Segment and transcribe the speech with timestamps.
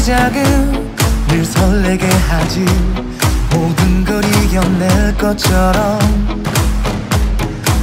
[0.00, 0.94] 시작은
[1.28, 2.64] 늘 설레게 하지
[3.52, 5.98] 모든 걸 이겨낼 것처럼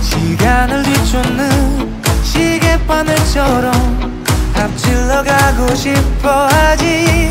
[0.02, 4.24] 시간을 뒤쫓는 시계바늘처럼
[4.56, 7.28] 앞질러 가고 싶어 하지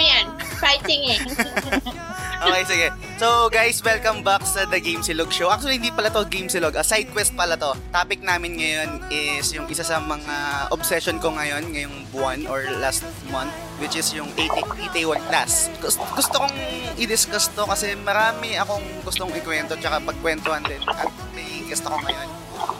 [0.00, 0.26] yan.
[0.60, 1.99] Fighting eh.
[2.40, 2.88] Okay, sige.
[3.20, 5.52] So, guys, welcome back sa The Game Silog Show.
[5.52, 6.72] Actually, hindi pala to Game Silog.
[6.72, 7.76] A side quest pala to.
[7.92, 13.04] Topic namin ngayon is yung isa sa mga obsession ko ngayon, ngayong buwan or last
[13.28, 15.68] month, which is yung 81 class.
[15.84, 16.56] Gusto, gusto kong
[16.96, 20.80] i-discuss to kasi marami akong gustong ikwento tsaka pagkwentuhan din.
[20.88, 22.28] At may guest ako ngayon.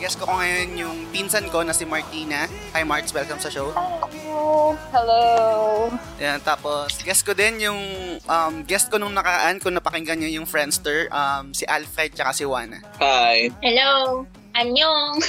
[0.01, 2.49] Guest ko ngayon yung pinsan ko na si Martina.
[2.73, 3.73] Hi Marts, welcome sa show.
[3.73, 4.75] Hello.
[4.93, 5.23] Hello.
[6.21, 7.81] Yan, tapos guest ko din yung
[8.25, 12.45] um, guest ko nung nakaraan kung napakinggan niyo yung Friendster, um, si Alfred tsaka si
[12.45, 12.81] Juana.
[13.01, 13.53] Hi.
[13.61, 14.25] Hello.
[14.51, 15.23] Anyong.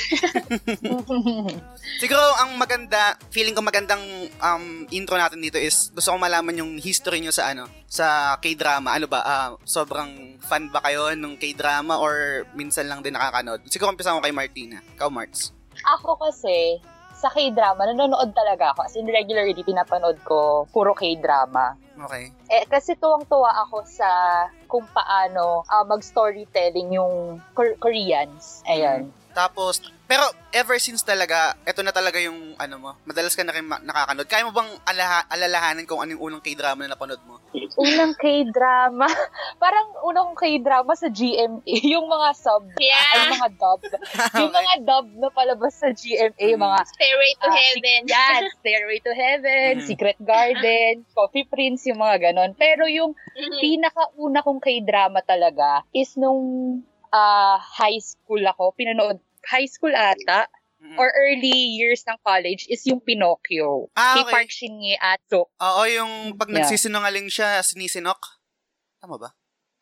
[2.02, 4.02] Siguro ang maganda, feeling ko magandang
[4.42, 8.98] um, intro natin dito is gusto ko malaman yung history nyo sa ano, sa K-drama.
[8.98, 13.62] Ano ba, ah, sobrang fan ba kayo nung K-drama or minsan lang din nakakanood?
[13.70, 14.82] Siguro umpisa ko kay Martina.
[14.98, 15.54] Ikaw, Marts.
[15.86, 16.82] Ako kasi,
[17.22, 18.90] sa K-drama, nanonood talaga ako.
[18.90, 21.78] As in, regularly, pinapanood ko puro K-drama.
[22.02, 22.34] Okay.
[22.50, 24.10] Eh, kasi tuwang-tuwa ako sa
[24.66, 28.66] kung paano ah, mag-storytelling yung Kor- Koreans.
[28.66, 29.14] Ayan.
[29.32, 33.64] Tapos, pero ever since talaga, eto na talaga yung ano mo, madalas ka na rin
[33.64, 34.28] nakakanood.
[34.28, 37.40] Kaya mo bang alaha, alalahanin kung ano yung unang K-drama na napanood mo?
[37.78, 39.08] Unang K-drama.
[39.64, 41.64] Parang unang K-drama sa GMA.
[41.96, 42.68] Yung mga sub.
[42.76, 43.32] Ay, Yeah.
[43.32, 43.80] mga dub.
[44.42, 46.36] Yung mga dub na palabas sa GMA.
[46.52, 48.02] Yung mga Stairway to Ah, Heaven.
[48.06, 49.88] Yan, Stairway to Heaven, Mhm.
[49.88, 52.52] Secret Garden, Coffee Prince, yung mga ganon.
[52.54, 53.60] Pero yung Mhm.
[53.60, 58.74] pinakauna kong k-drama talaga is nung ah, high school ako.
[58.74, 60.48] Pinanood, high school ata,
[60.82, 60.98] Mm.
[60.98, 63.94] or early years ng college is yung Pinocchio.
[63.94, 64.34] Ah, Kay okay.
[64.34, 65.46] Park Shin-hye Ato.
[65.54, 66.66] Oo, yung pag Yeah.
[66.66, 68.18] nagsisinungaling siya, sinisinok.
[68.98, 69.30] Tama ba?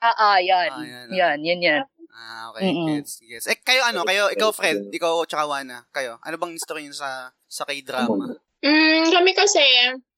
[0.04, 0.68] Ah, ah, yan.
[0.68, 1.16] Ah, yan, ah.
[1.16, 1.82] yan, yan, yan.
[2.12, 2.68] Ah, okay.
[2.68, 3.00] Mm-mm.
[3.00, 3.48] Gets, gets.
[3.48, 4.04] Eh, kayo ano?
[4.04, 5.88] Kayo, ikaw Fred, ikaw tsaka Wana.
[5.96, 8.36] Kayo, ano bang history niyo sa sa K-drama?
[8.60, 9.64] Mm, kami kasi,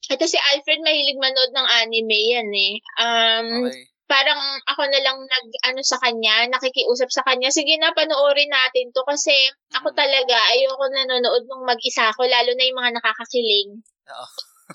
[0.10, 2.74] ito si Alfred mahilig manood ng anime yan eh.
[2.98, 3.86] Um, Okay.
[4.12, 4.36] Parang
[4.68, 9.08] ako na lang nag, ano sa kanya, nakikiusap sa kanya, sige na, panoorin natin to
[9.08, 9.32] kasi
[9.72, 9.98] ako Mhm.
[9.98, 13.72] talaga, ayoko nanonood nung mag-isa ako, lalo na yung mga nakakakilig.
[14.12, 14.28] Oo.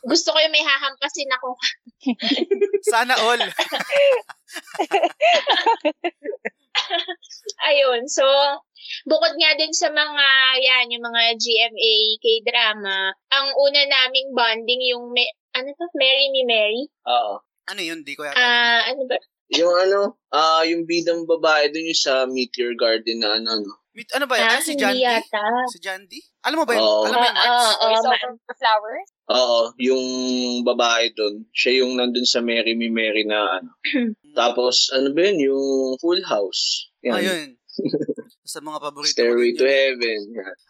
[0.09, 1.57] Gusto ko yung may hahampasin ako.
[2.93, 3.41] Sana all.
[7.71, 8.25] Ayun, so,
[9.09, 10.27] bukod nga din sa mga,
[10.61, 15.25] yan, yung mga GMA K-drama, ang una naming bonding yung, me,
[15.57, 16.85] ano to, Marry Me Mary?
[17.09, 17.41] Oo.
[17.67, 18.01] Ano yun?
[18.03, 18.39] Di ko yata.
[18.39, 19.17] Ah, ano ba?
[19.49, 20.01] Yung ano,
[20.31, 23.75] ah yung bidang babae dun yung sa Meteor Garden na ano, no?
[23.93, 24.45] Mit- ano ba yun?
[24.45, 25.03] Ah, Ah, si Jandy?
[25.03, 25.43] yata.
[25.73, 26.21] Si Jandy?
[26.45, 26.83] Alam mo ba yun?
[26.83, 27.07] Oo.
[27.07, 27.49] Alam mo yun, Ah, Marks?
[27.49, 29.09] ah, Voice ma- over the flowers?
[29.27, 30.05] Oo, yung
[30.63, 31.49] babae dun.
[31.51, 33.71] Siya yung nandun sa Mary Me Mary na ano.
[34.39, 35.39] Tapos, ano ba yun?
[35.49, 35.65] Yung
[35.99, 36.93] Full House.
[37.03, 37.17] Yan.
[37.17, 37.47] Ayun.
[38.47, 39.67] Sa mga paborito Stairway ko to.
[39.67, 40.21] Heaven.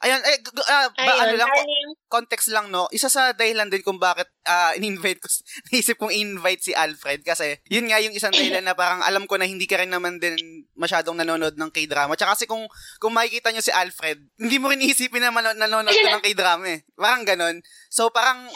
[0.00, 2.88] Ayun, eh, ah, ba, ano Ayun, lang, parang yung, context lang, no?
[2.88, 5.28] Isa sa dahilan din kung bakit ah, in-invite ko,
[5.70, 9.36] naisip kong in-invite si Alfred kasi yun nga yung isang dahilan na parang alam ko
[9.36, 12.16] na hindi ka rin naman din masyadong nanonood ng K-drama.
[12.16, 12.64] Tsaka kasi kung,
[12.96, 16.80] kung makikita nyo si Alfred, hindi mo rin isipin na mano- nanonood ka ng K-drama
[16.80, 16.80] eh.
[16.96, 17.60] Parang ganon.
[17.92, 18.48] So parang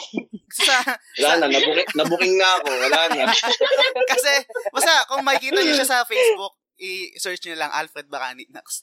[0.51, 0.75] sa,
[1.21, 2.69] Wala na, nabuking, nabuking na ako.
[2.73, 3.23] Wala na.
[4.11, 4.31] kasi
[4.73, 8.81] basta kung makikita nyo siya sa Facebook, i-search nyo lang Alfred Barani Nax.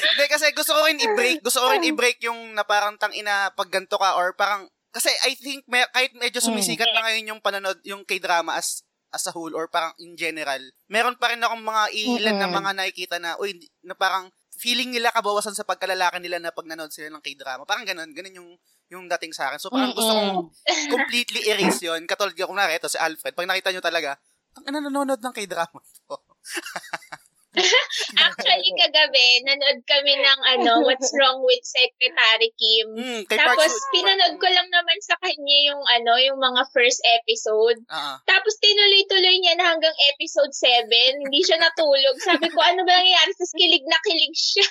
[0.00, 3.52] hindi, kasi gusto ko rin i-break, gusto ko rin i-break yung na parang tang ina
[3.52, 7.78] pag ka or parang kasi I think may, kahit medyo sumisikat na ngayon yung panonood
[7.86, 11.84] yung K-drama as as a whole or parang in general, meron pa rin akong mga
[11.94, 12.58] ilan na Mm-mm.
[12.62, 14.30] mga nakikita na uy na parang
[14.60, 17.64] feeling nila kabawasan sa pagkalalaki nila na pag nanood sila ng K-drama.
[17.64, 18.50] Parang ganun, ganun yung
[18.90, 19.58] yung dating sa akin.
[19.62, 20.50] So parang gusto kong
[20.94, 22.02] completely erase yun.
[22.10, 23.38] Katulad ko, kunwari, ito si Alfred.
[23.38, 24.18] Pag nakita nyo talaga,
[24.58, 26.18] ang nanonood ng K-drama to.
[28.30, 32.94] Actually, kagabi, nanood kami ng ano, What's Wrong with Secretary Kim.
[33.26, 37.82] Park Tapos, Soo- pinanood ko lang naman sa kanya yung ano, yung mga first episode.
[37.90, 38.22] Ah.
[38.22, 41.26] Tapos, tinuloy-tuloy niya na hanggang episode 7.
[41.26, 42.16] Hindi siya natulog.
[42.22, 43.34] Sabi ko, ano ba nangyayari?
[43.34, 44.66] Tapos, kilig na kilig siya.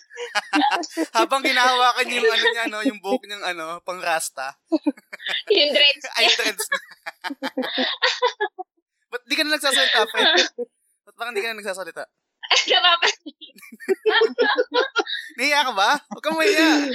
[1.20, 4.56] Habang ginahawakan niya yung ano niya, no, yung buhok niyang ano, pang rasta.
[5.52, 6.36] yung dreads Ay, niya.
[6.40, 6.80] dreads na.
[9.10, 10.32] Ba't di ka na nagsasalita, Fred?
[11.04, 12.08] Ba't parang di ka na nagsasalita?
[12.50, 13.56] Napapansin.
[15.38, 15.90] Nahiya ka ba?
[16.10, 16.90] Huwag kang mahiya.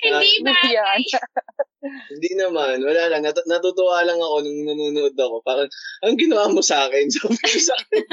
[0.00, 0.54] Hindi ba?
[2.08, 2.80] Hindi naman.
[2.80, 3.22] Wala lang.
[3.26, 5.36] Nat- natutuwa lang ako nung nanonood ako.
[5.44, 5.68] Parang,
[6.06, 7.10] ang ginawa mo sa akin?
[7.14, 8.04] Sabi ko sa akin.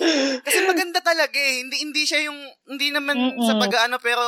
[0.46, 1.60] Kasi maganda talaga eh.
[1.60, 3.44] Hindi hindi siya yung hindi naman Mm-mm.
[3.44, 4.22] sa pag-ano pero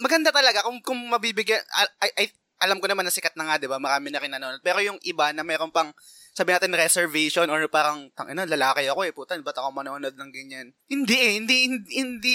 [0.00, 1.60] maganda talaga kung kung mabibigyan
[2.00, 2.32] ay- ay-
[2.62, 3.76] alam ko naman na sikat na nga, 'di ba?
[3.76, 4.64] Marami na rin nanonood.
[4.64, 5.92] Pero yung iba na meron pang
[6.32, 10.72] sabi natin reservation or parang tangina lalaki ako eh putan ba't ako manonood ng ganyan?
[10.88, 12.34] Hindi eh hindi hindi hindi,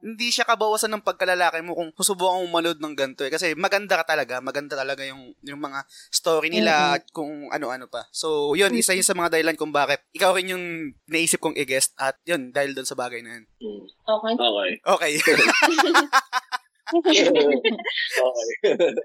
[0.00, 3.32] hindi siya kabawasan ng pagkalalaki mo kung susubukan mong manood ng ganito eh.
[3.32, 8.08] Kasi maganda ka talaga maganda talaga yung yung mga story nila at kung ano-ano pa.
[8.08, 10.64] So yun isa yun sa mga dahilan kung bakit ikaw rin yung
[11.04, 13.44] naisip kong i-guest at yun dahil doon sa bagay na yun.
[13.60, 13.84] Hmm.
[14.08, 14.32] Okay.
[14.40, 14.72] Okay.
[14.88, 15.12] okay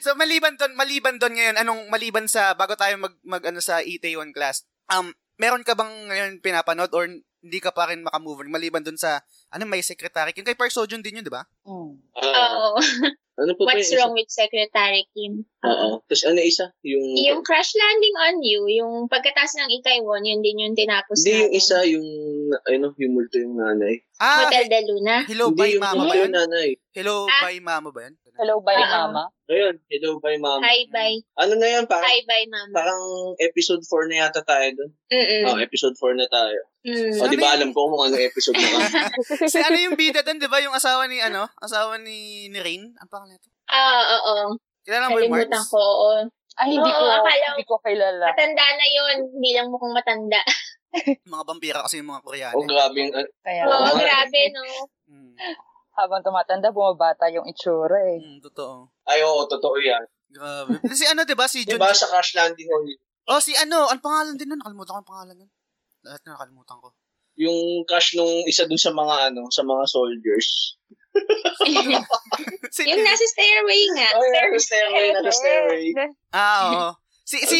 [0.00, 3.84] So maliban doon, maliban doon ngayon, anong maliban sa bago tayo mag, mag ano sa
[3.84, 4.64] ET1 class.
[4.88, 8.98] Um meron ka bang ngayon pinapanood or hindi ka pa rin makamove on maliban doon
[8.98, 11.44] sa ano may secretary yung kay Park Sojun din yun, di ba?
[11.64, 11.92] Mm.
[12.20, 12.80] Ah, Oo.
[13.40, 15.46] ano po ba What's wrong with Secretary Kim?
[15.64, 16.04] Oo.
[16.04, 16.68] Tapos ano isa?
[16.84, 17.16] Yung...
[17.16, 21.52] Yung Crash Landing on You, yung pagkataas ng Itaewon, yun din yung tinapos Hindi, yung
[21.54, 22.08] isa, yung,
[22.52, 24.04] ano, yung multo yung nanay.
[24.20, 25.24] Ah, Hotel de Luna.
[25.24, 26.32] Hello Hindi, bye yung mama ba yun?
[26.34, 26.68] nanay.
[26.92, 27.40] Hello Ah.
[27.46, 28.14] bye mama ba yun?
[28.38, 28.86] Hello, bye, Oo.
[28.86, 29.34] mama.
[29.50, 30.62] Ayun, hello, bye mama.
[30.62, 31.18] Hi, bye.
[31.42, 31.90] Ano na yan?
[31.90, 32.70] Parang, Hi, bye, mama.
[32.70, 33.02] parang
[33.42, 34.90] episode 4 na yata tayo doon.
[35.10, 35.42] Mm-mm.
[35.50, 36.54] Oh, episode 4 na tayo.
[36.88, 37.12] Mm.
[37.14, 38.68] O, di ba Sabi- alam ko kung ano episode na
[39.52, 40.58] si ano yung bida doon, di ba?
[40.58, 41.46] Yung asawa ni ano?
[41.56, 42.94] Asawa ni ni Rain?
[42.94, 43.48] Ang pangalan nito?
[43.66, 44.56] Ah, oo.
[44.80, 45.68] Kilala mo yung Kalimutan Marks?
[45.68, 46.10] ko, oo.
[46.56, 48.26] Ay, hindi ko, Oo, akala- hindi ko kilala.
[48.26, 49.16] Matanda na yun.
[49.30, 50.40] Hindi lang mukhang matanda.
[51.30, 52.56] Mga vampira kasi yung mga Koreano.
[52.56, 53.94] O, grabe yung, ano, Kaya, Oo, Oo.
[53.94, 54.62] grabe, no?
[55.06, 55.32] Mm,
[55.94, 58.18] habang tumatanda, bumabata yung itsura eh.
[58.18, 58.88] mm, totoo.
[59.04, 60.02] ay, oo, totoo yan.
[60.28, 60.80] Grabe.
[60.90, 61.44] Si ano, di ba?
[61.44, 61.78] Si Di Jun.
[61.78, 62.84] ba sa Crash Landing on?
[63.28, 63.86] Oh, si ano?
[63.86, 64.58] Ang pangalan din nun.
[64.58, 65.50] Nakalimutan ko ang pangalan nun.
[66.00, 66.88] Lahat na nakalimutan ko.
[67.36, 70.74] Yung crush nung isa dun sa mga, ano, sa mga soldiers.
[72.70, 74.08] Si, yung nasa stairway nga.
[74.14, 75.84] Oh, yeah, nasa stairway, nasa stairway.
[76.30, 76.88] Ah, oo.
[77.24, 77.58] Si, si,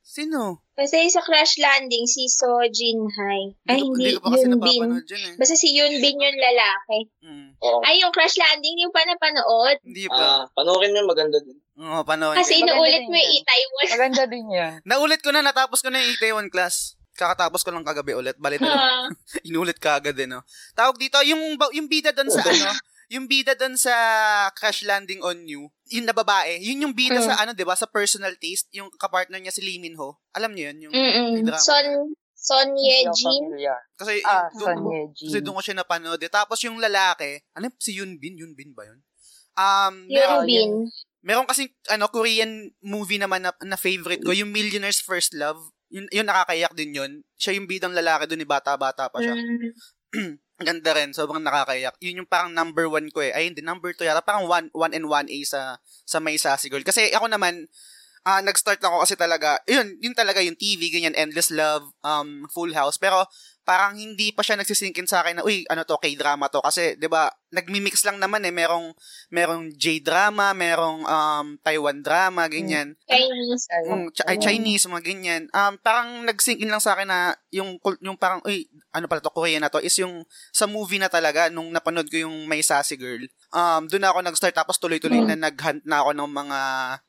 [0.00, 0.62] sino?
[0.72, 3.42] Kasi sa Crash Landing, si So Jin Hai.
[3.66, 4.14] Ay, ko- hindi.
[4.14, 4.80] ko pa kasi Yun Bin.
[4.92, 5.34] eh.
[5.34, 6.98] Basta si Yun Bin yung lalaki.
[7.20, 7.80] Mm, Oo.
[7.82, 9.76] Ay, yung Crash Landing, hindi mo pa napanood.
[9.82, 10.52] hindi Ah, pa.
[10.54, 11.58] panoorin mo, maganda din.
[11.76, 12.66] Oo, panoorin Kasi ko.
[12.66, 13.08] Din mo yung.
[13.12, 13.86] Itaewon.
[13.92, 14.72] Maganda din yan.
[14.88, 16.96] Naulit ko na, natapos ko na yung Itaewon class.
[17.12, 18.36] Kakatapos ko lang kagabi ulit.
[18.36, 18.80] Balit na lang.
[18.80, 19.08] Ah,
[19.48, 20.44] Inulit ka agad eh, no?
[20.72, 21.40] Tawag dito, yung,
[21.72, 22.72] yung bida doon sa ano,
[23.08, 23.94] yung bida doon sa
[24.52, 27.24] Crash Landing on You, yung na babae, yun yung bida Mm.
[27.24, 30.18] sa ano, 'di ba, sa personal taste, yung kapartner niya si Lee Min Ho.
[30.34, 30.94] Alam niyo yun, yung
[31.46, 31.62] drama.
[31.62, 31.86] Son,
[32.34, 33.46] Son Ye Jin.
[33.94, 35.44] kasi Ah, yung- Son doon- Ye kasi Jin.
[35.46, 36.18] doon ko siya napanood.
[36.18, 36.28] Eh.
[36.28, 38.98] Tapos yung lalaki, ano si Yoon Bin, Yoon Bin ba yun?
[39.54, 40.70] Um, Yun Bin.
[41.26, 45.58] Meron kasi ano Korean movie naman na, na favorite ko, yung Millionaire's First Love.
[45.90, 47.12] Yun, yun nakakaiyak din yun.
[47.34, 49.34] Siya yung bidang lalaki doon, ni bata-bata pa siya.
[49.34, 50.38] Mm.
[50.66, 51.98] Ganda rin, sobrang nakakaiyak.
[51.98, 53.34] Yun yung parang number one ko eh.
[53.34, 54.22] Ay, hindi, number two yata.
[54.22, 56.86] Parang one, one and one A sa, sa May Sassy Girl.
[56.86, 57.66] Kasi ako naman,
[58.26, 62.72] ah nag-start ako kasi talaga, yun, yun talaga yung TV, ganyan, Endless Love, um, Full
[62.72, 62.96] House.
[62.96, 63.26] Pero,
[63.66, 66.62] parang hindi pa siya nagsisinkin sa akin na, uy, ano to, K-drama to.
[66.62, 68.54] Kasi, di ba, nagmi-mix lang naman eh.
[68.54, 68.94] Merong,
[69.34, 72.94] merong J-drama, merong um, Taiwan drama, ganyan.
[73.10, 73.66] Chinese.
[73.90, 75.42] Mm, Ch- ay, Chinese, mga ganyan.
[75.50, 79.34] Um, parang nag-sink in lang sa akin na yung, yung parang, uy, ano pala to,
[79.34, 80.22] Korean na to, is yung
[80.54, 84.54] sa movie na talaga, nung napanood ko yung May Sassy Girl, um, doon ako nag-start,
[84.54, 86.58] tapos tuloy-tuloy na nag-hunt na ako ng mga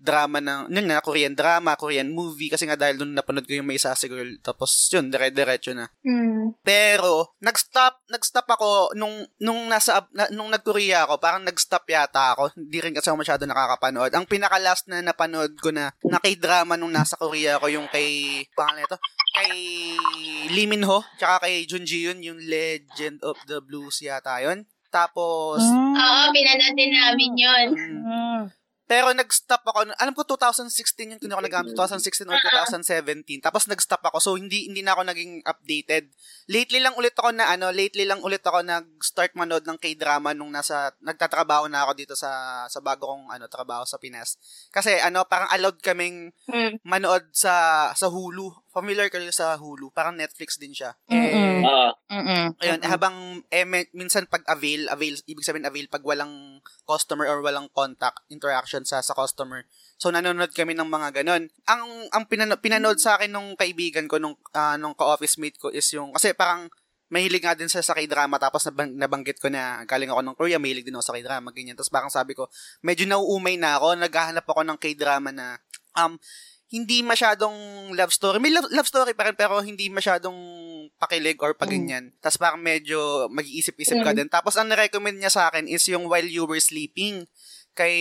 [0.02, 3.70] drama ng, yun nga, Korean drama, Korean movie, kasi nga dahil doon napanood ko yung
[3.70, 5.86] May Sassy Girl, tapos yun, dire-diretso na.
[6.02, 6.47] Mm.
[6.62, 12.52] Pero nag-stop, nag-stop ako nung nung nasa na, nung nag-Korea ako, parang nag-stop yata ako.
[12.54, 14.12] Hindi rin kasi ako masyado nakakapanood.
[14.12, 18.08] Ang pinaka-last na napanood ko na na K-drama nung nasa Korea ako yung kay
[18.54, 18.98] pangalan ito,
[19.34, 19.54] kay
[20.50, 24.64] Lee Min Ho, tsaka kay Jun Ji Yoon, yung Legend of the Blues yata yun.
[24.88, 25.94] Tapos Mm.
[25.94, 27.68] Oo, pinanood din namin yun.
[27.76, 28.42] mm, Mm.
[28.88, 29.92] Pero nag-stop ako.
[30.00, 33.44] Alam ko 2016 yung ako nag 2016 or 2017.
[33.44, 34.18] Tapos nag-stop ako.
[34.24, 36.08] So hindi hindi na ako naging updated.
[36.48, 40.56] Lately lang ulit ako na ano, lately lang ulit ako nag-start manood ng K-drama nung
[40.56, 44.40] nasa nagtatrabaho na ako dito sa sa bago kong ano trabaho sa Pinas.
[44.72, 46.80] Kasi ano, parang allowed kaming Mm.
[46.88, 48.67] manood sa sa Hulu.
[48.78, 49.90] Familiar kayo sa Hulu?
[49.90, 50.94] Parang Netflix din siya.
[51.10, 51.66] Mm-mm.
[52.14, 52.46] Mm-mm.
[52.62, 52.92] Ayun, Mm-mm.
[52.94, 57.74] habang eh, min- minsan pag avail, avail, ibig sabihin avail pag walang customer or walang
[57.74, 59.66] contact interaction sa sa customer.
[59.98, 61.50] So nanonood kami ng mga ganon.
[61.66, 65.74] Ang ang pinano- pinanood sa akin nung kaibigan ko nung ah, nung ka-office mate ko
[65.74, 66.70] is yung kasi parang
[67.10, 70.62] mahilig nga din sa sa K-drama tapos nabang, nabanggit ko na galing ako ng Korea,
[70.62, 71.74] mahilig din ako sa K-drama, ganyan.
[71.74, 72.46] Tapos parang sabi ko,
[72.86, 75.58] medyo nauumay na ako, naghahanap ako ng K-drama na
[75.98, 76.14] um
[76.68, 77.56] hindi masyadong
[77.96, 78.38] love story.
[78.38, 80.36] May love, love story pa rin, pero hindi masyadong
[80.98, 82.12] pakilig or paganyan.
[82.20, 84.18] Tapos parang medyo mag-iisip-isip ka Mm.
[84.18, 84.28] din.
[84.28, 87.24] Tapos ang na-recommend niya sa akin is yung While You Were Sleeping
[87.72, 87.96] kay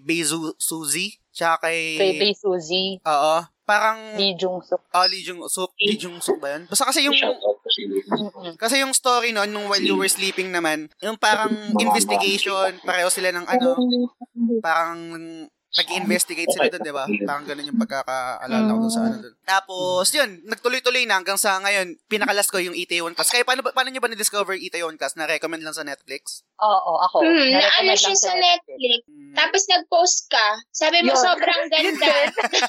[0.00, 1.18] Beizu Suzy.
[1.34, 1.98] Tsaka kay...
[1.98, 3.02] Kay Bay Suzy.
[3.02, 3.42] Oo.
[3.64, 4.76] parang Lee Jung-suk.
[4.92, 6.68] oh, Lee Jung Suk, Lee Jung Suk ba yun?
[6.68, 7.16] Basta kasi yung
[8.60, 13.32] kasi yung story noon nung while you were sleeping naman, yung parang investigation, pareho sila
[13.32, 13.72] ng ano,
[14.60, 15.00] parang
[15.74, 17.04] nag-investigate sila doon, di ba?
[17.26, 19.34] Parang ganun yung pagkakaalala ko sa ano doon.
[19.42, 23.34] Tapos, yun, nagtuloy-tuloy na hanggang sa ngayon, pinakalas ko yung Itaewon Class.
[23.34, 25.18] Kaya paano, paano nyo ba na-discover Itaewon Class?
[25.18, 26.46] Na-recommend lang sa Netflix?
[26.62, 27.26] Oo, ako.
[27.26, 29.02] Hmm, Na-recommend naano lang siya sa Netflix.
[29.10, 29.34] Hmm.
[29.34, 30.46] Tapos nag-post ka.
[30.70, 31.18] Sabi mo, Yun.
[31.18, 32.10] sobrang ganda.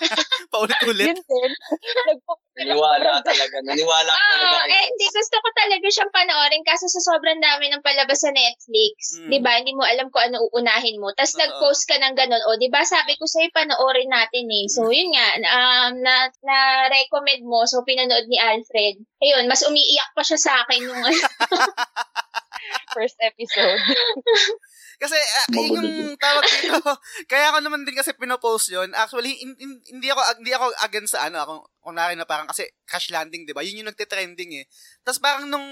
[0.53, 1.13] Paulit-ulit.
[1.13, 1.51] Yun din.
[2.55, 3.59] Naniwala talaga.
[3.67, 4.71] Naniwala Oo, talaga.
[4.71, 9.19] eh, hindi gusto ko talaga siyang panoorin kasi sa sobrang dami ng palabas sa Netflix.
[9.19, 9.27] Mm.
[9.27, 9.51] 'Di ba?
[9.59, 11.11] Hindi mo alam kung ano uunahin mo.
[11.19, 12.39] Tapos nag-post ka ng ganun.
[12.47, 12.79] O, 'di ba?
[12.95, 14.71] Sabi ko sa'yo panoorin natin eh.
[14.71, 17.67] So, yun nga, um, na, na-recommend mo.
[17.67, 19.03] So, pinanood ni Alfred.
[19.19, 21.03] Ayun, mas umiiyak pa siya sa akin yung
[22.95, 23.83] first episode.
[25.03, 25.17] Kasi
[25.51, 26.79] yun yung tawag dito.
[27.27, 28.95] Kaya ako naman din kasi pinopost yun.
[28.95, 32.71] Actually, hin- hin- hindi ako hindi ako against sa ano, ako kunwari na parang kasi
[32.87, 33.59] crash landing, 'di ba?
[33.59, 34.65] Yun yung nagte-trending eh.
[35.03, 35.67] Tapos parang nung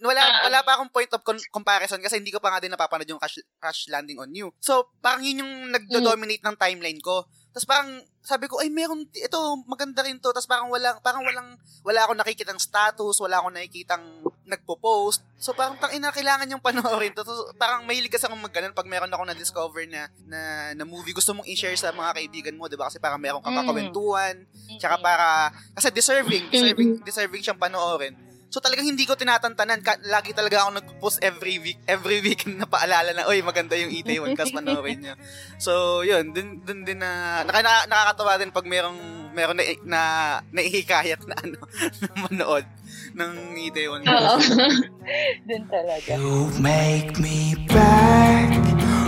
[0.00, 0.42] wala Ah.
[0.44, 3.18] wala pa akong point of con- comparison kasi hindi ko pa nga din napapanood yung
[3.18, 4.54] crash, crash landing on you.
[4.58, 7.26] So, parang yun yung nagdo-dominate ng timeline ko.
[7.48, 7.90] Tapos parang
[8.20, 10.30] sabi ko, ay meron, ito, maganda rin to.
[10.30, 14.04] Tapos parang walang, parang walang, wala akong nakikitang status, wala akong nakikitang
[14.44, 15.24] nagpo-post.
[15.36, 17.24] So parang tang ina, kailangan yung panoorin to.
[17.24, 20.40] So, parang mahilig kasi akong magganon pag meron ako na-discover na, na,
[20.74, 21.10] na movie.
[21.10, 22.86] Gusto mong i-share sa mga kaibigan mo, di ba?
[22.86, 23.64] Kasi parang meron kang Mm.
[23.64, 24.34] kakawentuhan.
[24.76, 25.26] Tsaka para,
[25.72, 28.27] kasi deserving, deserving, deserving siyang panoorin.
[28.48, 29.84] So talagang hindi ko tinatantanan.
[29.84, 33.92] Ka- lagi talaga ako nag-post every week, every week na paalala na, oy, maganda yung
[33.92, 35.14] Itaewon Class, panoorin niyo.
[35.60, 38.96] So, yun, dun, dun din na, naka, na, nakakatawa din pag merong,
[39.36, 40.02] meron na, na,
[40.48, 41.60] naihikayat na ano,
[42.02, 42.64] na manood
[43.12, 43.32] ng
[43.68, 44.08] Itaewon Oo.
[44.08, 44.48] Class.
[45.48, 46.16] Dun talaga.
[46.16, 48.48] You make me back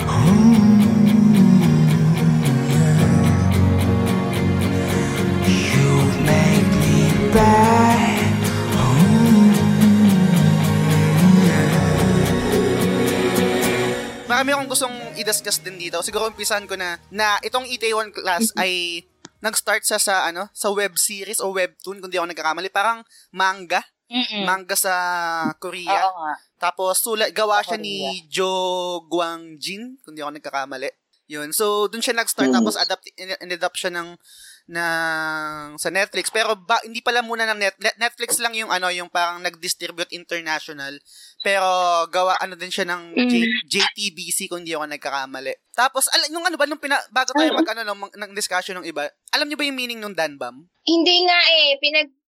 [0.04, 0.60] home.
[5.48, 5.92] You
[6.24, 6.96] make me
[7.32, 7.99] back
[14.30, 15.98] Marami akong gustong i-discuss din dito.
[16.06, 19.02] Siguro umpisan ko na, na itong Itaewon Class ay
[19.42, 23.00] nag-start sa sa ano sa web series o webtoon kung di ako nagkakamali parang
[23.32, 23.80] manga
[24.12, 24.44] Mm-mm.
[24.44, 24.94] manga sa
[25.58, 26.34] Korea Oo nga.
[26.60, 30.92] Tapos sulat gawa siya ni Jo Guangjin, kung di ako nagkakamali.
[31.26, 31.50] Yun.
[31.50, 34.14] So doon siya nag-start tapos adapt in, adapt siya ng
[34.70, 38.86] ng sa Netflix pero ba, hindi pala muna ng net, Net- Netflix lang yung ano
[38.88, 40.94] yung parang nag-distribute international
[41.42, 41.66] pero
[42.06, 45.74] gawa ano din siya ng J- JTBC kung di ako nagkakamali.
[45.74, 48.78] Tapos al- nung ano ba nung pina, bago tayo mag ano no, mag- ng discussion
[48.78, 49.10] ng iba.
[49.34, 50.68] Alam niyo ba yung meaning ng Danbam?
[50.86, 51.68] Hindi nga eh,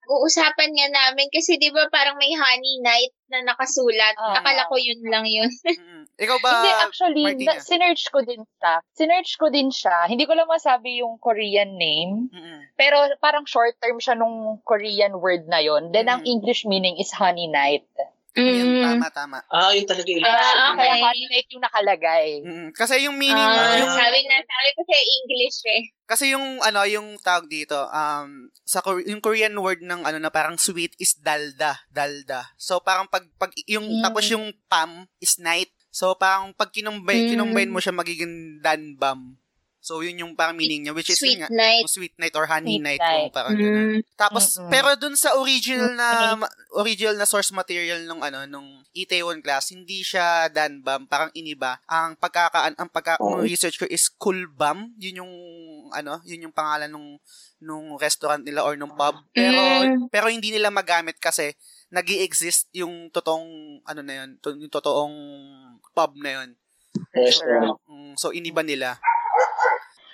[0.02, 4.18] pinag-uusapan nga namin kasi 'di ba parang may honey night na nakasulat.
[4.18, 4.34] Oo.
[4.36, 5.48] Akala ko yun lang yun.
[6.22, 6.50] Ikaw ba?
[6.52, 7.56] Hindi, actually, Martina?
[7.56, 8.72] na, sinerch ko din siya.
[8.92, 10.04] Sinerch ko din siya.
[10.04, 12.28] Hindi ko lang masabi yung Korean name.
[12.28, 12.58] Mm-mm.
[12.76, 15.88] Pero parang short term siya nung Korean word na yon.
[15.88, 16.30] Then, ang Mm.
[16.36, 17.88] English meaning is honey night.
[18.32, 18.80] Ayun, Mm.
[18.80, 19.38] tama tama.
[19.52, 20.88] Ah, yun talaga yung Ah, okay.
[20.88, 22.26] Kaya yung nakalagay.
[22.40, 22.68] Mm.
[22.72, 25.82] Kasi yung meaning Ah, yung sabi na, sabi ko sa English eh.
[26.08, 30.32] Kasi yung ano, yung tawag dito, um sa Kore- yung Korean word ng ano na
[30.32, 32.48] parang sweet is dalda, dalda.
[32.56, 34.02] So parang pag pag yung Mm.
[34.02, 35.68] tapos yung pam is night.
[35.92, 37.36] So parang pag kinumbay Mm.
[37.36, 39.36] kinumbine mo siya magiging danbam.
[39.82, 41.82] So yun yung parang meaning niya which is Sweet yun nga, night.
[41.82, 43.18] yung sweet night or honey Sweet night, night.
[43.20, 43.98] kung parang ganun.
[43.98, 44.00] Mm.
[44.14, 44.70] Tapos Mm-mm.
[44.70, 49.68] pero dun sa original na ma- original na source material nung ano nung Itaewon class
[49.68, 53.42] hindi siya danbam parang iniba ang pagkakaan ang pagka Oh.
[53.42, 55.32] research ko is kulbam yun yung
[55.90, 57.18] ano yun yung pangalan nung
[57.58, 60.06] nung restaurant nila or nung pub pero Mm.
[60.08, 61.58] pero hindi nila magamit kasi
[61.88, 65.14] nag exist yung totoong ano na yun yung totoong
[65.90, 66.50] pub na yun
[67.10, 67.76] restaurant.
[67.84, 68.96] Mm, so iniba nila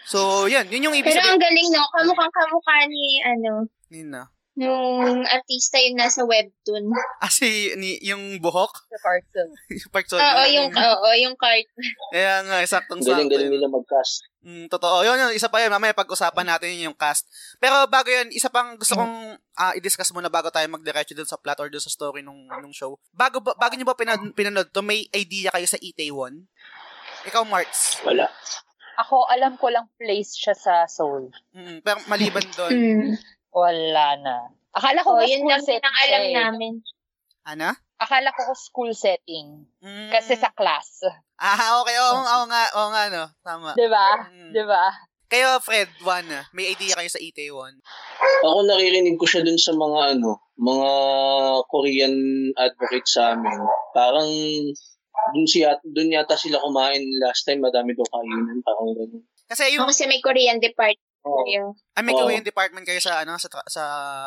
[0.08, 3.52] so yun yun yung ibig Pero ang sabihin galing no, kamukhang kamukha ni, ano,
[3.92, 6.90] yun na yung artista yung nasa webtoon.
[7.22, 9.50] ah si ni, yung buhok Sa cartoon.
[9.78, 11.62] yung part so, Oo, yung, oo, yung cart.
[12.14, 13.14] Kaya nga, saktong Ang sakto.
[13.14, 13.54] galing-galing yun.
[13.54, 14.26] nila mag-cast.
[14.42, 15.06] Mm, totoo.
[15.06, 15.70] Yun, yun, isa pa yun.
[15.70, 17.30] Mamaya pag-usapan natin yun yung cast.
[17.62, 21.38] Pero bago yun, isa pang gusto kong ah, i-discuss muna bago tayo mag-diretso dun sa
[21.38, 22.98] plot or dun sa story nung, nung show.
[23.14, 26.50] Bago, ba, bago nyo ba pinanood, pinanood to, may idea kayo sa Itaewon?
[27.30, 28.02] Ikaw, Marks.
[28.02, 28.26] Wala.
[28.98, 31.30] Ako, alam ko lang place siya sa Seoul.
[31.52, 33.14] Mm, pero maliban doon, Mm.
[33.48, 34.36] Wala na.
[34.70, 36.34] Akala ko Oh, yun school lang din setting ang alam eh.
[36.34, 36.72] namin.
[37.44, 37.68] ano?
[37.96, 39.66] Akala ko ko school setting.
[39.78, 41.02] Mm, Kasi sa class.
[41.34, 41.96] Ah, okay.
[41.96, 43.24] Oo, oo nga, oo nga, no.
[43.40, 43.72] Tama.
[43.72, 44.28] Di ba?
[44.28, 44.52] Mm.
[44.52, 44.84] Di ba?
[45.28, 47.76] Kayo, Fred, Juan, ah, may idea kayo sa Itaewon?
[48.42, 50.90] Ako naririnig ko siya dun sa mga ano, mga
[51.66, 52.14] Korean
[52.54, 53.60] advocate sa amin.
[53.92, 54.28] Parang
[55.34, 59.22] dun siya dun yata sila kumain last time, madami daw kainan, parang ganun.
[59.48, 61.04] Kasi yung, Kasi may Korean department.
[61.26, 61.44] Oo.
[61.44, 61.74] Kayo.
[61.96, 62.24] Ah, may Oo.
[62.24, 63.82] Korean department kayo sa ano sa tra- sa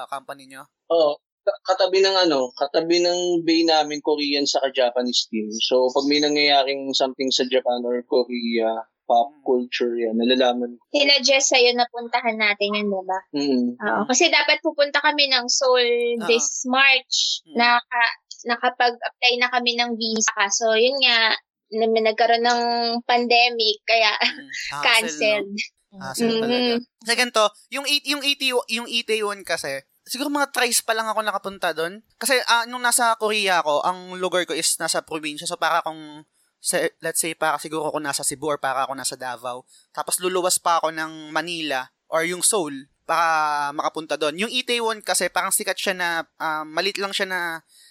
[0.10, 0.66] company nyo?
[0.92, 1.18] Oo.
[1.42, 5.50] Ka- katabi ng ano, katabi ng bay namin Korean sa Japanese team.
[5.66, 10.84] So, pag may nangyayaring something sa Japan or Korea, pop culture yan, nalalaman ko.
[10.94, 13.20] Sila Jess sa'yo napuntahan natin yun, diba?
[13.36, 13.68] Mm.
[13.76, 14.02] Oo.
[14.08, 16.28] Kasi dapat pupunta kami ng Seoul Oo.
[16.30, 17.44] this March.
[17.50, 17.58] Mm.
[17.60, 18.04] Naka,
[18.46, 20.42] nakapag-apply na kami ng visa.
[20.50, 21.36] So, yun nga,
[21.72, 22.62] na- nagkaroon ng
[23.06, 24.50] pandemic, kaya Mm,
[24.86, 25.52] canceled.
[25.92, 26.00] No?
[26.00, 26.40] Hassle Mhm.
[26.40, 26.74] talaga.
[27.04, 31.20] Sa ganito, yung, eight- yung, 80, yung 81 kasi, siguro mga tries pa lang ako
[31.20, 32.00] nakapunta doon.
[32.16, 35.46] Kasi ah, nung nasa Korea ako, ang lugar ko is nasa probinsya.
[35.48, 35.84] So para
[36.62, 39.66] sa- let's say, para siguro ako nasa Cebu or para ako nasa Davao.
[39.92, 44.48] Tapos luluwas pa ako ng Manila or yung Seoul para makapunta doon.
[44.48, 47.42] Yung Itaewon kasi parang sikat siya na, ah, malit lang siya na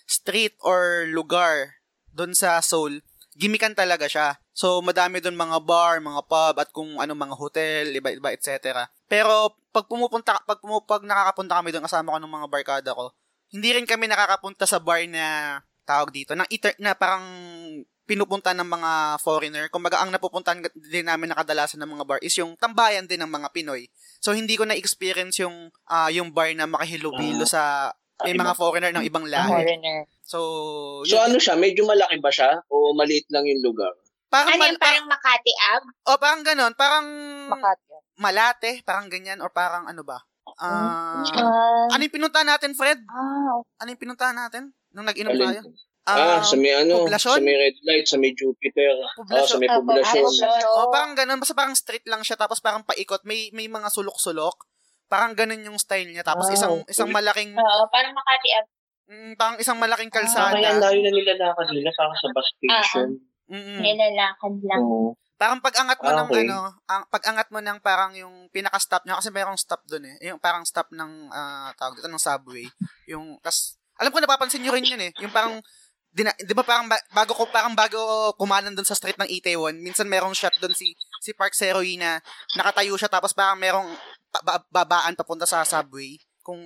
[0.08, 1.76] street or lugar
[2.16, 3.04] doon sa Seoul.
[3.36, 4.40] Gimikan talaga siya.
[4.56, 8.88] So, madami doon mga bar, mga pub, at kung ano mga hotel, iba-iba, etc.
[9.12, 13.12] Pero, pag pumupunta, pag, pumu, pag nakakapunta kami doon, kasama ko ng mga barkada ko,
[13.52, 17.24] hindi rin kami nakakapunta sa bar na, tawag dito, na, iter, na parang
[18.10, 19.64] pinupunta ng mga foreigner.
[19.68, 23.48] Kumbaga, ang napupuntahan din namin nakadalasan ng mga bar is yung tambayan din ng mga
[23.50, 23.86] Pinoy.
[24.18, 29.06] So, hindi ko na-experience yung, ah, yung bar na makahilubilo sa may mga foreigner ng
[29.06, 29.48] ibang lahi.
[29.48, 30.04] Foreigner.
[30.20, 30.38] So,
[31.02, 33.94] So yun- ano siya, medyo malaki ba siya o maliit lang yung lugar?
[34.28, 35.82] parang, Ano mal- yung parang Makati Ab?
[36.04, 37.06] o parang ganon, parang
[37.48, 37.82] Makati.
[38.14, 40.22] malate, parang ganyan, or parang ano ba?
[40.54, 43.00] Ah, Ah, ano yung pinuntahan natin, Fred?
[43.06, 44.70] Ah, Ano yung pinuntahan natin?
[44.90, 45.64] Nung nag-inom Alin?
[46.02, 46.21] Tayo?
[46.21, 47.38] Ah, sa may ano, poblasyon?
[47.38, 50.25] sa may red light, sa may Jupiter, ah, sa may Ah, poblasyon.
[50.26, 50.73] poblasyon.
[50.75, 54.66] Oh, parang ganun, basta parang street lang siya, tapos parang paikot, may may mga sulok-sulok.
[55.11, 56.23] Parang ganun yung style niya.
[56.23, 58.49] Tapos Ah, isang isang malaking Oo, parang Makati
[59.11, 60.54] mm, parang isang malaking Ah, kalsada.
[60.54, 63.09] kaya ang layo na nilalakad nila parang sa bus station.
[63.50, 63.83] Mm-mm.
[63.83, 64.83] Nilalakad lang.
[64.87, 65.19] Oo.
[65.35, 66.45] Parang pag-angat mo Ah, ng okay.
[66.47, 70.30] ano, ang pag-angat mo ng parang yung pinaka-stop niya kasi mayroong stop doon eh.
[70.30, 72.69] Yung parang stop ng ah, tawag dito ng subway.
[73.10, 75.10] Yung tas alam ko napapansin niyo rin yun eh.
[75.19, 75.58] Yung parang
[76.10, 77.99] dina, 'di ba parang ba- bago ko parang bago
[78.34, 82.18] kumanan doon sa street ng Itaewon, minsan merong shot doon si si Park Seroy na
[82.58, 83.88] nakatayo siya tapos parang merong
[84.34, 86.58] pa- ba- babaan papunta sa subway kung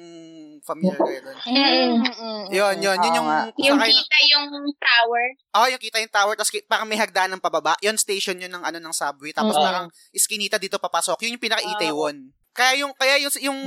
[0.65, 1.37] familiar kayo doon.
[1.45, 2.45] Mm.
[2.49, 3.29] Yun, yun, yun Oo yung.
[3.59, 4.47] Yung kita yung
[4.79, 5.27] tower.
[5.51, 7.75] Oh, yung kita yung tower, tapos parang may hagdanan pababa.
[7.83, 9.35] Yun, station yun ng ano ng subway.
[9.35, 9.61] Tapos Oo.
[9.61, 11.27] parang iskinita dito papasok.
[11.27, 12.17] Yun yung pinaka-Itaewon.
[12.55, 13.61] Kaya yung kaya yung yung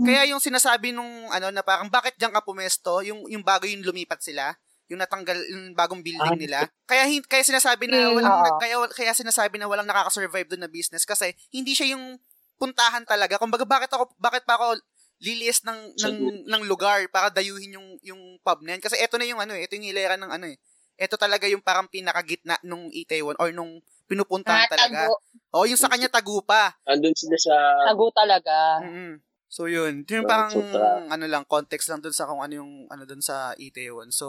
[0.00, 3.84] kaya yung sinasabi nung ano na parang bakit diyan ka pumesto, yung yung bago yung
[3.84, 4.56] lumipat sila,
[4.94, 6.38] yung natanggal yung bagong building Ah.
[6.38, 6.58] nila.
[6.84, 10.70] Kaya hin- kaya sinasabi na Mm, walang kaya kaya sinasabi na walang nakaka-survive doon na
[10.70, 12.16] business kasi hindi siya yung
[12.54, 13.36] puntahan talaga.
[13.36, 14.78] Kumbaga bakit ako bakit pa ako
[15.18, 18.80] liliis ng ng, ng lugar para dayuhin yung yung pub na yan.
[18.80, 20.56] Kasi eto na yung ano, eh, eto yung hilera ng ano eh.
[20.94, 25.00] Ito talaga yung parang pinakagitna nung Itaewon or nung pinupuntahan Mga talaga.
[25.08, 25.14] tago.
[25.52, 26.76] Oo, yung sa kanya tagupa.
[26.84, 27.54] Andun sila sa...
[27.88, 28.78] Tago talaga.
[28.80, 32.58] mm So yun, yun parang so tra- ano lang context lang dun sa kung ano
[32.58, 34.10] yung ano dun sa Itaewon.
[34.10, 34.26] So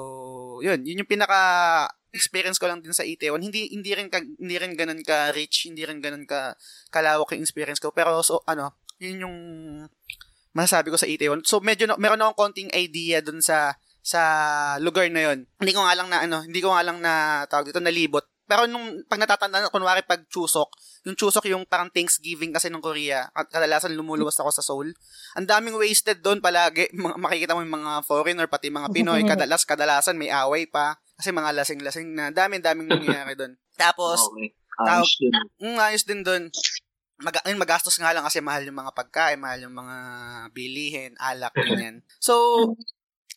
[0.61, 3.41] yun, yun yung pinaka experience ko lang din sa Itaewon.
[3.41, 6.53] Hindi hindi rin ka, hindi rin ganun ka rich, hindi rin ganun ka
[6.93, 7.89] kalawak yung experience ko.
[7.89, 9.37] Pero so ano, yun yung
[10.53, 11.41] masasabi ko sa Itaewon.
[11.41, 14.21] So medyo na, meron akong konting idea dun sa sa
[14.77, 15.49] lugar na yon.
[15.57, 18.29] Hindi ko nga lang na ano, hindi ko nga lang na tawag dito nalibot.
[18.45, 20.69] Pero nung pag natatandaan kunwari pag Chuseok,
[21.09, 24.93] yung Chuseok yung parang Thanksgiving kasi ng Korea, at kadalasan lumuluwas ako sa Seoul.
[25.33, 26.93] Ang daming wasted doon palagi.
[27.25, 31.57] Makikita mo yung mga foreigner pati mga Pinoy, kadalas kadalasan may away pa kasi mga
[31.57, 32.29] lasing-lasing na.
[32.29, 33.57] Daming-daming nangyayari doon.
[33.75, 34.51] Tapos, Okay.
[34.83, 35.31] Ayos din.
[35.63, 36.43] Mm, ayos din doon.
[37.23, 39.95] Mag ayun, magastos nga lang kasi mahal yung mga pagkain, mahal yung mga
[40.51, 42.03] bilihin, alak, ganyan.
[42.19, 42.35] So,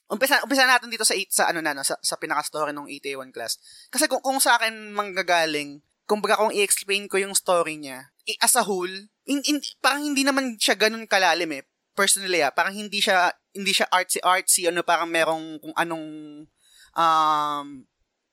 [0.09, 3.61] umpisa, umpisa natin dito sa sa ano na, no, sa, sa pinaka-story ng ETA1 class.
[3.93, 8.09] Kasi kung, kung sa akin manggagaling, kung baga kung i-explain ko yung story niya,
[8.41, 8.91] as a whole,
[9.29, 11.65] in, in, parang hindi naman siya ganun kalalim eh.
[11.93, 16.07] Personally ah, parang hindi siya, hindi siya artsy-artsy, ano, parang merong kung anong,
[16.97, 17.67] um,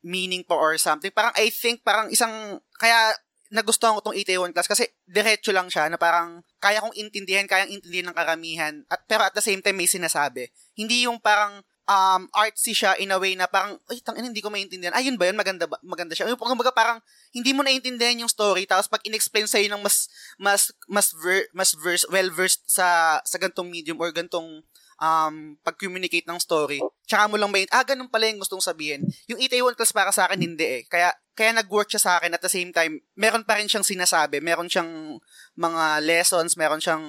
[0.05, 1.11] meaning po or something.
[1.11, 3.11] Parang I think parang isang, kaya
[3.53, 7.69] nagustuhan ko tong ETA1 class kasi diretso lang siya na parang kaya kong intindihan, kayang
[7.69, 8.73] intindihan ng karamihan.
[8.89, 10.49] At, pero at the same time may sinasabi.
[10.73, 14.49] Hindi yung parang um, artsy siya in a way na parang, ay, tangin, hindi ko
[14.49, 14.93] maintindihan.
[14.97, 15.37] Ayun ba yun?
[15.37, 15.77] Maganda ba?
[15.85, 16.29] Maganda siya.
[16.29, 16.99] Yung kumbaga parang,
[17.31, 20.09] hindi mo naintindihan yung story, tapos pag in-explain sa'yo ng mas,
[20.41, 24.65] mas, mas, ver, mas verse, well-versed sa, sa gantong medium or gantong
[24.99, 29.05] um, pag-communicate ng story, tsaka mo lang may, ah, ganun pala yung gustong sabihin.
[29.29, 30.81] Yung ETA1 class para sa akin, hindi eh.
[30.85, 34.41] Kaya, kaya nag-work siya sa akin at the same time, meron pa rin siyang sinasabi,
[34.41, 35.21] meron siyang
[35.57, 37.05] mga lessons, meron siyang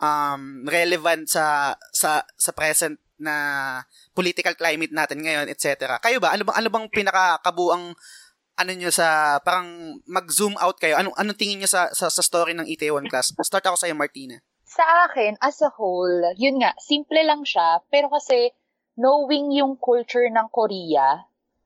[0.00, 3.34] um, relevant sa sa sa present na
[4.12, 5.96] political climate natin ngayon, etc.
[6.02, 6.36] Kayo ba?
[6.36, 7.96] Ano bang ano bang pinakakabuang
[8.56, 10.96] ano nyo sa, parang mag-zoom out kayo.
[10.96, 13.36] Anong, anong tingin nyo sa, sa, sa story ng Itaewon Class?
[13.36, 14.40] Start ako sa'yo, Martina.
[14.64, 17.84] Sa akin, as a whole, yun nga, simple lang siya.
[17.92, 18.56] Pero kasi,
[18.96, 21.20] knowing yung culture ng Korea,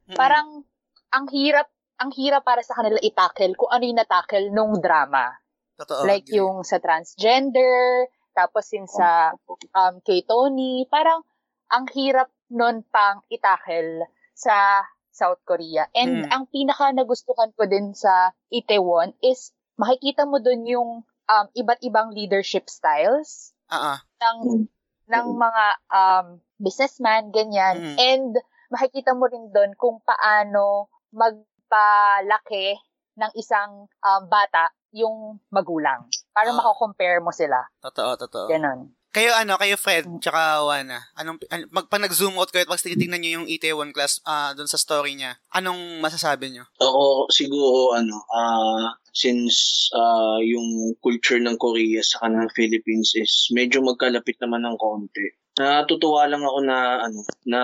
[0.07, 0.19] Mm-mm.
[0.19, 0.67] parang
[1.11, 5.37] ang hirap ang hirap para sa kanila i-tackle kung ano yung na-tackle nung drama.
[5.81, 6.05] Totoo.
[6.05, 6.37] like agree.
[6.45, 8.05] yung sa transgender,
[8.37, 9.33] tapos yung sa
[9.73, 11.25] um, kay Tony, parang
[11.73, 14.05] ang hirap nun pang itakel
[14.37, 15.89] sa South Korea.
[15.97, 16.29] And Mm.
[16.29, 22.13] ang pinaka nagustuhan ko din sa Itaewon is makikita mo dun yung um, iba't ibang
[22.13, 24.05] leadership styles ah.
[24.21, 24.69] ng
[25.11, 26.27] ng mga um,
[26.63, 27.77] businessman, ganyan.
[27.77, 27.97] Mm.
[27.99, 28.33] And
[28.71, 32.79] makikita mo rin doon kung paano magpalaki
[33.19, 36.07] ng isang um, bata yung magulang.
[36.31, 36.57] Para Ah.
[36.57, 37.59] mako-compare mo sila.
[37.83, 38.47] Totoo, totoo.
[38.47, 38.91] Ganon.
[39.11, 42.79] Kayo ano, kayo Fred, tsaka Wana, anong, an, mag, pag nag-zoom out kayo at pag
[42.79, 46.71] tinitingnan nyo yung Itaewon Class ah doon sa story niya, anong masasabi nyo?
[46.79, 53.83] Ako siguro ano, ah since ah yung culture ng Korea sa kanang Philippines is medyo
[53.83, 55.27] magkalapit naman ng konti.
[55.61, 57.61] Natutuwa lang ako na ano na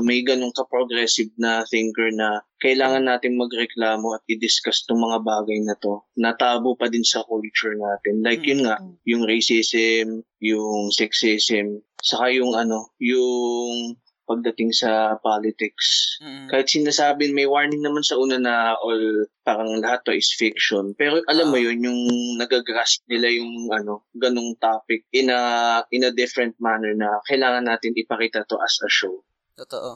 [0.00, 5.76] may ganun ka-progressive na thinker na kailangan natin magreklamo at i-discuss tong mga bagay na
[5.76, 6.00] to.
[6.16, 8.24] Natabo pa din sa culture natin.
[8.24, 16.46] Like yun nga, yung racism, yung sexism, saka yung ano, yung pagdating sa politics Mm.
[16.48, 21.20] kahit sinasabi may warning naman sa una na all parang lahat to is fiction pero
[21.26, 21.64] alam mo Ah.
[21.68, 22.00] yun yung
[22.38, 25.40] nagagrasp nila yung ano ganung topic in a
[25.90, 29.20] in a different manner na kailangan natin ipakita to as a show
[29.54, 29.94] Totoo.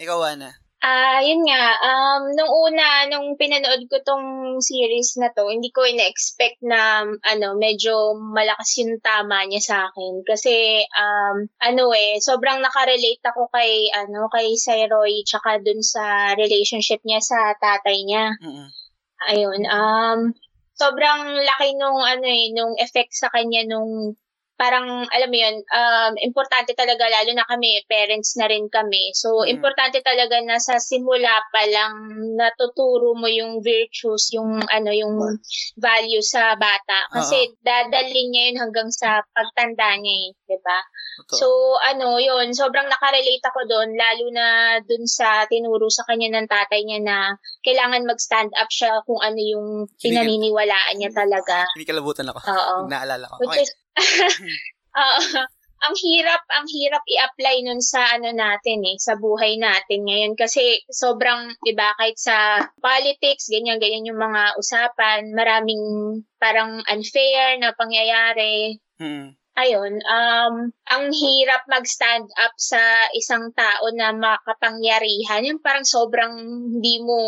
[0.00, 0.48] Ikaw, Wana.
[0.78, 5.82] Ah, yun nga, um, nung una, nung pinanood ko tong series na to, hindi ko
[5.82, 10.22] ina-expect na, ano, medyo malakas yung tama niya sa akin.
[10.22, 17.02] Kasi, um, ano eh, sobrang nakarelate ako kay, ano, kay Sayroy, tsaka dun sa relationship
[17.02, 18.38] niya sa tatay niya.
[18.38, 18.70] Mm-mm.
[19.34, 20.30] Ayun, um,
[20.78, 24.14] sobrang laki nung, ano eh, nung effect sa kanya nung,
[24.58, 29.14] parang, alam mo yun, um, importante talaga, lalo na kami, parents na rin kami.
[29.14, 29.56] So, Mm.
[29.56, 31.94] importante talaga na sa simula pa lang
[32.34, 35.14] natuturo mo yung virtues, yung, ano, yung
[35.78, 37.06] value sa bata.
[37.14, 40.78] Kasi, dadalhin niya yun hanggang sa pagtanda niya eh, di ba?
[41.26, 41.48] So,
[41.82, 44.46] ano, yun, sobrang nakarelate ako doon, lalo na
[44.86, 47.16] doon sa tinuro sa kanya ng tatay niya na
[47.66, 49.66] kailangan mag-stand up siya kung ano yung
[49.98, 51.66] pinaniniwalaan niya talaga.
[51.74, 52.38] Hindi kalabutan ako.
[52.46, 52.74] Oo.
[52.86, 53.42] Naalala ko.
[53.42, 53.64] Which Okay.
[53.66, 53.70] is,
[55.02, 55.18] Oo.
[55.78, 60.34] ang hirap, ang hirap i-apply nun sa ano natin eh, sa buhay natin ngayon.
[60.34, 65.82] Kasi sobrang, di ba, kahit sa politics, ganyan-ganyan yung mga usapan, maraming
[66.38, 69.37] parang unfair na pangyayari Mm.
[69.58, 70.54] Ayun, um,
[70.86, 75.44] ang hirap mag-stand up sa isang tao na makapangyarihan.
[75.44, 76.34] Yung parang sobrang
[76.78, 77.18] hindi mo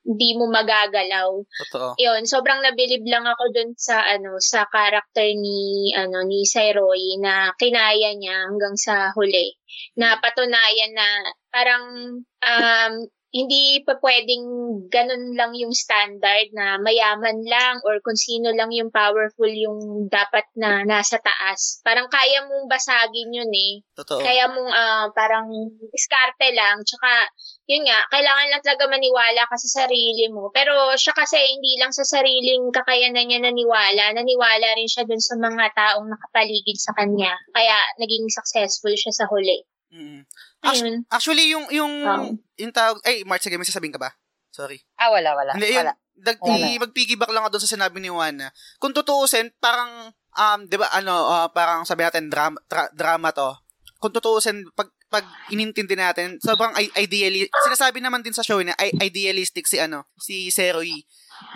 [0.00, 1.30] hindi mo magagalaw.
[1.44, 1.88] Totoo.
[2.00, 7.52] Yun, sobrang nabilib lang ako dun sa ano sa character ni ano ni Sayroy na
[7.60, 9.60] kinaya niya hanggang sa huli.
[10.00, 11.08] Na patunayan na
[11.52, 11.84] parang
[12.24, 12.92] um
[13.30, 14.46] hindi pa pwedeng
[14.90, 20.42] ganun lang yung standard na mayaman lang or kung sino lang yung powerful yung dapat
[20.58, 21.78] na nasa taas.
[21.86, 23.86] Parang kaya mong basagin yun eh.
[23.94, 24.18] Totoo.
[24.18, 25.46] Kaya mong ah, parang
[25.94, 26.82] iskarte lang.
[26.82, 27.30] Tsaka,
[27.70, 30.50] yun nga, kailangan lang talaga maniwala ka sa sarili mo.
[30.50, 34.10] Pero siya kasi hindi lang sa sariling kakayanan niya naniwala.
[34.10, 37.30] Naniwala rin siya dun sa mga taong nakapaligid sa kanya.
[37.54, 39.62] Kaya naging successful siya sa huli.
[39.94, 40.26] Mm.
[40.60, 41.08] Ayun.
[41.08, 42.36] Actually, yung, yung, Oo.
[42.60, 44.12] yung tawag, ay, Mark, sige, may sasabihin ka ba?
[44.52, 44.82] Sorry.
[45.00, 45.56] Ah, wala, wala.
[45.56, 45.94] Hindi, yun, wala.
[46.20, 46.84] dag, Wala.
[46.84, 48.52] mag-piggyback lang ako doon sa sinabi ni Juana.
[48.76, 53.56] Kung tutuusin, parang, um, di ba, ano, ah, parang sabi natin, drama, tra- drama to.
[53.96, 58.76] Kung tutuusin, pag, pag inintindi natin, sobrang i- ideally, sinasabi naman din sa show na
[58.78, 60.92] i- idealistic si, ano, si Seroy.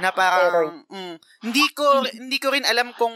[0.01, 3.13] Na parang, mm, hindi ko, hindi ko rin alam kung,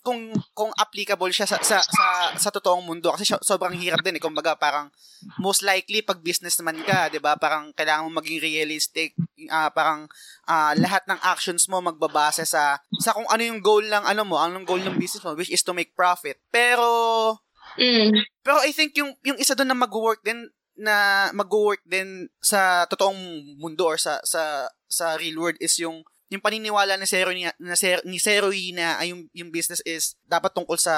[0.00, 3.12] kung kung applicable siya sa sa sa, sa totoong mundo.
[3.12, 4.22] Kasi sobrang hirap din eh.
[4.22, 4.88] Kumbaga parang
[5.36, 9.12] most likely pag businessman ka 'di ba parang kailangan mo maging realistic.
[9.52, 10.08] Ah, parang
[10.48, 14.40] ah, lahat ng actions mo magbabase sa sa kung ano yung goal ng ano mo
[14.40, 16.40] anong goal ng business mo which is to make profit.
[16.48, 17.36] Pero
[17.78, 18.18] Mm.
[18.42, 23.54] pero I think yung yung isa doon na mag-work din na mag-work din sa totoong
[23.60, 27.74] mundo or sa sa sa real world is yung yung paniniwala ni Zero ni, na
[27.74, 30.94] Zero, ni Zero na ay yung yung business is dapat tungkol sa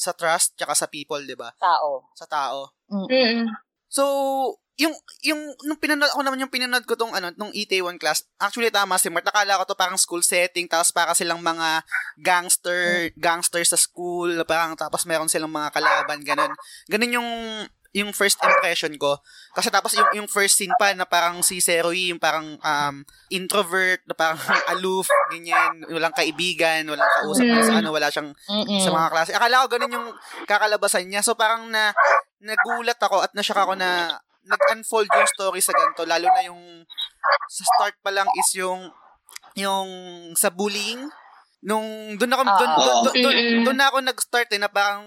[0.00, 1.52] sa trust tsaka sa people, 'di ba?
[1.60, 2.08] Tao.
[2.16, 2.72] Sa tao.
[2.88, 3.08] Mm.
[3.12, 3.46] Mm.
[3.92, 4.04] So,
[4.80, 8.24] yung yung nung pinanood ako naman yung pinanood ko tong ano nung ET1 class.
[8.40, 9.28] Actually tama si Mart.
[9.28, 11.84] Nakala ko to parang school setting tapos para silang mga
[12.16, 16.56] gangster gangster sa school, parang tapos meron silang mga kalaban ganun.
[16.88, 17.30] Ganun yung
[17.90, 19.18] yung first impression ko.
[19.50, 22.96] Kasi tapos yung, yung first scene pa na parang si Seroy, yung parang um,
[23.28, 24.38] introvert, na parang
[24.72, 27.66] aloof, ganyan, walang kaibigan, walang kausap, Mm.
[27.66, 28.78] sa ano, wala siyang Mm-mm.
[28.78, 29.30] sa mga klase.
[29.34, 30.08] Akala ko ganun yung
[30.46, 31.18] kakalabasan niya.
[31.20, 31.90] So parang na
[32.38, 36.06] nagulat ako at nasyak ako na nag-unfold yung story sa ganito.
[36.06, 36.86] Lalo na yung
[37.46, 38.86] sa start pa lang is yung
[39.54, 39.88] yung
[40.32, 41.10] sa bullying.
[41.60, 41.84] Nung
[42.16, 42.70] doon ako doon doon
[43.04, 45.04] doon- doon- doon na ako nag-start eh na parang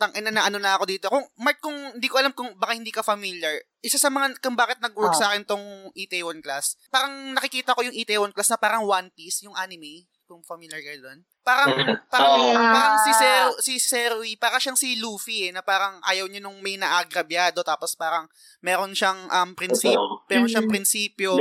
[0.00, 1.12] tang ina na ano na ako dito.
[1.12, 3.60] Kung Mark kung hindi ko alam kung baka hindi ka familiar.
[3.84, 5.20] Isa sa mga kung bakit nag-work Ah.
[5.20, 6.80] sa akin tong Itaewon class.
[6.88, 11.02] Parang nakikita ko yung Itaewon class na parang One Piece, yung anime, kung familiar kayo
[11.02, 11.18] doon.
[11.42, 11.74] Parang
[12.06, 12.54] parang Oo.
[12.54, 13.18] parang si Ah.
[13.18, 17.66] Zero, si Zerui, para siyang si Luffy eh, na parang ayaw niya nung may naagrabyado
[17.66, 18.30] tapos parang
[18.62, 20.22] meron siyang um prinsip, Oo.
[20.30, 20.74] meron siyang Mm.
[20.78, 21.34] prinsipyo,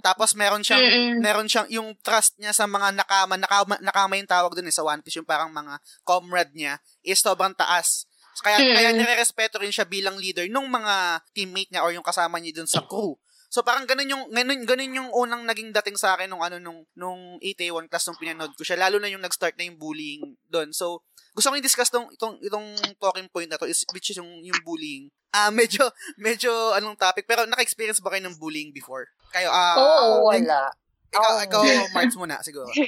[0.00, 0.80] tapos meron siyang
[1.20, 4.80] meron siyang yung trust niya sa mga nakama, nakama, nakama yung tawag dun eh, sa
[4.80, 8.08] One Piece, yung parang mga comrade niya, is sobrang taas.
[8.40, 12.56] Kaya, kaya nire-respeto rin siya bilang leader nung mga teammate niya or yung kasama niya
[12.56, 13.12] dun sa crew.
[13.52, 16.88] So parang ganun yung ganun, ganun yung unang naging dating sa akin nung ano nung
[16.96, 20.72] nung 81 class nung pinanood ko siya lalo na yung nag-start na yung bullying doon.
[20.72, 21.04] So
[21.36, 24.56] gusto ko i-discuss tong itong itong talking point na to is which is yung yung
[24.64, 25.12] bullying.
[25.36, 25.84] Ah medyo
[26.16, 29.04] medyo anong topic pero naka-experience ba kayo ng bullying before?
[29.28, 30.72] Kayo ah Oo, Wala.
[31.12, 31.44] ikaw Oo.
[31.44, 31.60] ikaw
[31.94, 32.72] Marks muna siguro.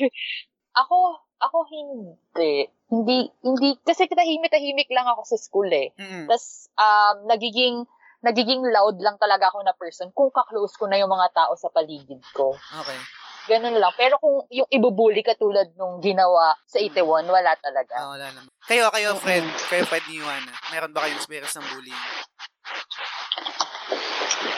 [0.74, 2.66] Ako, ako hindi.
[2.90, 5.94] Hindi, hindi, kasi tahimik-tahimik lang ako sa school eh.
[5.94, 6.26] Mm.
[6.26, 7.86] Tapos, um, nagiging,
[8.24, 11.68] nagiging loud lang talaga ako na person kung kaklose ko na yung mga tao sa
[11.68, 12.56] paligid ko.
[12.56, 12.98] Okay.
[13.44, 13.92] Ganun lang.
[14.00, 17.92] Pero kung yung ibubuli katulad nung ginawa sa Itaewon, wala talaga.
[18.00, 18.48] Ah, wala naman.
[18.64, 19.44] Kayo, kayo, Fred.
[19.68, 20.52] Kayo, Fred ni Juana.
[20.72, 22.04] Meron ba kayong experience ng bullying?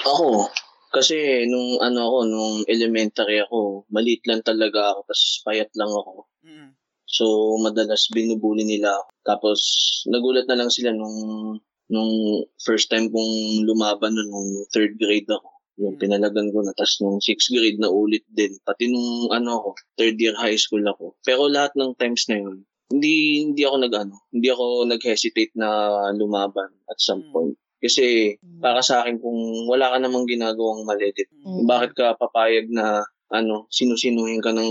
[0.06, 0.46] Ako,
[0.94, 6.30] kasi nung ano ako, nung elementary ako, maliit lang talaga ako, tapos payat lang ako.
[6.46, 6.70] Mm.
[7.10, 7.24] So,
[7.58, 9.10] madalas binubuli nila ako.
[9.26, 9.60] Tapos,
[10.06, 11.18] nagulat na lang sila nung,
[11.88, 15.48] nung first time kong lumaban nun, nung third grade ako.
[15.76, 16.00] Yung Mm.
[16.00, 16.72] pinalagan ko na.
[16.72, 18.56] Tapos nung sixth grade na ulit din.
[18.64, 19.68] Pati nung ano ako,
[20.00, 21.14] third year high school ako.
[21.20, 25.68] Pero lahat ng times na yun, hindi hindi ako nag ano, hindi ako nag-hesitate na
[26.16, 27.32] lumaban at some Mm.
[27.34, 27.56] point.
[27.76, 31.68] Kasi para sa akin kung wala ka namang ginagawang mali, Mm.
[31.68, 34.70] bakit ka papayag na ano, sinusinuhin ka ng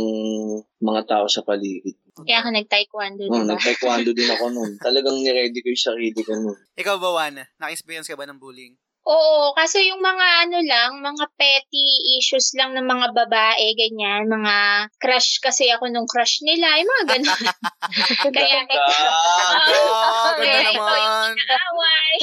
[0.79, 1.95] mga tao sa paligid.
[2.23, 3.51] Kaya ako nag-taekwondo, Oh, diba?
[3.51, 4.71] nag-taekwondo din ako noon.
[4.79, 6.55] Talagang niready ko yung sarili ko noon.
[6.79, 7.43] Ikaw ba, Juana?
[7.59, 8.79] Naka-experience ka ba ng bullying?
[9.05, 11.85] Oo, kaso yung mga ano lang, mga petty
[12.17, 17.05] issues lang ng mga babae, ganyan, mga crush kasi ako nung crush nila, yung mga
[17.13, 17.43] ganun.
[18.35, 22.15] Kaya, Oo, ganda kaya ito yung away.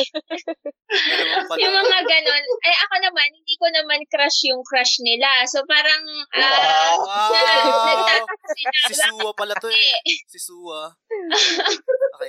[1.55, 2.43] Mga ganun.
[2.67, 5.47] Eh, ako naman, hindi ko naman crush yung crush nila.
[5.47, 6.03] So, parang,
[6.35, 7.95] ah, Wow!
[7.95, 8.71] nagtataka sila.
[8.91, 10.03] Si Suwa pala to eh.
[10.27, 10.91] Si Suwa.
[12.13, 12.29] Okay.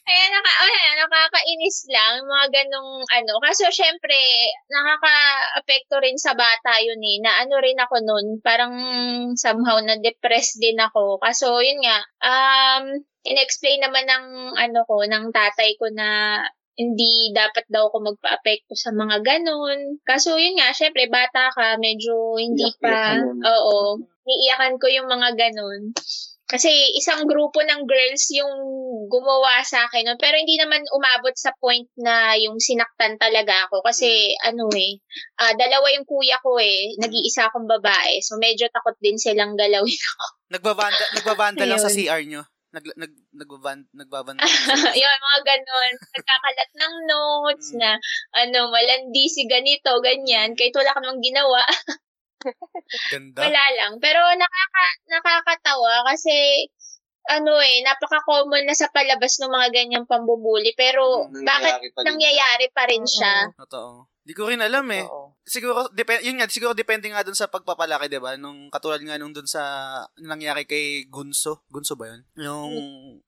[0.00, 3.36] Kaya naka, oh, ayan, nakakainis lang, mga ganong ano.
[3.44, 4.20] Kaso syempre,
[4.68, 8.74] nakaka-apekto rin sa bata yun eh, na ano rin ako nun, parang
[9.40, 11.16] somehow na-depressed din ako.
[11.16, 12.84] Kaso yun nga, um,
[13.24, 14.26] in-explain naman ng
[14.60, 16.40] ano ko, ng tatay ko na
[16.80, 20.00] hindi dapat daw ako magpa-apekto sa mga ganon.
[20.04, 25.92] Kaso yun nga, syempre, bata ka, medyo hindi pa, oo, niiyakan ko yung mga ganon.
[26.50, 26.66] Kasi
[26.98, 28.50] isang grupo ng girls yung
[29.06, 30.18] gumawa sa akin nun.
[30.18, 33.86] Pero hindi naman umabot sa point na yung sinaktan talaga ako.
[33.86, 34.98] Kasi ano eh,
[35.38, 36.98] ah, dalawa yung kuya ko eh.
[36.98, 38.18] Nag-iisa akong babae.
[38.18, 40.24] So medyo takot din silang galawin ako.
[40.58, 41.86] Nagbabanda, nagbabanda lang sa.
[41.86, 42.42] CR nyo.
[42.70, 44.42] Nag, nag, nagbabanda, nagbabanda.
[45.02, 45.92] yun, mga ganon.
[46.14, 47.78] Nagkakalat ng notes Mm.
[47.78, 47.90] na
[48.34, 50.54] ano, malandi si ganito, ganyan.
[50.58, 51.62] Kahit wala ka namang ginawa.
[53.10, 53.40] Ganda.
[53.42, 53.92] Wala lang.
[53.98, 56.66] Pero nakaka, nakakatawa kasi
[57.22, 60.72] ano eh, napaka-common na sa palabas ng mga ganyang pambubuli.
[60.74, 62.06] Pero Mm, bakit nangyayari pa din.
[62.08, 63.34] nangyayari pa rin siya?
[63.56, 64.08] Totoo.
[64.20, 65.04] Di ko rin alam eh.
[65.04, 65.36] Oo.
[65.42, 68.34] Siguro, depend, yun nga, siguro depende nga dun sa pagpapalaki, di ba?
[68.34, 69.62] Nung katulad nga nung dun sa
[70.16, 71.64] nangyari kay Gunso.
[71.66, 72.22] Gunso ba yun?
[72.36, 72.72] Yung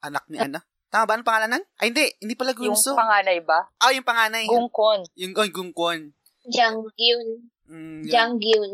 [0.01, 0.63] anak ni Ana.
[0.89, 1.65] Tama ba ang pangalan nun?
[1.79, 2.05] Ay, hindi.
[2.19, 2.93] Hindi pala Yung Gunso.
[2.93, 3.65] panganay ba?
[3.79, 4.45] Ah, yung panganay.
[4.45, 5.09] Gungkon.
[5.17, 6.13] yung, oh, Gungkwon.
[6.45, 7.29] Jang Gyun.
[7.65, 8.73] Mm, yung, Jang Gyun.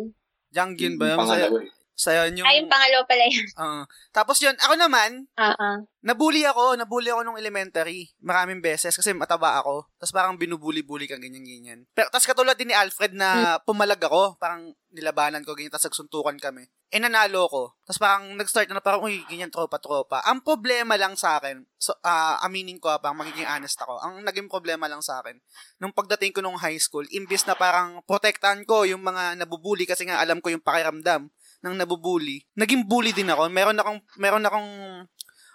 [0.53, 1.19] Jangyun ba yun?
[1.21, 1.61] Pangalawa
[1.99, 2.47] Sa yun yung...
[2.47, 3.47] Ay, yung pangalawa pala yun.
[3.59, 3.83] ah.
[4.15, 5.79] tapos yun, ako naman, Ah, ah.
[5.99, 8.15] Nabully ako, nabully ako nung elementary.
[8.23, 9.91] Maraming beses kasi mataba ako.
[9.99, 11.91] Tapos parang binubuli-bully kang ganyan-ganyan.
[11.91, 16.39] Pero tapos katulad din ni Alfred na pumalag ako, parang nilabanan ko ganyan, tapos nagsuntukan
[16.39, 16.71] kami.
[16.89, 17.63] Eh nanalo ko.
[17.83, 20.23] Tapos parang nag-start na parang, uy, ganyan, tropa-tropa.
[20.25, 24.49] Ang problema lang sa akin, so, ah, aminin ko, parang magiging honest ako, ang naging
[24.49, 25.37] problema lang sa akin,
[25.83, 30.09] nung pagdating ko nung high school, imbis na parang protektahan ko yung mga nabubuli kasi
[30.09, 31.29] nga alam ko yung pakiramdam
[31.65, 33.51] ng nabubuli, naging bully din ako.
[33.51, 34.71] Meron akong, meron akong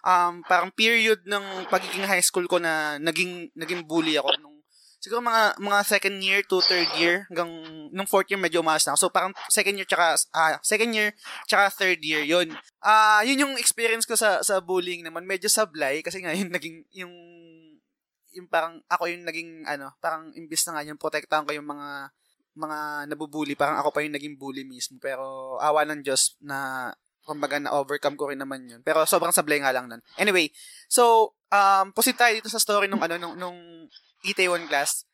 [0.04, 4.54] um, parang period ng pagiging high school ko na naging naging bully ako nung
[5.04, 7.52] siguro mga mga second year to third year hanggang
[7.92, 9.08] nung fourth year medyo umaas na ako.
[9.08, 11.12] So parang second year tsaka ah, second year
[11.44, 12.56] tsaka third year 'yun.
[12.80, 15.28] Ah, yun yung experience ko sa sa bullying naman.
[15.28, 17.12] Medyo sablay kasi nga yun naging yung
[18.34, 22.10] yung parang ako yung naging ano, parang imbis na nga yung protektahan ko yung mga
[22.54, 24.98] mga nabubuli, parang ako pa yung naging bully mismo.
[25.02, 26.90] Pero awa ng Diyos na
[27.24, 28.82] kumbaga na-overcome ko rin naman yun.
[28.84, 30.02] Pero sobrang sablay nga lang nun.
[30.20, 30.52] Anyway,
[30.92, 33.58] so, um, proceed tayo dito sa story nung ano, nung, nung
[34.28, 35.08] Itaewon Class.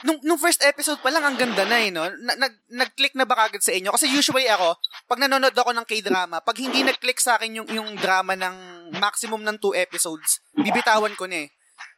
[0.00, 2.08] Nung, nung first episode pa lang, ang ganda na eh, no?
[2.24, 3.92] Na, nag, nag-click na ba kagad sa inyo?
[3.92, 7.88] Kasi usually ako, pag nanonood ako ng K-drama, pag hindi nag-click sa akin yung, yung
[8.00, 8.56] drama ng
[8.96, 11.48] maximum ng two episodes, bibitawan ko na eh.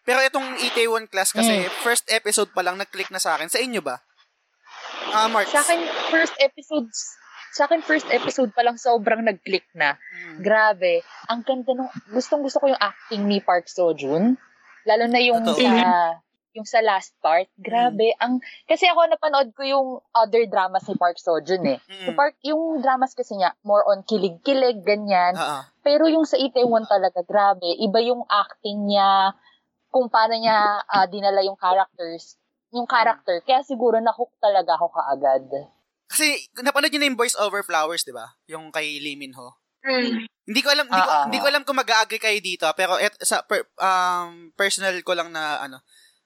[0.02, 3.46] Pero itong Itaewon Class kasi, first episode pa lang nag-click na sa akin.
[3.46, 4.02] Sa inyo ba?
[5.12, 5.44] Ah, Mark.
[5.52, 7.20] Sa akin, first episodes,
[7.52, 10.00] sa akin, first episode pa lang sobrang nag-click na.
[10.00, 10.40] Mm.
[10.40, 11.04] Grabe.
[11.28, 14.40] Ang ganda nung, gustong gusto ko yung acting ni Park Seo-joon.
[14.88, 15.60] Lalo na yung Totoo.
[15.60, 16.16] sa,
[16.56, 17.44] yung sa last part.
[17.60, 18.16] Grabe.
[18.24, 21.78] Ang, kasi ako napanood ko yung other dramas ni Park Seo-joon eh.
[21.92, 22.04] Mm.
[22.08, 25.36] Si Park, yung dramas kasi niya, more on kilig-kilig, ganyan.
[25.36, 25.60] Oo.
[25.84, 27.68] Pero yung sa Itaewon talaga, grabe.
[27.68, 29.36] Iba yung acting niya,
[29.92, 32.40] kung paano niya ah, dinala yung characters,
[32.72, 33.44] yung character.
[33.44, 35.44] Kaya siguro na-hook talaga ako kaagad.
[36.08, 38.32] Kasi, napanood nyo na yung Voice Over Flowers, di ba?
[38.48, 39.56] Yung kay Lee Min Ho.
[39.84, 40.24] Mm.
[40.28, 41.24] Hindi ko alam, hindi ko, Ah, ah.
[41.28, 45.30] hindi ko alam kung mag-agree kayo dito, pero et, sa per, um, personal ko lang
[45.30, 45.80] na ano,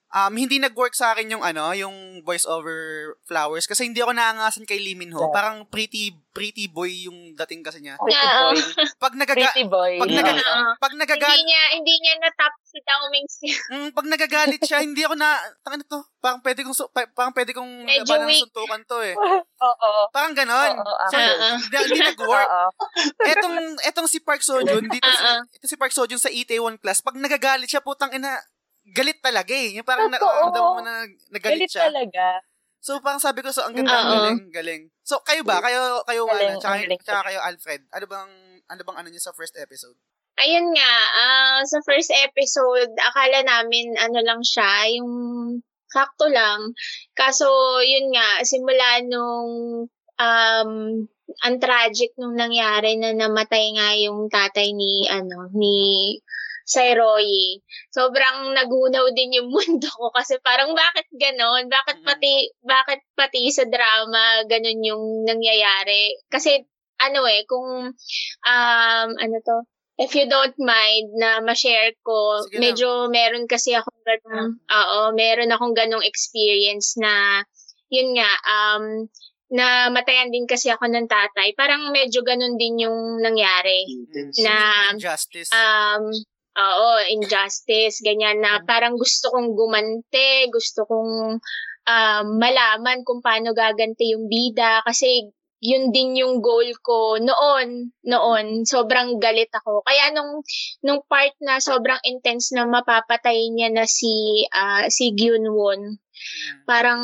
[0.09, 2.75] um, hindi nag-work sa akin yung ano, yung voice over
[3.23, 5.19] flowers kasi hindi ako naangasan kay Lee Min Ho.
[5.21, 5.33] Yeah.
[5.33, 7.97] Parang pretty pretty boy yung dating kasi niya.
[7.97, 8.53] Pretty Oo.
[8.53, 8.61] boy.
[9.01, 9.97] Pag nagaga Pretty boy.
[9.97, 10.71] pag naga- Oo.
[10.77, 13.49] pag nagagal Hindi niya, hindi niya natap si Dao Ming Si.
[13.73, 15.33] mm, pag nagagalit siya, hindi ako na
[15.65, 15.97] tangin to.
[16.17, 19.15] Parang pwede kong su- pa- parang pwede kong Medyo labanan ng suntukan to eh.
[19.67, 19.89] Oo.
[20.13, 20.77] Parang ganon.
[20.77, 21.09] Oo, ako.
[21.09, 21.47] So, Oo.
[21.57, 22.49] hindi, hindi nag-work.
[23.33, 25.41] Etong etong si Park Sojun dito si, Ah, ah.
[25.49, 28.37] ito si Park Sojun sa Itaewon class pag nagagalit siya putang ina
[28.93, 30.47] galit talaga eh yung parang na, Totoo.
[30.47, 30.93] ramdam mo na
[31.29, 32.39] nagalit Galit siya talaga.
[32.79, 34.11] so parang sabi ko so ang ganda Oo.
[34.15, 36.99] galing galing so kayo ba kayo kayo Galing, ano tsaka, galing.
[37.03, 38.31] tsaka kayo Alfred ano bang
[38.67, 39.97] ano bang ano niyo sa first episode
[40.37, 45.09] Ayun nga, ah, sa first episode, akala namin ano lang siya, yung
[45.89, 46.77] sakto lang.
[47.17, 47.49] Kaso,
[47.81, 49.49] yun nga, simula nung
[50.21, 50.71] um,
[51.41, 56.21] ang tragic nung nangyari na namatay nga yung tatay ni, ano, ni
[56.67, 57.63] Sairoy.
[57.95, 61.71] Sobrang nagunaw din yung mundo ko kasi parang bakit ganon?
[61.71, 66.19] Bakit pati, bakit pati sa drama ganon yung nangyayari?
[66.27, 66.59] Kasi,
[66.99, 67.95] ano eh, kung,
[68.43, 69.57] um, ano to,
[69.97, 75.49] if you don't mind na ma-share ko, Sige medyo meron kasi akong ganong, oo, meron
[75.55, 77.47] akong ganong experience na,
[77.87, 79.07] yun nga, um,
[79.47, 81.55] na matayan din kasi ako ng tatay.
[81.55, 83.87] Parang medyo ganon din yung nangyari.
[83.87, 84.43] Intense.
[84.43, 86.11] Na, justice um,
[86.57, 91.37] oo, injustice, ganyan na parang gusto kong gumante, gusto kong
[91.87, 98.61] um, malaman kung paano gaganti yung bida kasi yun din yung goal ko noon, noon,
[98.61, 99.81] sobrang galit ako.
[99.81, 100.45] Kaya nung,
[100.85, 106.65] nung part na sobrang intense na mapapatay niya na si, ah, si Gyunwon, Mm.
[106.65, 107.01] parang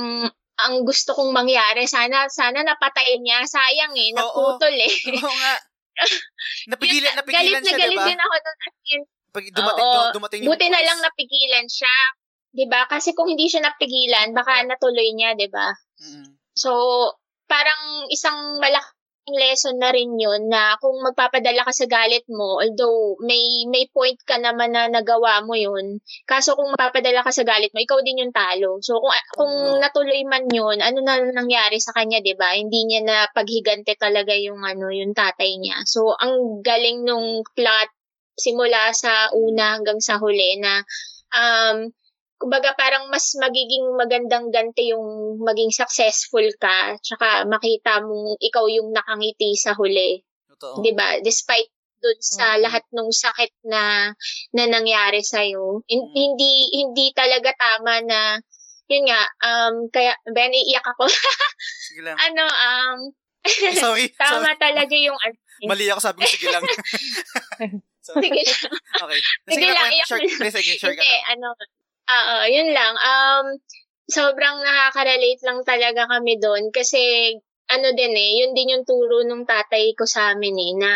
[0.57, 3.45] ang gusto kong mangyari, sana, sana napatayin niya.
[3.45, 4.17] Sayang eh, Oo.
[4.17, 4.93] naputol eh.
[5.17, 5.53] oo nga
[6.73, 8.57] napigilan napigilan galit na siya galit diba din ako nun.
[9.33, 10.13] Pag dumating Oo.
[10.13, 11.95] dumating yung Buti na lang napigilan siya.
[12.53, 12.85] 'Di ba?
[12.85, 15.73] Kasi kung hindi siya napigilan, baka natuloy niya, 'di ba?
[15.97, 16.37] Mm.
[16.53, 16.71] So,
[17.49, 18.93] parang isang malaking
[19.33, 24.21] lesson na rin yun na kung magpapadala ka sa galit mo, although may may point
[24.21, 25.97] ka naman na nagawa mo yun,
[26.29, 28.77] kaso kung magpapadala ka sa galit mo, ikaw din yung talo.
[28.85, 33.01] So, kung, kung natuloy man yun, ano na nangyari sa kanya, 'di ba Hindi niya
[33.01, 35.81] na paghigante talaga yung, ano, yung tatay niya.
[35.89, 37.89] So, ang galing nung plot
[38.37, 40.81] simula sa una hanggang sa huli na
[41.33, 41.89] um,
[42.37, 48.91] kumbaga parang mas magiging magandang ganti yung maging successful ka tsaka makita mong ikaw yung
[48.91, 50.19] nakangiti sa huli,
[50.51, 51.23] totoo 'di ba?
[51.23, 51.71] Despite
[52.03, 52.61] dun sa Mm.
[52.67, 54.11] lahat ng sakit na
[54.51, 55.79] na nangyari sa iyo.
[55.87, 56.11] Mm.
[56.11, 56.53] Hindi
[56.83, 58.43] hindi talaga tama na
[58.91, 61.07] yun nga um kaya ben iiyak ako.
[61.87, 62.99] sige lang ano um
[63.79, 65.15] sorry tama sorry talaga yung
[65.63, 66.63] mali ako sabi ko sige lang
[68.03, 68.43] sorry Sige.
[68.99, 71.23] okay Sige lang, kwento- iyak short, hindi, sige, short Hindi, lang.
[71.33, 71.47] ano,
[72.03, 72.93] oo, yun lang.
[72.99, 73.45] Um,
[74.05, 77.33] sobrang nakaka-relate lang talaga kami doon kasi
[77.71, 80.91] ano din eh, yun din yung turo nung tatay ko sa amin eh, na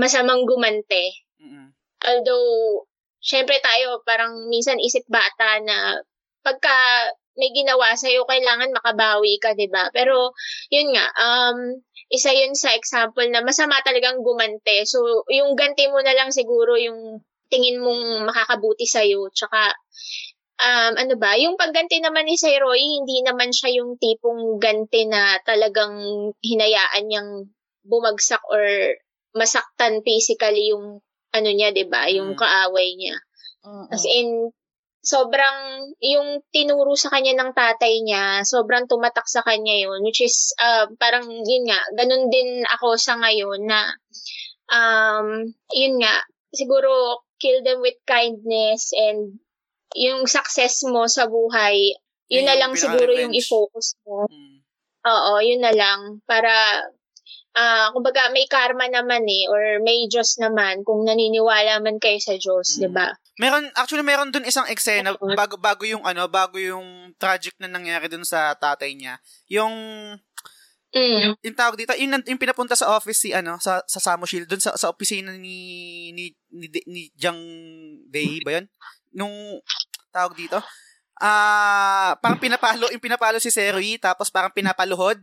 [0.00, 1.12] masamang gumante.
[1.38, 1.76] Mm-mm.
[2.02, 2.88] Although,
[3.20, 6.00] syempre tayo, parang minsan isip bata na
[6.40, 6.72] pagka
[7.36, 10.32] may ginawa sa'yo, kailangan makabawi ka, 'di ba Pero,
[10.72, 11.80] yun nga, um,
[12.12, 14.84] isa yun sa example na masama talagang gumante.
[14.88, 17.20] So, yung ganti mo na lang siguro yung
[17.52, 19.30] tingin mong makakabuti sa'yo.
[19.34, 19.74] Tsaka,
[20.62, 25.04] um, ano ba, yung pagganti naman ni Sir Roy, hindi naman siya yung tipong ganti
[25.06, 25.94] na talagang
[26.42, 27.30] hinayaan niyang
[27.86, 28.64] bumagsak or
[29.36, 30.98] masaktan physically yung
[31.36, 32.08] ano niya, 'di ba?
[32.08, 32.40] Yung Mm.
[32.40, 33.16] kaaway niya.
[33.92, 34.50] As in
[35.06, 40.50] sobrang yung tinuro sa kanya ng tatay niya, sobrang tumatak sa kanya yun, which is
[40.58, 43.86] uh, parang yun nga, ganun din ako sa ngayon na
[44.74, 49.38] um, yun nga, siguro kill them with kindness and
[49.94, 51.94] yung success mo sa buhay,
[52.26, 53.46] yun Yun na yung lang siguro yung pinaka-revenge.
[53.46, 54.26] i-focus mo.
[54.26, 54.56] Mm.
[55.06, 56.18] Oo, yun na lang.
[56.26, 56.50] Para,
[57.56, 62.36] ah kumbaga, may karma naman eh, or may Diyos naman, kung naniniwala man kayo sa
[62.36, 62.80] Diyos, Mm.
[62.84, 63.08] di ba?
[63.36, 65.32] Meron actually meron dun isang eksena Oo.
[65.32, 69.16] bago bago yung ano, bago yung tragic na nangyari dun sa tatay niya.
[69.48, 69.72] Yung
[70.96, 71.36] Mm.
[71.44, 74.72] yung tawag dito, yung, yung pinapunta sa office si ano sa sa Samuel dun sa
[74.80, 75.58] sa opisina ni
[76.16, 77.36] ni ni, ni Jang
[78.08, 78.66] Day ba yun?
[79.12, 79.60] Nung
[80.08, 80.56] tawag dito.
[81.16, 85.20] Ah, parang pinapalo, yung pinapalo si Seroy tapos parang pinapaluhod.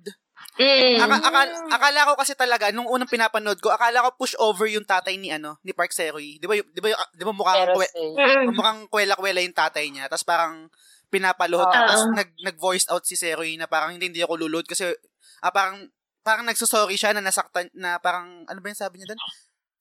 [0.54, 1.02] Mm.
[1.02, 4.86] Aka, akala, akala ko kasi talaga nung unang pinapanood ko, akala ko push over yung
[4.86, 6.38] tatay ni ano, ni Park Seroy.
[6.38, 6.54] 'Di ba?
[6.62, 6.94] 'Di ba?
[6.94, 8.54] 'Di ba mukhang Pero kwe- Mm.
[8.54, 10.06] mukhang kwela-kwela yung tatay niya.
[10.06, 10.70] Tapos parang
[11.10, 11.66] pinapaluhod.
[11.66, 11.74] Oo.
[11.74, 14.90] Tapos nag, nag-voice out si Seroy na parang hindi, hindi ako lulod kasi
[15.42, 15.90] ah, parang
[16.24, 19.22] parang nagsusorry siya na nasaktan na parang ano ba yung sabi niya doon?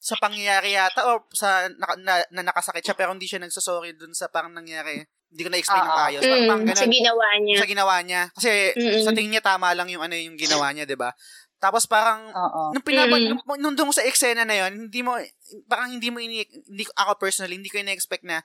[0.02, 4.10] Sa pangyayari yata o sa na, na, na nakasakit siya pero hindi siya nagsusorry doon
[4.12, 4.98] sa parang nangyari.
[5.32, 6.04] Hindi ko na-explain ng Oo.
[6.04, 6.22] ayos.
[6.22, 6.68] Parang, parang Mm.
[6.68, 7.56] ganun Sa ginawa niya.
[7.56, 8.22] sa ginawa niya.
[8.36, 9.00] Kasi Mm-mm.
[9.00, 11.08] sa tingin niya tama lang yung ano yung ginawa niya, 'di ba?
[11.56, 12.62] Tapos parang Oo.
[12.76, 13.32] nung pinapa Mm.
[13.32, 15.16] nung, nung doon sa eksena na 'yon, hindi mo
[15.64, 18.44] parang hindi mo ini hindi ko- ako personally hindi ko ina-expect na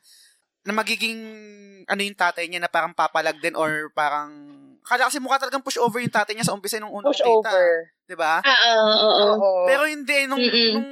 [0.64, 1.20] na magiging
[1.88, 4.32] ano yung tatay niya na parang papalag din or parang
[4.84, 7.52] kala kasi mukha talagang push over yung tatay niya sa umpisa nung unang Push kita,
[7.52, 7.68] over.
[8.08, 8.40] 'di ba?
[8.40, 9.24] Ah, oo, oo.
[9.36, 9.52] Oo.
[9.68, 10.72] Pero hindi nung Mm-mm.
[10.72, 10.90] nung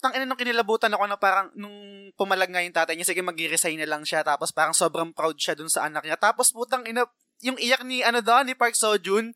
[0.00, 3.78] tang ina nung kinilabutan ako na parang nung pumalag nga yung tatay niya sige mag-resign
[3.78, 4.24] na lang siya.
[4.24, 6.16] Tapos parang sobrang proud siya dun sa anak niya.
[6.16, 7.04] Tapos putang ina
[7.40, 9.32] yung iyak ni ano daw ni Park Seo-joon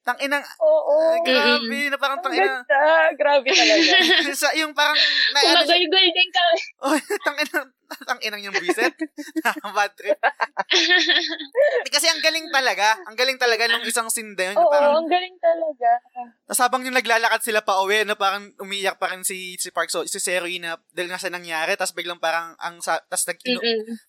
[0.00, 0.96] tang ina Oo.
[1.12, 2.80] ay, grabe na parang Ang tang ina ganda.
[3.20, 3.92] Grabe talaga.
[4.40, 4.96] sa yung parang
[5.36, 6.60] na ano Kumagulgul din kami.
[6.80, 6.96] oh,
[7.28, 7.58] tang ina
[8.06, 8.94] tang inang yung biset
[9.76, 10.14] bad trip
[11.90, 15.10] kasi ang galing talaga ang galing talaga nung isang scene na yun Oo, parang ang
[15.10, 15.90] galing talaga.
[16.46, 19.90] Tapos habang yung naglalakad sila pa uwi, na parang umiyak pa rin si, si Park
[19.90, 23.38] So, si Seroy na dahil nga sa nangyari, tapos biglang parang ang tapos nag,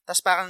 [0.06, 0.50] tapos parang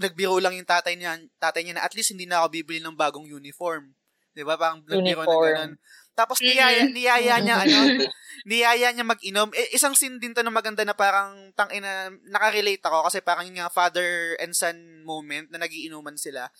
[0.00, 2.96] nagbiro lang yung tatay niya, tatay niya na at least hindi na ako bibili ng
[2.96, 3.92] bagong uniform.
[4.34, 4.54] 'Di ba?
[4.58, 5.72] Parang nagbiro na ganun.
[6.14, 7.78] Tapos niyaya, niyaya niya ano,
[8.50, 9.48] niyaya niya mag-inom.
[9.56, 13.48] Eh, isang scene din to na maganda na parang tang ina nakarelate ako kasi parang
[13.48, 14.76] yung father and son
[15.06, 16.50] moment na nagiinuman sila.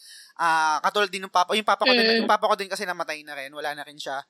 [0.40, 2.18] Ah, katulad din ng papa, yung papa ko din, Mm.
[2.24, 4.24] yung papa ko din kasi namatay na rin, wala na rin siya.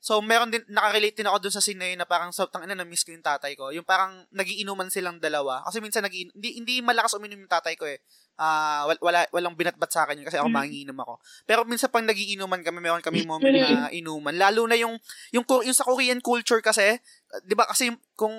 [0.00, 2.64] So, meron din, nakarelate din ako dun sa scene na yun na parang, so, tang
[2.64, 3.68] ina, na-miss ko yung tatay ko.
[3.68, 5.60] Yung parang, nagiinuman silang dalawa.
[5.68, 8.00] Kasi minsan, nag hindi, hindi malakas uminom yung tatay ko eh.
[8.40, 10.56] Ah, wal- wala, walang binatbat sa akin yun kasi ako Mm.
[10.56, 11.14] manginginom ako.
[11.44, 14.32] Pero minsan pang nagiinuman kami, meron kami moment na inuman.
[14.32, 14.96] Lalo na yung,
[15.28, 18.32] yung, yung sa Korean culture kasi, uh, di ba kasi yung- kung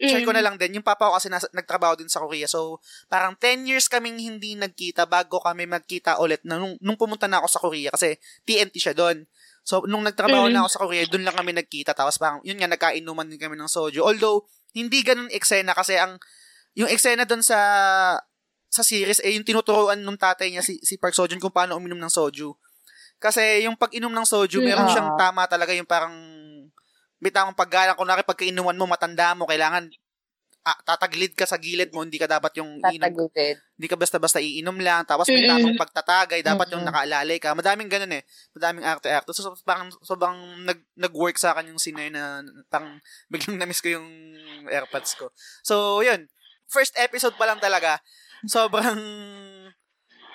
[0.00, 2.46] share ko na lang din, yung papa ko kasi nasa, nagtrabaho din sa Korea.
[2.46, 7.26] So, parang 10 years kaming hindi nagkita bago kami magkita ulit na nung, nung pumunta
[7.26, 8.16] na ako sa Korea kasi
[8.46, 9.26] TNT siya doon.
[9.60, 10.52] So, nung nagtrabaho Mm.
[10.56, 11.92] na ako sa Korea, doon lang kami nagkita.
[11.92, 14.00] Tapos parang, yun nga, nagkainuman din kami ng soju.
[14.00, 16.16] Although, hindi ganun eksena kasi ang,
[16.72, 17.58] yung eksena doon sa,
[18.68, 21.98] sa series, eh, yung tinuturuan nung tatay niya, si, si Park Sojun, kung paano uminom
[21.98, 22.52] ng soju.
[23.18, 24.92] Kasi yung pag-inom ng soju, meron Mm.
[24.94, 26.14] siyang tama talaga yung parang,
[27.18, 27.98] may tamang paggalang.
[27.98, 29.90] Kunwari, pagkainuman mo, matanda mo, kailangan
[30.68, 33.14] ah, tataglid ka sa gilid mo, hindi ka dapat yung inom
[33.78, 37.56] hindi ka basta-basta iinom lang, tapos may tamang pagtatagay, dapat yung nakaalalay ka.
[37.56, 38.22] Madaming ganun eh.
[38.52, 39.32] Madaming arte-arte.
[39.32, 40.36] So, so parang sobrang
[40.68, 43.00] nag, nag-work sa akin yung scene na, na parang
[43.32, 44.08] biglang na-miss ko yung
[44.68, 45.32] airpods ko.
[45.64, 46.28] So, yun.
[46.68, 47.96] First episode pa lang talaga,
[48.46, 49.00] sobrang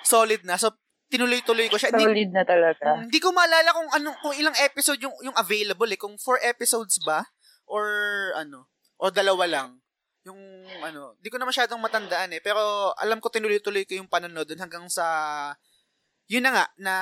[0.02, 0.60] solid na.
[0.60, 0.72] So,
[1.08, 1.94] tinuloy-tuloy ko siya.
[1.94, 2.86] Hindi, Solid na talaga.
[3.00, 6.00] hindi ko maalala kung anong kung ilang episode yung yung available eh.
[6.00, 7.22] Kung four episodes ba
[7.64, 7.84] or
[8.34, 9.68] ano, o dalawa lang.
[10.24, 10.40] Yung
[10.80, 12.40] ano, di ko na masyadong matandaan eh.
[12.40, 15.06] Pero alam ko tinuloy-tuloy ko yung panonood dun hanggang sa
[16.26, 16.94] yun na nga na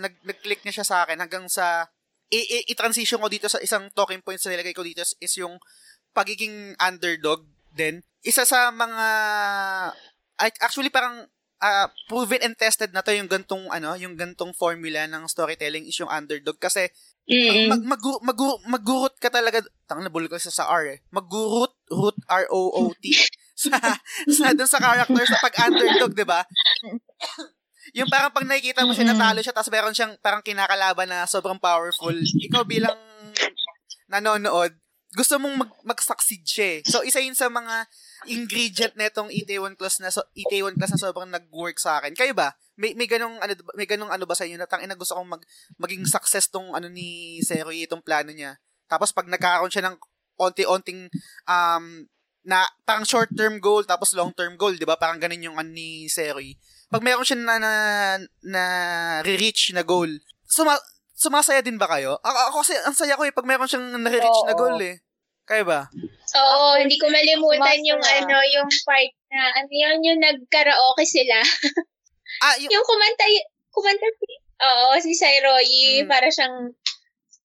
[0.00, 1.84] nag nag-click na siya sa akin hanggang sa
[2.32, 5.60] i- i- i-transition ko dito sa isang talking points na nilagay ko dito is, yung
[6.16, 7.44] pagiging underdog
[7.76, 8.00] din.
[8.24, 9.06] Isa sa mga
[10.38, 11.26] actually parang
[11.62, 15.96] ah, proven and tested na to yung gantong ano, yung gantong formula ng storytelling is
[16.02, 16.90] yung underdog kasi
[17.70, 19.62] mag mag mag magurot ka talaga.
[19.86, 20.98] Tang nabulol ko sa sa R eh.
[21.14, 23.14] Magurot, root R O O T
[23.62, 23.78] sa
[24.26, 26.42] sa dun sa character sa pag underdog, 'di ba?
[27.98, 31.62] yung parang pag nakikita mo siya natalo siya tapos meron siyang parang kinakalaban na sobrang
[31.62, 32.14] powerful.
[32.50, 32.98] Ikaw bilang
[34.10, 34.74] nanonood,
[35.12, 36.80] gusto mong mag, mag-succeed siya eh.
[36.88, 37.84] So, isa yun sa mga
[38.32, 42.16] ingredient netong ET1 class na so, ET1 class na sobrang nag-work sa akin.
[42.16, 42.56] Kayo ba?
[42.80, 45.44] May may ganung ano may ganung ano ba sa inyo na tangina gusto kong mag,
[45.76, 48.56] maging success tong ano ni Seroy itong plano niya.
[48.88, 49.96] Tapos pag nagkakaroon siya ng
[50.40, 51.12] onti-onting
[51.44, 52.08] um
[52.42, 54.96] na parang short-term goal tapos long-term goal, 'di ba?
[54.96, 56.56] Parang ganun yung ano ni Seroy.
[56.88, 57.72] Pag meron siya na na,
[58.44, 58.62] na
[59.24, 60.08] re-reach na goal,
[60.48, 60.76] suma,
[61.22, 62.18] sumasaya din ba kayo?
[62.18, 64.58] Ako, ako kasi ang saya ko eh pag meron siyang na-reach na Oo.
[64.58, 64.98] goal eh.
[65.42, 65.86] Kayo ba?
[66.32, 67.86] Oo, hindi ko malimutan Sumasaya.
[67.86, 71.38] yung ano, yung part na, ano yun, yung nag-karaoke sila.
[72.40, 76.08] Ah, yung, yung kumanta, y- kumanta si, oo, si Sairoyi, Mm.
[76.08, 76.72] para siyang,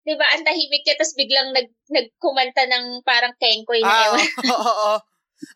[0.02, 4.24] di ba, ang tahimik niya, tapos biglang nag, nagkumanta ng parang kengkoy na ah, ewan.
[4.48, 4.98] oo, oo, oo.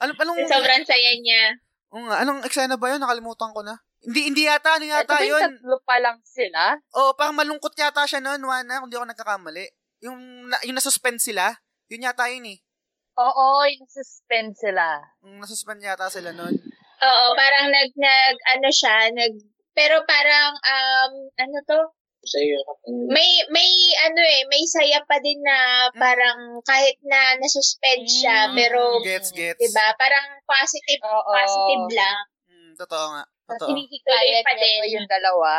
[0.03, 1.55] Ano, anong, Sobrang saya niya.
[1.95, 2.99] Oo nga, anong eksena ba yun?
[2.99, 3.79] Nakalimutan ko na.
[4.01, 5.41] Hindi, hindi yata, ano Ito yata yung yun?
[5.61, 6.73] tatlo pa lang sila?
[6.97, 9.65] Oo, parang malungkot yata siya noon, Wana, kung di ako nagkakamali.
[10.01, 10.17] Yung,
[10.49, 11.53] na, yung nasuspend sila,
[11.85, 12.57] yun yata yun eh.
[13.13, 14.97] Oo, yung suspend sila.
[15.21, 16.57] Yung nasuspend yata sila noon.
[16.97, 19.37] Oo, parang nag, nag, ano siya, nag,
[19.77, 21.79] pero parang, um, ano to,
[23.09, 23.69] may, may,
[24.05, 29.29] ano eh, may saya pa din na parang kahit na nasuspend siya, Mm, pero, Gets,
[29.33, 29.57] gets.
[29.57, 31.29] diba, parang positive, Oo.
[31.29, 32.17] positive lang.
[32.45, 33.23] Mm, totoo nga.
[33.51, 33.69] Tapos Totoo.
[33.75, 34.93] hinihikayat Pa niya pa din.
[34.95, 35.53] yung dalawa.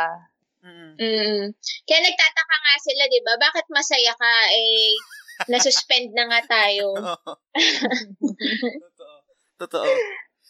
[0.63, 0.91] Mm.
[0.95, 1.43] Mm.
[1.83, 3.33] Kaya nagtataka nga sila, di ba?
[3.37, 4.95] Bakit masaya ka, eh,
[5.51, 6.97] nasuspend na nga tayo.
[7.13, 7.31] Oo.
[8.89, 9.15] Totoo.
[9.59, 9.85] Totoo.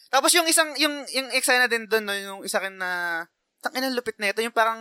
[0.07, 3.23] Tapos yung isang, yung, yung eksena din doon, no, yung isa rin na,
[3.59, 4.77] tangin ang lupit na ito, yung parang,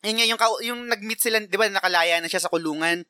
[0.00, 3.04] yun nga, yung, kau- yung nag-meet sila, di ba, nakalaya na siya sa kulungan.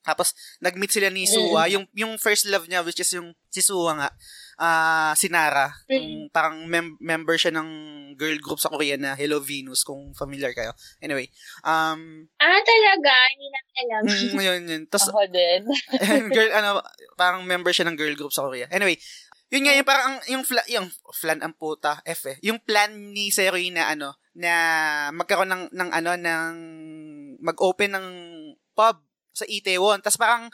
[0.00, 3.92] Tapos, nag-meet sila ni Suwa, yung, yung first love niya, which is yung, si Suwa
[3.94, 4.10] nga,
[4.56, 7.68] ah si Nara, yung parang mem- member siya ng
[8.16, 10.72] girl group sa Korea na Hello Venus, kung familiar kayo.
[10.98, 11.28] Anyway,
[11.60, 13.12] um, Ah, talaga?
[13.28, 14.02] Hindi namin alam.
[14.02, 14.82] mm, yun, yun.
[14.88, 15.62] Tapos, Ako din.
[16.34, 16.80] girl ano
[17.14, 18.64] parang member siya ng girl group sa Korea.
[18.72, 18.96] Anyway,
[19.48, 22.36] yun nga yung parang ang- yung fla, yung flan ang puta F eh.
[22.42, 24.52] Yung plan ni Seroy na ano na
[25.10, 26.52] magkaroon ng ng ano ng
[27.38, 28.06] mag-open ng
[28.72, 29.07] pub
[29.38, 30.02] sa Itaewon.
[30.02, 30.50] Tapos parang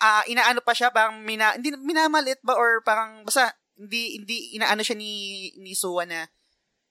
[0.00, 4.80] ah inaano pa siya parang mina, hindi minamalit ba or parang basta hindi hindi inaano
[4.80, 5.12] siya ni
[5.60, 6.24] ni Suwa na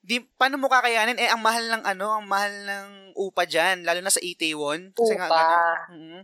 [0.05, 4.05] di paano mo kakayanin eh ang mahal ng ano ang mahal ng upa diyan lalo
[4.05, 5.37] na sa Itaewon kasi nga Upa.
[5.41, 5.89] ganun.
[5.89, 6.21] Mhm.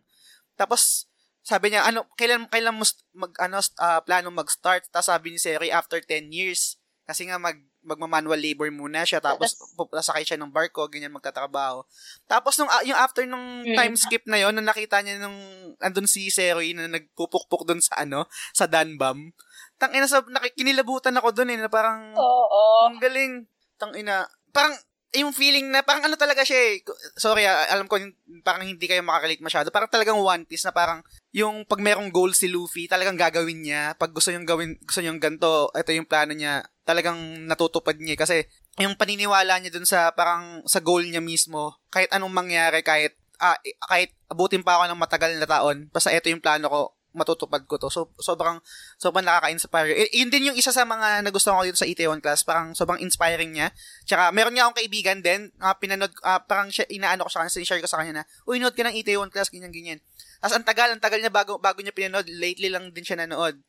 [0.53, 1.09] Tapos
[1.41, 2.85] sabi niya ano kailan kailan mo
[3.17, 6.77] mag ano ah, plano mag-start tapos sabi ni Seri after 10 years
[7.09, 9.57] kasi nga mag magma-manual labor muna siya tapos
[9.97, 11.81] sasakay siya ng barko ganyan magtatrabaho
[12.25, 13.77] tapos nung ah, yung after nung Mm.
[13.77, 15.37] time skip na yon nung nakita niya nung
[15.77, 19.33] andun si Seri na nagpupukpok doon sa ano sa Danbam
[19.81, 22.85] tang ina sa nakikinilabutan ako doon eh na parang Oo.
[22.85, 23.49] ang galing.
[23.81, 24.29] Tang ina.
[24.53, 24.77] Parang,
[25.17, 26.85] yung feeling na, parang ano talaga siya eh.
[27.17, 27.97] Sorry, ah, alam ko,
[28.45, 29.73] parang hindi kayo makakalate masyado.
[29.73, 31.01] Parang talagang One Piece na parang,
[31.33, 33.97] yung pag merong goal si Luffy, talagang gagawin niya.
[33.97, 36.61] Pag gusto niyang gawin, gusto niyang ganito, ito yung plano niya,
[36.91, 38.13] talagang natutupad niya.
[38.15, 38.19] eh.
[38.19, 38.37] Kasi,
[38.83, 43.55] yung paniniwala niya dun sa, parang, sa goal niya mismo, kahit anong mangyari, kahit, ah,
[43.63, 46.81] eh, kahit abutin pa ako ng matagal na taon, basta ito yung plano ko,
[47.11, 47.91] matutupad ko to.
[47.91, 48.63] So, sobrang,
[48.95, 49.91] sobrang nakaka-inspire.
[49.91, 52.47] Eh, yun din yung isa sa mga nagustuhan ko dito sa Itaewon class.
[52.47, 53.75] Parang sobrang inspiring niya.
[54.07, 57.51] Tsaka, meron nga akong kaibigan din, uh, pinanood, ah, parang siya, inaano ko sa kanya,
[57.51, 59.99] sinishare ko sa kanya na, uy, nood ka ng Itaewon class, ganyan, ganyan.
[60.39, 63.59] Tapos, ang tagal, ang tagal niya bago, bago niya pinanood, lately lang din siya nanood.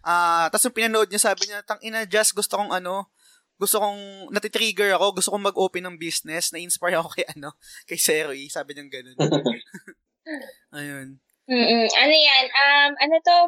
[0.00, 3.08] Ah, tapos yung pinanood niya, sabi niya, tang ina, just gusto kong ano,
[3.60, 7.52] gusto kong, natitrigger ako, gusto kong mag-open ng business, na-inspire ako kay ano,
[7.88, 9.16] kay Seroy, sabi niya ganun.
[10.76, 11.18] Ayun.
[11.50, 11.86] Mm-mm.
[11.90, 12.44] Ano yan?
[12.46, 13.38] Um, ano to?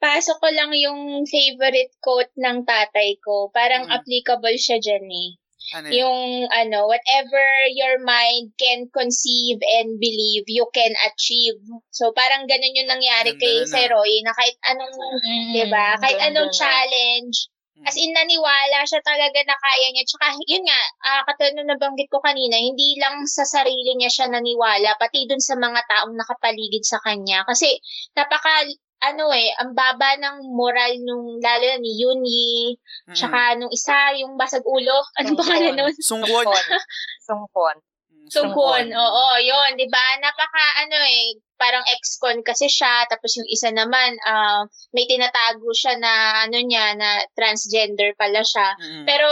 [0.00, 3.52] Pasok ko lang yung favorite quote ng tatay ko.
[3.52, 4.00] Parang Mm.
[4.00, 5.30] applicable siya dyan eh.
[5.76, 5.94] Ano yun?
[6.02, 7.44] Yung ano, whatever
[7.76, 11.60] your mind can conceive and believe, you can achieve.
[11.94, 13.68] So parang ganun yung nangyari Ganda kay na.
[13.68, 15.86] Sir Roy na kahit anong, Mm, 'di ba?
[16.00, 16.56] Kahit anong na.
[16.56, 17.50] challenge,
[17.80, 17.88] Mm.
[17.88, 20.04] As in, naniwala siya talaga na kaya niya.
[20.04, 24.28] Tsaka, yun nga, uh, katulad na nabanggit ko kanina, hindi lang sa sarili niya siya
[24.28, 27.40] naniwala, pati dun sa mga taong nakapaligid sa kanya.
[27.48, 27.80] Kasi,
[28.12, 28.68] napaka,
[29.00, 32.76] ano eh, ang baba ng moral nung, lalo na ni Yunyi,
[33.08, 33.16] Mm.
[33.16, 35.94] tsaka nung isa, yung basag ulo, anong pangalan nun?
[35.98, 36.46] Sungwon.
[37.24, 37.76] Sungkon.
[38.30, 39.98] Sungkwon, oo, yun, di ba?
[40.22, 44.62] Napaka, ano eh, parang ex-con kasi siya, tapos yung isa naman, ah,
[44.94, 48.78] may tinatago siya na, ano niya, na transgender pala siya.
[48.78, 49.04] Mm.
[49.08, 49.26] Pero,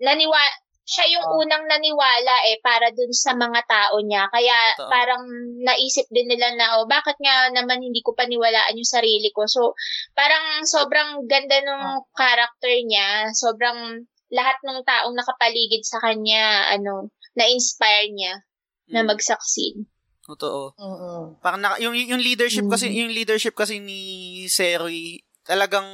[0.00, 0.38] naniwa,
[0.84, 1.40] siya yung Oo.
[1.40, 4.28] unang naniwala eh, para dun sa mga tao niya.
[4.28, 4.90] Kaya, Totoo.
[4.92, 5.24] parang
[5.64, 9.48] naisip din nila na, oh, bakit nga naman hindi ko paniwalaan yung sarili ko?
[9.48, 9.72] So,
[10.12, 13.32] parang sobrang ganda nung character niya.
[13.32, 14.04] Sobrang,
[14.34, 17.08] lahat ng taong nakapaligid sa kanya, ano,
[17.38, 18.34] na-inspire niya
[18.92, 19.08] na Mm.
[19.14, 19.84] mag-succeed.
[20.24, 20.72] Totoo.
[20.76, 21.38] Mm-mm.
[21.44, 22.96] Parang naka, yung yung leadership kasi Mhm.
[23.04, 24.00] yung leadership kasi ni
[24.48, 25.84] Seroy talagang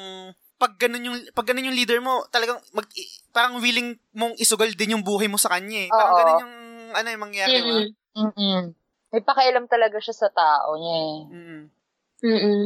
[0.55, 2.87] pag ganun yung pag ganun yung leader mo, talagang mag
[3.31, 5.91] parang willing mong isugal din yung buhay mo sa kanya eh.
[5.91, 6.19] Parang Oo.
[6.19, 6.57] ganun yung
[6.95, 7.73] ano yung mangyari mo.
[7.75, 7.91] Mm-mm.
[8.11, 8.63] Mm-mm.
[9.11, 11.19] May pakialam talaga siya sa tao niya eh.
[11.31, 11.63] Mm.
[12.21, 12.63] Mm-mm.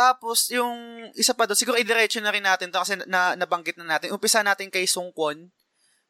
[0.00, 3.98] Tapos, yung isa pa doon, siguro idiretso na rin natin to kasi na, nabanggit na
[3.98, 4.14] natin.
[4.14, 5.50] Umpisa natin kay Sung Kwon,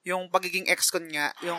[0.06, 1.58] yung pagiging ex-con nga, yung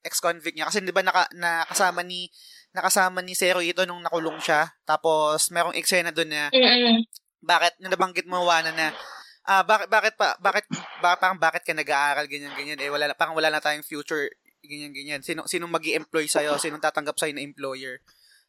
[0.00, 0.70] ex-convict niya.
[0.70, 2.30] Kasi di ba naka, nakasama ni
[2.72, 4.70] nakasama ni Zero ito nung nakulong siya.
[4.86, 7.04] Tapos, merong eksena doon na Mm-mm.
[7.42, 8.94] bakit, na nabanggit mo, Wana, na
[9.48, 10.64] ah bakit, bakit pa, bakit,
[11.00, 14.28] ba, parang bakit ka nag-aaral, ganyan, ganyan, eh, wala, na- parang wala na tayong future,
[14.60, 15.24] ganyan, ganyan.
[15.24, 18.04] Sino, sinong mag employ sa'yo, sinong tatanggap sa'yo na employer.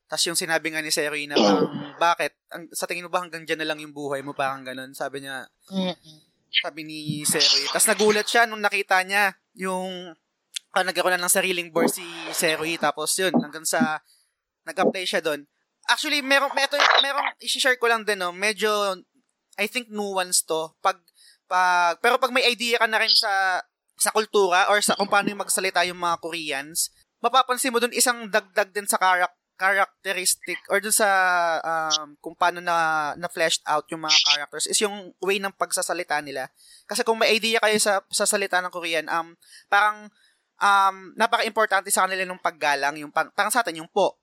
[0.10, 1.70] Tapos yung sinabi nga ni Seroy na parang,
[2.02, 2.34] bakit?
[2.50, 4.34] Ang, sa tingin mo ba hanggang dyan na lang yung buhay mo?
[4.34, 4.90] Parang ganun.
[4.98, 5.46] Sabi niya,
[6.50, 7.70] sabi ni Seroy.
[7.70, 10.18] Tapos nagulat siya nung nakita niya yung,
[10.74, 12.74] ah, nagkaroon na ng sariling board si Seroy.
[12.82, 14.02] Tapos yun, hanggang sa,
[14.66, 15.46] nag-apply siya doon.
[15.86, 18.70] Actually, meron, meron, meron, isi-share ko lang din, no, medyo,
[19.60, 20.72] I think nuance to.
[20.80, 20.98] Pag,
[21.46, 23.60] pag, pero pag may idea ka na rin sa,
[24.00, 26.90] sa kultura or sa kung paano yung magsalita yung mga Koreans,
[27.20, 31.12] mapapansin mo doon isang dagdag din sa karak characteristic or dun sa
[31.60, 36.24] um, kung paano na na fleshed out yung mga characters is yung way ng pagsasalita
[36.24, 36.48] nila.
[36.88, 39.36] Kasi kung may idea kayo sa sa salita ng Korean, um
[39.68, 40.08] parang
[40.64, 44.16] um napaka-importante sa kanila ng paggalang, yung parang sa atin yung po.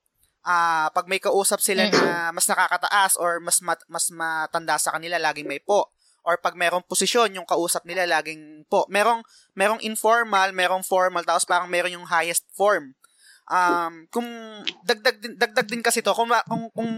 [0.47, 5.19] Ah, pag may kausap sila na mas nakakataas or mas mat, mas matanda sa kanila,
[5.19, 5.91] laging may po.
[6.23, 8.87] Or pag merong posisyon, yung kausap nila laging po.
[8.87, 9.27] Merong
[9.59, 12.95] merong informal, merong formal, tapos parang meron yung highest form
[13.47, 14.27] um kung
[14.83, 16.91] dagdag din dagdag din kasi to kung kung kung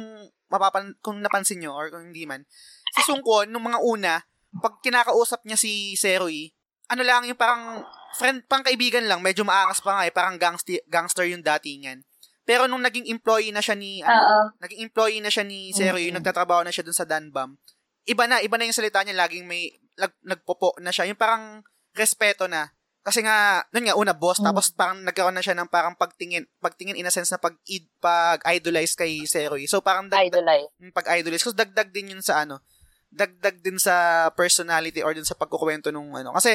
[0.48, 2.48] mapapan kung napansin nyo or kung hindi man
[2.96, 4.24] si Sung Kwon nung mga una
[4.64, 6.48] pag kinakausap niya si Seroy
[6.88, 7.84] ano lang yung parang
[8.16, 12.00] friend pang kaibigan lang medyo maangas pa nga eh parang gangster gangster yung datingan
[12.48, 16.16] pero nung naging employee na siya ni ano, naging employee na siya ni Seroy Mhm.
[16.16, 17.60] nagtatrabaho na siya dun sa Danbam
[18.08, 19.68] iba na iba na yung salita niya laging may
[20.00, 21.60] lag, nagpopo na siya yung parang
[21.92, 22.72] respeto na
[23.04, 24.46] kasi nga, nun nga, una boss, Mm.
[24.52, 27.56] tapos parang nagkaroon na siya ng parang pagtingin, pagtingin in a sense na pag,
[28.04, 29.64] pag idolize kay Seroy.
[29.64, 30.68] So parang dagdag, Idolize.
[30.76, 31.40] yung pag-idolize.
[31.40, 32.60] So dagdag din yun sa ano,
[33.08, 36.36] dagdag din sa personality or din sa pagkukwento nung ano.
[36.36, 36.52] Kasi,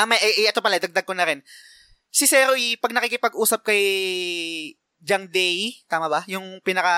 [0.00, 1.44] ah, may, eh, eh, ito pala, dagdag ko na rin.
[2.08, 3.84] Si Seroy, pag nakikipag-usap kay
[5.00, 6.20] Jang Day, tama ba?
[6.26, 6.92] Yung pinaka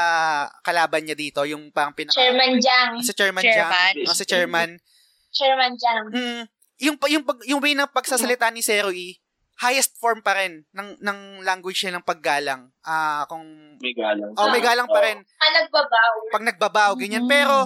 [0.61, 2.19] kalaban niya dito, yung parang pinaka...
[2.19, 2.99] Chairman Jang.
[2.99, 3.95] Si Chairman, Chairman.
[3.95, 4.07] Jang.
[4.07, 4.71] Oh, si Chairman.
[5.31, 6.05] Chairman Jang.
[6.11, 6.43] Mm,
[6.83, 9.17] yung pa- yung pag, yung way ng pagsasalita ni Seroy,
[9.55, 12.75] highest form pa rin ng ng language niya ng paggalang.
[12.83, 13.47] Ah, kung
[13.79, 14.35] May galang.
[14.35, 16.13] oh, may galang pa rin Ah, nagbabaw.
[16.29, 17.23] pag nagbabaw ganyan.
[17.23, 17.31] Mm.
[17.31, 17.57] Pero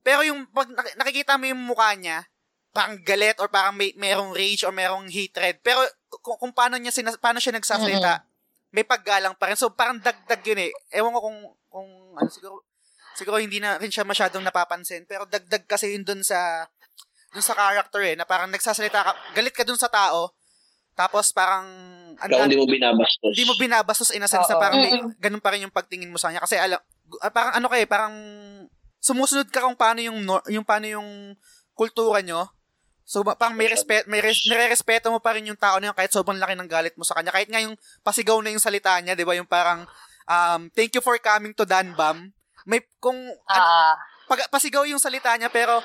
[0.00, 2.24] pero yung pag nak- nakikita mo yung mukha niya,
[2.70, 5.60] parang galit or parang may merong rage or merong hatred.
[5.60, 5.84] Pero
[6.18, 8.24] kung, kung paano niya sinas, paano siya nagsasalita,
[8.74, 9.54] may paggalang pa rin.
[9.54, 10.70] So parang dagdag yun eh.
[10.90, 11.38] Ewan ko kung
[11.70, 12.66] kung ano siguro
[13.14, 16.66] siguro hindi na rin siya masyadong napapansin, pero dagdag kasi yun dun sa
[17.30, 20.34] dun sa character eh, na parang nagsasalita ka, galit ka dun sa tao,
[20.94, 21.66] tapos parang,
[22.14, 23.34] ano, Ikaw hindi mo binabastos.
[23.34, 24.62] hindi mo binabastos in a sense na Oo.
[24.62, 26.46] parang may, ganun pa rin yung pagtingin mo sa kanya.
[26.46, 26.78] Kasi alam,
[27.18, 28.14] ah, parang ano kayo, parang
[29.02, 31.34] sumusunod ka kung paano yung, yung paano yung
[31.74, 32.46] kultura nyo.
[33.04, 36.08] So, parang may respect, may res, nire-respeto mo pa rin yung tao na yun kahit
[36.08, 37.36] sobrang laki ng galit mo sa kanya.
[37.36, 39.36] Kahit nga yung pasigaw na yung salita niya, di ba?
[39.36, 39.84] Yung parang,
[40.24, 42.32] um, thank you for coming to Danbam.
[42.64, 43.92] May, kung, Ah,
[44.24, 45.84] pag, pasigaw yung salita niya, pero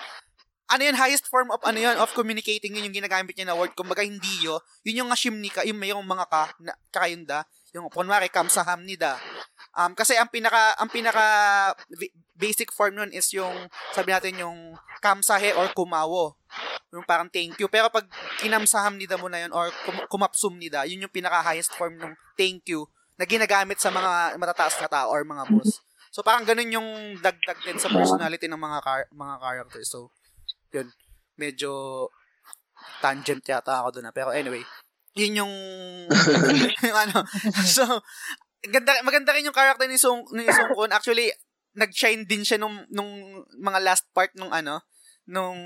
[0.69, 3.75] ano yun, highest form of ano yun, of communicating yun yung ginagamit niya na word.
[3.75, 4.61] Kumbaga, hindi yo.
[4.87, 7.43] Yun yung ashim ni ka, yung mayroong mga ka, na, tsaka yun da.
[7.75, 9.19] Yung, kunwari, kamsaham ni da.
[9.75, 11.25] Um, kasi ang pinaka, ang pinaka
[12.39, 16.39] basic form nun is yung, sabi natin yung kamsahe or kumawo.
[16.95, 17.67] Yung parang thank you.
[17.67, 18.07] Pero pag
[18.39, 21.75] kinamsaham ni da mo na yun or kum- kumapsum ni da, yun yung pinaka highest
[21.75, 22.87] form ng thank you
[23.19, 25.83] na ginagamit sa mga matataas na tao or mga boss.
[26.09, 29.91] So parang ganun yung dagdag din sa personality ng mga car- mga characters.
[29.91, 30.09] So
[30.71, 30.89] yun,
[31.35, 32.07] medyo
[33.03, 34.15] tangent yata ako doon na.
[34.15, 34.63] Pero anyway,
[35.13, 35.53] yun yung,
[36.87, 37.21] yung ano.
[37.67, 37.83] So,
[38.63, 40.91] ganda, maganda rin yung character ni Song, ni Song Kun.
[40.91, 41.31] Actually,
[41.79, 43.07] nag-shine din siya nung, nung
[43.55, 44.83] mga last part nung ano,
[45.23, 45.61] nung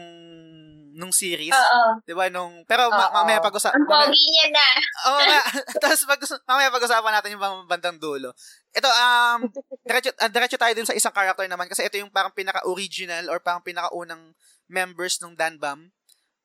[0.93, 1.55] nung series.
[1.55, 2.03] Oo.
[2.03, 4.66] 'Di ba nung pero ma- mamaya pag-usapan Ang pogi niya na.
[5.09, 5.41] Oo nga.
[5.82, 8.36] Tapos pag mamaya pag-usapan natin yung bandang dulo.
[8.76, 9.39] Ito, um,
[9.88, 13.39] diretso, uh, diretso tayo dun sa isang character naman kasi ito yung parang pinaka-original or
[13.39, 14.36] parang pinaka-unang
[14.68, 15.89] members ng Danbam.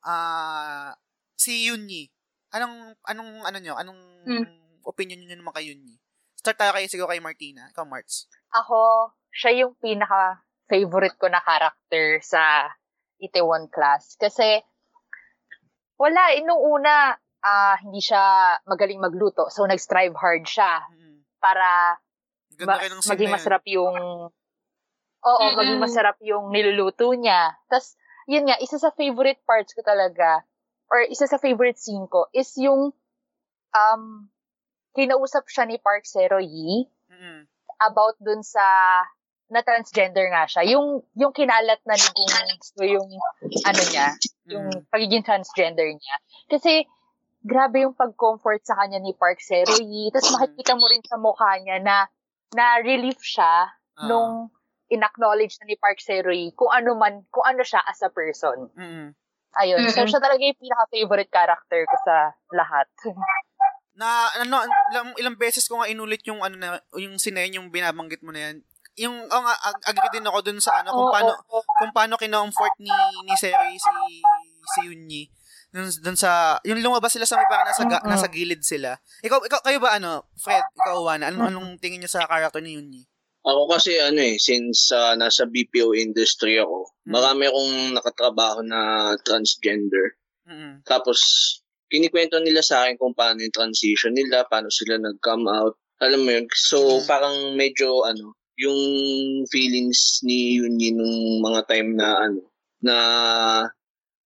[0.00, 0.94] Ah,
[1.34, 2.08] si Yunyi.
[2.54, 3.74] Anong, anong, ano nyo?
[3.76, 4.46] Anong Hmm.
[4.86, 5.98] opinion nyo naman kay Yunyi?
[6.38, 7.66] Start tayo kayo siguro kay Martina.
[7.74, 8.30] Ikaw, Marts.
[8.48, 12.66] ako, siya yung pinaka-favorite ko na character sa
[13.22, 14.18] Itaewon class.
[14.18, 14.59] Kasi,
[15.95, 18.18] wala, eh, nung una, ah, hindi siya
[18.66, 19.47] magaling magluto.
[19.55, 21.22] So, nag-strive hard siya Mm.
[21.39, 21.99] para
[22.59, 24.26] Ganda ma- maging masarap yung
[25.18, 25.59] Oo, Mm-mm.
[25.59, 27.59] maging masarap yung niluluto niya.
[27.66, 27.99] Tapos,
[28.30, 30.47] yun nga, isa sa favorite parts ko talaga,
[30.91, 32.95] or isa sa favorite scene ko, is yung,
[33.74, 34.03] um,
[34.95, 37.51] kinausap siya ni Park Sero-yi Mm-mm.
[37.82, 38.62] about dun sa,
[39.49, 40.76] na transgender nga siya.
[40.76, 43.09] Yung, yung kinalat na ni Gung so yung,
[43.64, 44.09] ano niya,
[44.49, 44.84] yung Mm.
[44.92, 46.16] pagiging transgender niya.
[46.49, 46.84] Kasi,
[47.40, 50.12] grabe yung pag-comfort sa kanya ni Park Sero-yi.
[50.12, 51.96] Tapos makikita mo rin sa mukha niya na,
[52.53, 54.07] na relief siya Ah.
[54.07, 54.53] nung
[54.88, 58.68] in-acknowledge na ni Park Sero-yi kung ano man, kung ano siya as a person.
[58.76, 59.12] Mm-mm.
[59.59, 59.80] Ayun.
[59.90, 60.12] So, Mm-mm.
[60.12, 62.16] siya talaga yung pinaka-favorite character ko sa
[62.53, 62.88] lahat.
[63.99, 64.62] na ano
[64.94, 68.46] ilang, ilang beses ko nga inulit yung ano na yung sinayin yung binabanggit mo na
[68.46, 68.57] yan
[68.99, 71.62] yung oh, nga, ag- agree din ako dun sa ano kung paano oo.
[71.78, 72.90] kung paano kinomfort ni
[73.22, 73.90] ni Seri si
[74.68, 75.22] si Yunyi
[75.68, 78.05] dun, dun sa yung lumabas sila sa may parang nasa Mm-mm.
[78.05, 82.11] nasa gilid sila ikaw ikaw kayo ba ano Fred ikaw Juana anong anong tingin niyo
[82.11, 83.03] sa character ni Yunyi
[83.40, 87.12] Ako kasi ano eh, since ah, nasa BPO industry ako, Mm.
[87.14, 88.80] marami akong nakatrabaho na
[89.22, 90.18] transgender.
[90.44, 91.16] mm Tapos,
[91.86, 95.80] kinikwento nila sa akin kung paano yung transition nila, paano sila nag-come out.
[95.99, 96.44] Alam mo yun?
[96.53, 97.07] So, Mm.
[97.07, 98.80] parang medyo ano, yung
[99.46, 102.42] feelings ni Yunyi nung mga time na ano,
[102.82, 102.96] na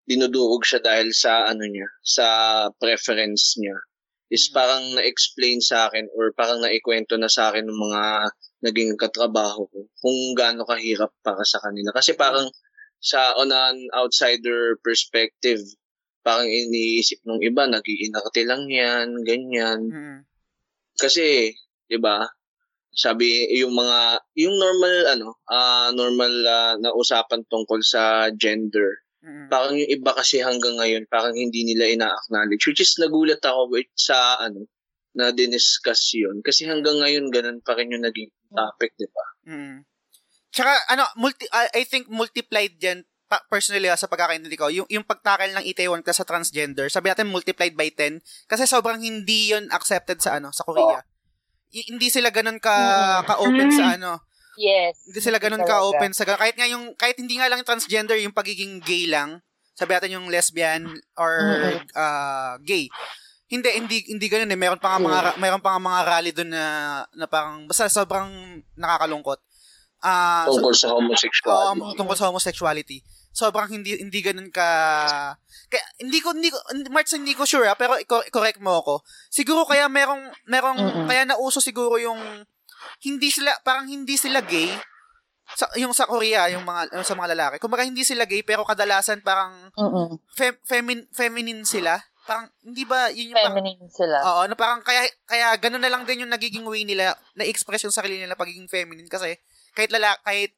[0.09, 2.27] dinuduog siya dahil sa ano niya, sa
[2.81, 3.77] preference niya
[4.33, 4.55] is Mm.
[4.57, 8.03] parang na-explain sa akin or parang naikwento na sa akin ng mga
[8.65, 11.93] naging katrabaho ko kung gaano kahirap para sa kanila.
[11.93, 12.49] Kasi parang
[12.97, 15.61] sa on an outsider perspective,
[16.25, 19.81] parang iniisip ng iba, nagiinarte lang yan, ganyan.
[19.93, 20.19] mm
[20.97, 21.53] Kasi,
[21.89, 22.25] 'di ba?
[22.93, 29.01] Sabi yung mga yung normal ano, ah normal ah, na usapan tungkol sa gender.
[29.25, 32.69] mm Parang yung iba kasi hanggang ngayon parang hindi nila ina-acknowledge.
[32.69, 34.69] Which is nagulat ako with sa ano
[35.13, 36.41] na diniscuss yun.
[36.41, 39.25] Kasi hanggang ngayon ganun pa rin yung naging topic, di ba?
[39.49, 39.85] Mm.
[40.53, 42.77] Tsaka, ano, multi, I I think multiplied
[43.33, 47.09] pa- personally ah, sa pagkakaintindi ko, yung, yung pagtakil ng Itaewon ka sa transgender, sabi
[47.09, 51.01] natin multiplied by 10, kasi sobrang hindi yun accepted sa ano, sa Korea.
[51.01, 51.12] Y-
[51.73, 52.77] hindi sila ganun ka,
[53.25, 54.21] ka-open sa ano,
[54.61, 55.09] Yes.
[55.09, 58.37] hindi sila ganun ka-open sa, kahit nga yung, kahit hindi nga lang yung transgender, yung
[58.37, 59.41] pagiging gay lang,
[59.73, 60.85] sabi natin yung lesbian
[61.17, 61.33] or
[61.97, 62.93] ah, gay.
[63.49, 64.57] Hindi, hindi, hindi ganun eh.
[64.57, 66.65] Meron pa nga mga, ra- meron pa nga mga rally doon na,
[67.13, 68.29] na parang, basta sobrang
[68.77, 69.41] nakakalungkot.
[70.01, 71.81] Ah, so- Tungkol sa homosexuality.
[71.81, 73.05] Oo, tungkol sa homosexuality.
[73.33, 74.69] Sobrang hindi hindi ganun ka
[75.73, 76.59] kaya hindi ko hindi ko
[76.93, 77.97] March hindi ko sure ah, pero
[78.29, 78.95] correct mo ako.
[79.33, 81.07] Siguro kaya merong merong Mm-mm.
[81.09, 82.21] kaya nauso siguro yung
[83.01, 84.69] hindi sila parang hindi sila gay
[85.57, 87.57] sa yung sa Korea yung mga yung sa mga lalaki.
[87.57, 89.73] Kumbaga hindi sila gay pero kadalasan parang
[90.37, 91.97] fem, femin, feminine sila.
[92.23, 94.17] Parang hindi ba yun yung parang, Feminine sila.
[94.23, 97.83] Oo, na parang kaya kaya ganun na lang din yung nagiging way nila na express
[97.83, 99.41] yung sarili nila pagiging feminine kasi
[99.75, 100.55] kahit lala kahit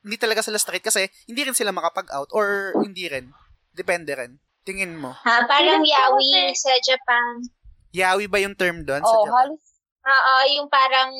[0.00, 3.30] hindi talaga sila straight kasi hindi rin sila makapag-out or hindi rin.
[3.70, 4.32] Depende rin.
[4.62, 5.12] Tingin mo.
[5.14, 7.44] Ha, parang yawi kasi- sa Japan.
[7.90, 9.50] Yawi ba yung term doon sa Oh, Japan?
[9.50, 9.62] halos
[10.00, 11.12] Oo, yung parang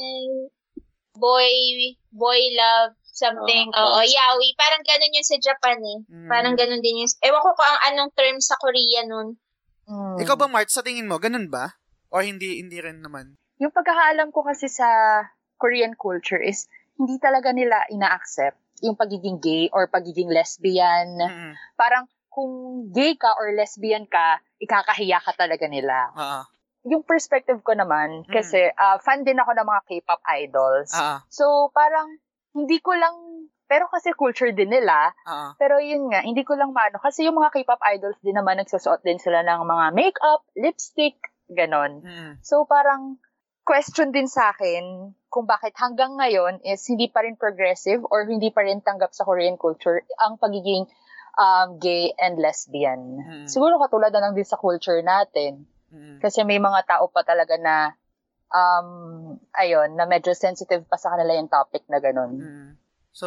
[1.13, 1.53] boy,
[2.11, 3.69] boy love, something.
[3.71, 4.49] Oo, yawi.
[4.57, 5.99] Parang ganun yun sa Japan eh.
[6.09, 6.29] Mm.
[6.29, 7.11] Parang ganun din yun.
[7.21, 9.37] Ewan ko kung ang anong term sa Korea nun.
[9.85, 10.17] Mm.
[10.25, 11.77] Ikaw ba, Mart, sa tingin mo, ganun ba?
[12.09, 13.37] Or hindi hindi rin naman?
[13.61, 14.89] Yung pagkakaalam ko kasi sa
[15.61, 16.65] Korean culture is
[16.97, 21.17] hindi talaga nila ina-accept yung pagiging gay or pagiging lesbian.
[21.17, 21.53] Mm-mm.
[21.77, 26.15] Parang kung gay ka or lesbian ka, ikakahiya ka talaga nila.
[26.15, 26.41] Oo.
[26.89, 30.91] Yung perspective ko naman, kasi ah, fan din ako ng mga K-pop idols.
[30.97, 31.17] Oo.
[31.29, 31.45] So,
[31.77, 32.17] parang
[32.57, 35.49] hindi ko lang, pero kasi culture din nila, Oo.
[35.61, 36.97] pero yun nga, hindi ko lang maano.
[36.97, 41.21] Kasi yung mga K-pop idols din naman, nagsusuot din sila ng mga makeup, lipstick,
[41.51, 42.01] ganon.
[42.01, 42.39] Mm-mm.
[42.41, 43.19] So parang
[43.71, 48.51] question din sa akin kung bakit hanggang ngayon is hindi pa rin progressive or hindi
[48.51, 50.91] pa rin tanggap sa Korean culture ang pagiging
[51.39, 53.23] um, gay and lesbian.
[53.23, 53.47] Mm.
[53.47, 55.71] Siguro katulad na lang din sa culture natin.
[55.95, 56.19] Mm-mm.
[56.19, 57.95] Kasi may mga tao pa talaga na
[58.51, 62.43] um, ayun, na medyo sensitive pa sa kanila yung topic na ganun.
[62.43, 62.69] Mm.
[63.15, 63.27] So,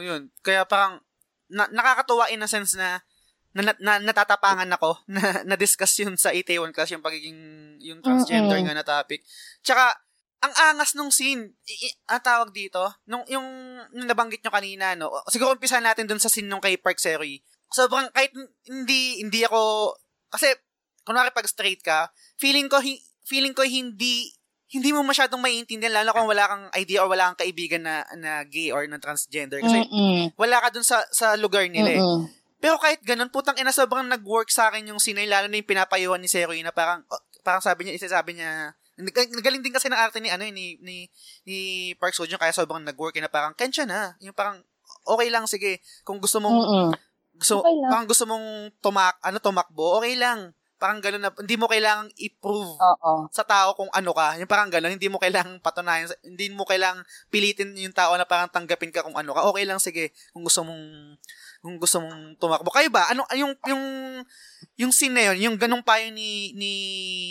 [0.00, 0.32] yun.
[0.40, 1.04] Kaya parang,
[1.52, 3.04] na, nakakatuwa in a sense na,
[3.52, 7.38] na, na natatapangan ako na na-discuss yun sa Itaewon class yung pagiging
[7.80, 8.66] yung transgender Mm-mm.
[8.68, 9.24] nga na topic.
[9.64, 9.90] Tsaka,
[10.40, 13.44] ang angas nung scene, i- i- ang tawag dito, nung yung,
[13.92, 15.12] yung nabanggit nyo kanina, no?
[15.28, 17.44] Siguro umpisa natin dun sa scene nung kay Park Seri.
[17.68, 18.32] Sobrang, kahit
[18.64, 19.92] hindi, hindi ako,
[20.32, 20.48] kasi,
[21.04, 22.08] kunwari pag straight ka,
[22.40, 24.32] feeling ko, hi- feeling ko hindi,
[24.70, 28.40] hindi mo masyadong maiintindihan, lalo kung wala kang idea or wala kang kaibigan na, na
[28.46, 29.60] gay or na transgender.
[29.60, 30.32] Kasi, Mm-mm.
[30.40, 32.02] wala ka dun sa, sa lugar nila eh.
[32.60, 36.20] Pero kahit ganun, putang ina, sobrang nag-work sa akin yung sinay, lalo na yung pinapayuhan
[36.20, 39.88] ni Seroy na parang, oh, parang sabi niya, isa sabi niya, Nag- Nagaling din kasi
[39.88, 41.08] ng arte ni ano ni ni
[41.48, 41.56] ni
[41.96, 44.12] Park Seo Joon kaya sobrang nag-work eh, na parang kensya na.
[44.20, 44.60] Yung parang
[45.08, 46.88] okay lang sige kung gusto mong Mm-mm.
[47.32, 47.90] gusto Okay lang.
[47.90, 48.46] parang gusto mong
[48.84, 50.52] tumak ano tumakbo, okay lang.
[50.80, 53.28] Parang gano'n na hindi mo kailangang i-prove Oo.
[53.28, 54.40] sa tao kung ano ka.
[54.40, 58.48] Yung parang gano'n, hindi mo kailangang patunayan, hindi mo kailangang pilitin yung tao na parang
[58.48, 59.44] tanggapin ka kung ano ka.
[59.52, 60.80] Okay lang, sige, kung gusto mong
[61.60, 62.72] kung gusto mong tumakbo.
[62.72, 63.12] Kayo ba?
[63.12, 63.84] Ano yung yung
[64.80, 66.72] yung scene na yun, yung ganung payo ni ni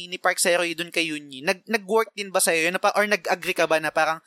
[0.05, 1.41] ni Park Seo-hye doon kay Yunyi.
[1.41, 4.21] Nag nag-work din ba sa yun na pa, or nag-agree ka ba na parang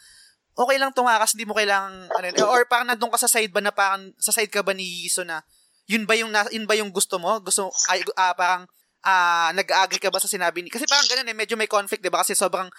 [0.59, 2.51] okay lang tumakas, hindi mo kailangang ano, yun?
[2.51, 5.23] or parang nandun ka sa side ba na parang sa side ka ba ni Yiso
[5.23, 5.47] na
[5.87, 7.39] yun ba yung yun ba yung gusto mo?
[7.39, 8.67] Gusto ay ah, parang
[9.03, 12.11] ah nag-agree ka ba sa sinabi ni kasi parang ganun eh medyo may conflict 'di
[12.11, 12.71] ba kasi sobrang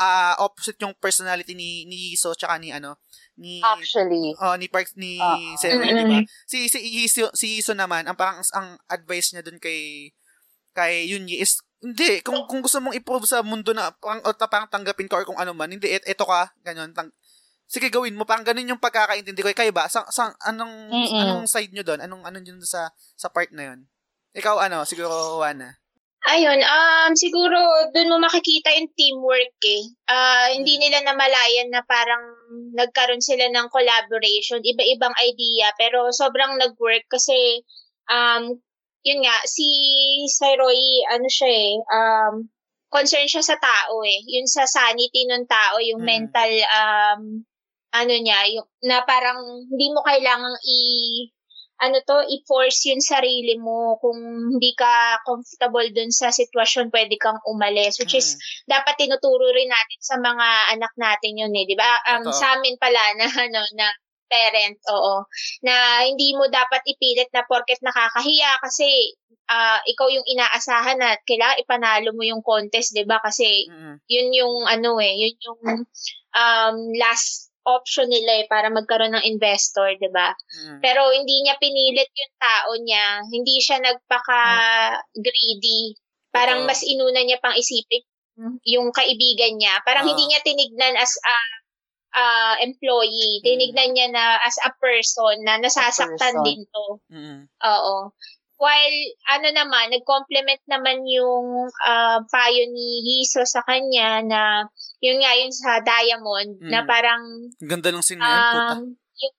[0.00, 2.96] ah, opposite yung personality ni ni Yiso tsaka ni ano
[3.36, 4.32] ni Actually.
[4.40, 5.56] oh ni Park ni Oo.
[5.60, 5.84] Seo, Mm-mm.
[5.84, 6.18] di ba?
[6.48, 10.08] Si si Yiso, si Yiso naman ang parang ang advice niya dun kay
[10.72, 14.68] kay Yunyi is hindi kung kung gusto mong i-prove sa mundo na parang, o parang
[14.68, 17.08] tanggapin ka or kung ano man hindi et, eto ka ganyan tang
[17.64, 21.20] sige gawin mo parang ganun yung pagkakaintindi ko kayo ba sa, sa anong Mm-mm.
[21.24, 23.80] anong side nyo doon anong anong yun sa sa part na yun
[24.36, 25.79] ikaw ano siguro Juana
[26.28, 27.56] Ayun, um, siguro
[27.96, 29.82] doon mo makikita yung teamwork eh.
[30.04, 32.20] Ah, hindi nila namalayan na parang
[32.76, 37.64] nagkaroon sila ng collaboration, iba-ibang idea, pero sobrang nag-work kasi,
[38.12, 38.52] um,
[39.00, 39.64] yun nga, si
[40.28, 42.34] Sairoy, ano siya eh, um,
[42.92, 44.20] concern siya sa tao eh.
[44.28, 46.08] Yun sa sanity ng tao, yung Mm.
[46.28, 47.20] mental, um,
[47.96, 49.40] ano niya, yung, na parang
[49.72, 50.78] hindi mo kailangang i,
[51.80, 53.96] ano to, i-force yung sarili mo.
[54.04, 54.20] Kung
[54.56, 57.96] hindi ka comfortable dun sa sitwasyon, pwede kang umalis.
[57.96, 58.36] Which is,
[58.68, 61.88] dapat tinuturo rin natin sa mga anak natin yun eh, di ba?
[62.04, 63.88] Um, sa amin pala na, ano, na
[64.30, 65.26] parent, oo,
[65.66, 68.86] na hindi mo dapat ipilit na porket nakakahiya kasi
[69.50, 73.18] ah, ikaw yung inaasahan na kailangan ipanalo mo yung contest, di ba?
[73.18, 73.98] Kasi Mm-mm.
[74.06, 75.60] yun yung ano eh, yun yung
[76.38, 80.32] um, last option nila eh para magkaroon ng investor, 'di ba?
[80.32, 80.80] Mm-mm.
[80.80, 84.42] Pero hindi niya pinilit yung tao niya, hindi siya nagpaka
[85.16, 85.96] greedy.
[86.30, 88.06] Parang mas inuna niya pang isipin
[88.64, 89.82] yung kaibigan niya.
[89.84, 90.10] Parang Oo.
[90.14, 91.36] hindi niya tinignan as a
[92.10, 92.24] a
[92.66, 96.46] employee, tinignan niya na as a person na nasasaktan person.
[96.46, 96.86] din to.
[97.06, 97.38] Mm-mm.
[97.46, 98.10] Oo.
[98.60, 98.98] While,
[99.32, 104.68] ano naman, nag-complement naman yung ah, payo ni Yiso sa kanya na,
[105.00, 106.88] yun nga, yun sa Diamond, na Mm.
[106.88, 107.22] parang,
[107.56, 109.34] Ang ganda ng scene na puta um, yung,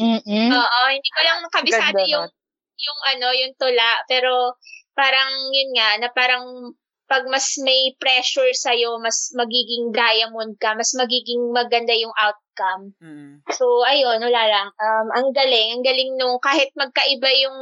[0.00, 0.48] Mm-mm.
[0.50, 2.26] oo, hindi ko lang kabisado Ganda yung,
[2.80, 4.56] yung ano, yung tula, pero
[4.96, 6.44] parang, yun nga, na parang,
[7.04, 12.96] pag mas may pressure sa'yo, mas magiging diamond ka, mas magiging maganda yung outcome.
[12.96, 13.44] Mm-mm.
[13.52, 14.68] So, ayun, wala lang.
[14.80, 17.58] Um, ang galing, ang galing nung kahit magkaiba yung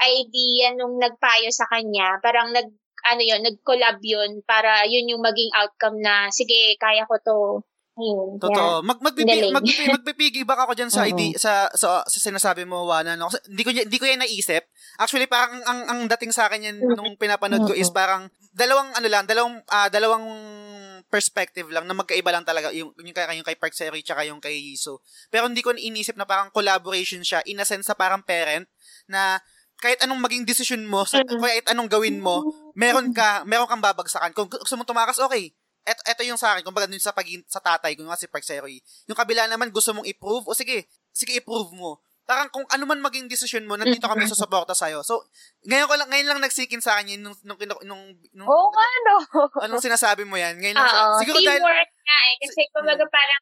[0.00, 2.72] idea nung nagpayo sa kanya, parang nag,
[3.04, 7.40] ano yun, nag-collab yun para yun yung maging outcome na, sige, kaya ko to.
[8.00, 8.40] Ayun.
[8.40, 8.80] Totoo.
[8.80, 11.04] Mag magpipi magpipi magpipiggyback ako diyan sa.
[11.04, 13.28] ID sa, sa sa sinasabi mo Wana no.
[13.28, 14.62] Kasi hindi ko hindi ko yan naisip.
[14.96, 19.08] Actually parang ang ang dating sa akin yan nung pinapanood ko is parang dalawang ano
[19.08, 20.26] lang, dalawang ah, dalawang
[21.08, 24.38] perspective lang na magkaiba lang talaga yung yung kay yung kay Park Seri tsaka yung
[24.38, 25.00] kay Yiso.
[25.32, 28.68] Pero hindi ko inisip na parang collaboration siya in a sense sa parang parent
[29.08, 29.40] na
[29.80, 31.40] kahit anong maging decision mo, sa, Mm.
[31.40, 32.44] kahit anong gawin mo,
[32.76, 34.36] meron ka, meron kang babagsakan.
[34.36, 35.56] Kung gusto mo tumakas, okay.
[35.80, 38.44] Eto, eto yung sa akin, kumbaga dun sa pagin sa tatay, kung nga si Park
[38.44, 38.84] Seo-hye.
[39.08, 40.84] Yung kabila naman, gusto mong i-prove, o sige,
[41.16, 41.96] sige i-prove mo.
[42.30, 45.02] Parang kung ano man maging decision mo, nandito kami sa suporta sa'yo.
[45.02, 45.26] So,
[45.66, 48.02] ngayon ko lang, ngayon lang nagsikin sa akin yun, nung, nung, nung, nung,
[48.38, 49.16] nung Oo nga, no.
[49.66, 50.54] anong sinasabi mo yan.
[50.62, 52.34] Ngayon lang, Oo, siguro dahil, teamwork nga eh.
[52.46, 53.40] Kasi kumbaga parang,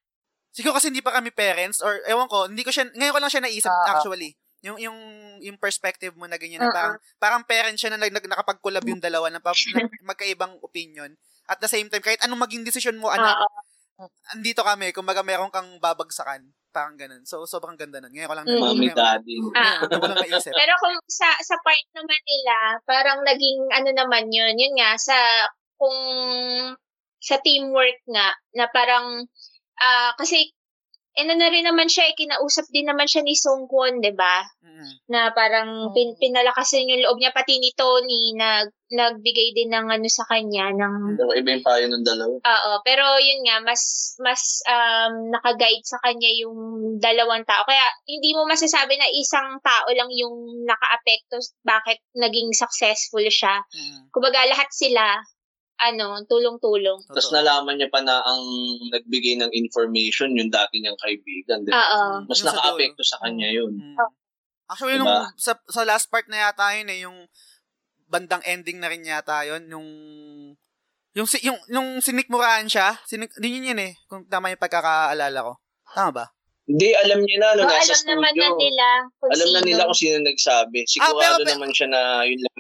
[0.56, 3.28] siguro kasi hindi pa kami parents, or ewan ko, hindi ko siya, ngayon ko lang
[3.28, 3.88] siya naisip, Oo.
[3.92, 4.32] actually.
[4.64, 4.96] Yung, yung,
[5.44, 6.76] yung perspective mo na ganyan, na Oo.
[6.80, 11.12] parang, parang parent siya na nag, nag, nakapag-collab yung dalawa na, pa, na magkaibang opinion.
[11.44, 14.08] At the same time, kahit anong maging decision mo, anak, oo.
[14.32, 16.48] andito kami, kumbaga meron kang babagsakan.
[16.74, 17.24] Parang ganun.
[17.24, 18.12] So, sobrang ganda nun.
[18.12, 18.60] Ngayon ko lang, Mm.
[18.60, 19.36] Mami, ngayon, daddy.
[19.56, 19.80] Ah.
[19.88, 20.52] ngayon ko lang naisip.
[20.52, 25.16] Pero kung sa sa part naman nila, parang naging ano naman yun, yun nga, sa
[25.80, 25.96] kung
[27.18, 29.24] sa teamwork nga, na parang,
[29.80, 30.52] ah kasi,
[31.18, 34.46] ano na rin naman siya, eh, kinausap din naman siya ni Song Kwon, di ba?
[34.62, 34.92] Mm.
[35.10, 40.08] Na parang pin, pinalakasin yung loob niya, pati ni Tony, nag, nagbigay din ng ano
[40.08, 42.34] sa kanya, ng Pero iba yung payo ng dalawa.
[42.40, 46.56] Oo, pero yun nga, mas mas um, naka-guide sa kanya yung
[46.96, 47.66] dalawang tao.
[47.68, 53.60] Kaya hindi mo masasabi na isang tao lang yung naka-apekto bakit naging successful siya.
[53.74, 54.08] Mm.
[54.08, 55.20] Kumbaga lahat sila
[55.78, 57.06] ano, tulong-tulong.
[57.06, 58.42] Tapos nalaman niya pa na ang
[58.90, 61.62] nagbigay ng information yung dati niyang kaibigan.
[61.62, 61.78] di ba?
[61.78, 62.06] Oo.
[62.26, 63.72] Mas naka-apekto sa kanya yun.
[63.72, 63.96] Mm.
[64.66, 65.06] Actually, Diba?
[65.24, 67.18] nung, sa, sa last part na yata yun eh, yung
[68.04, 69.88] bandang ending na rin yata yun, yung
[71.16, 75.40] Yung, si, yung, yung sinikmuraan siya, sinik, din yun yun eh, kung tama yung pagkakaalala
[75.40, 75.52] ko.
[75.88, 76.24] Tama ba?
[76.68, 78.60] Hindi, alam niya na, no, So, nasa alam naman na studio.
[78.60, 79.66] nila kung Alam na sino.
[79.66, 80.78] nila kung sino nagsabi.
[80.84, 82.54] Sigurado Ah, pero- pero- naman siya na yun lang.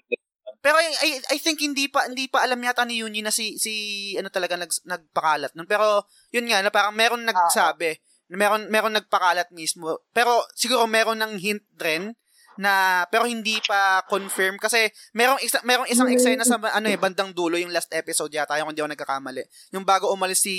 [0.58, 3.54] Pero I, I, I think hindi pa hindi pa alam yata ni Yuni na si
[3.62, 5.70] si ano talaga nag, nagpakalat nun.
[5.70, 6.02] Pero
[6.34, 7.98] yun nga na parang meron nagsabi,
[8.28, 10.02] na meron meron nagpakalat mismo.
[10.10, 12.14] Pero siguro meron ng hint rin
[12.58, 17.30] na pero hindi pa confirm kasi merong isa merong isang eksena sa ano eh bandang
[17.30, 19.46] dulo yung last episode yata yung hindi ako nagkakamali.
[19.70, 20.56] Yung bago umalis si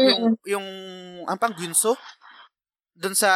[0.00, 0.66] yung yung
[1.28, 2.00] ang pang Gunso
[2.96, 3.28] doon sa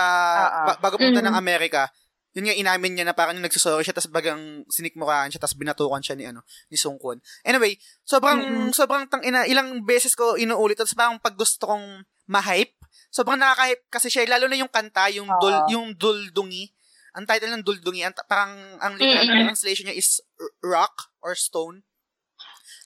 [0.65, 1.37] ba- bago pumunta ng.
[1.37, 1.93] Amerika
[2.31, 5.99] yun nga inamin niya na parang yung nagsusorry siya tapos bagang sinikmuraan siya tapos binatukan
[5.99, 7.19] siya ni ano ni Sungkwon.
[7.43, 7.75] Anyway,
[8.07, 8.71] sobrang Mm-mm.
[8.71, 12.79] sobrang tang ina ilang beses ko inuulit tapos parang pag gusto kong ma-hype,
[13.11, 15.69] sobrang nakaka-hype kasi siya lalo na yung kanta, yung dul Oo.
[15.75, 16.71] yung duldungi.
[17.19, 19.51] Ang title ng duldungi, ang, parang ang literal Mm-mm.
[19.51, 20.23] translation niya is
[20.63, 21.83] rock or stone.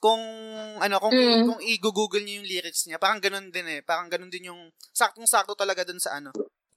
[0.01, 0.21] Kung
[0.81, 1.45] ano, kung Mm.
[1.45, 3.81] kung i-google niyo yung lyrics niya, parang ganun din eh.
[3.85, 6.33] Parang ganun din yung saktong-sakto talaga dun sa ano,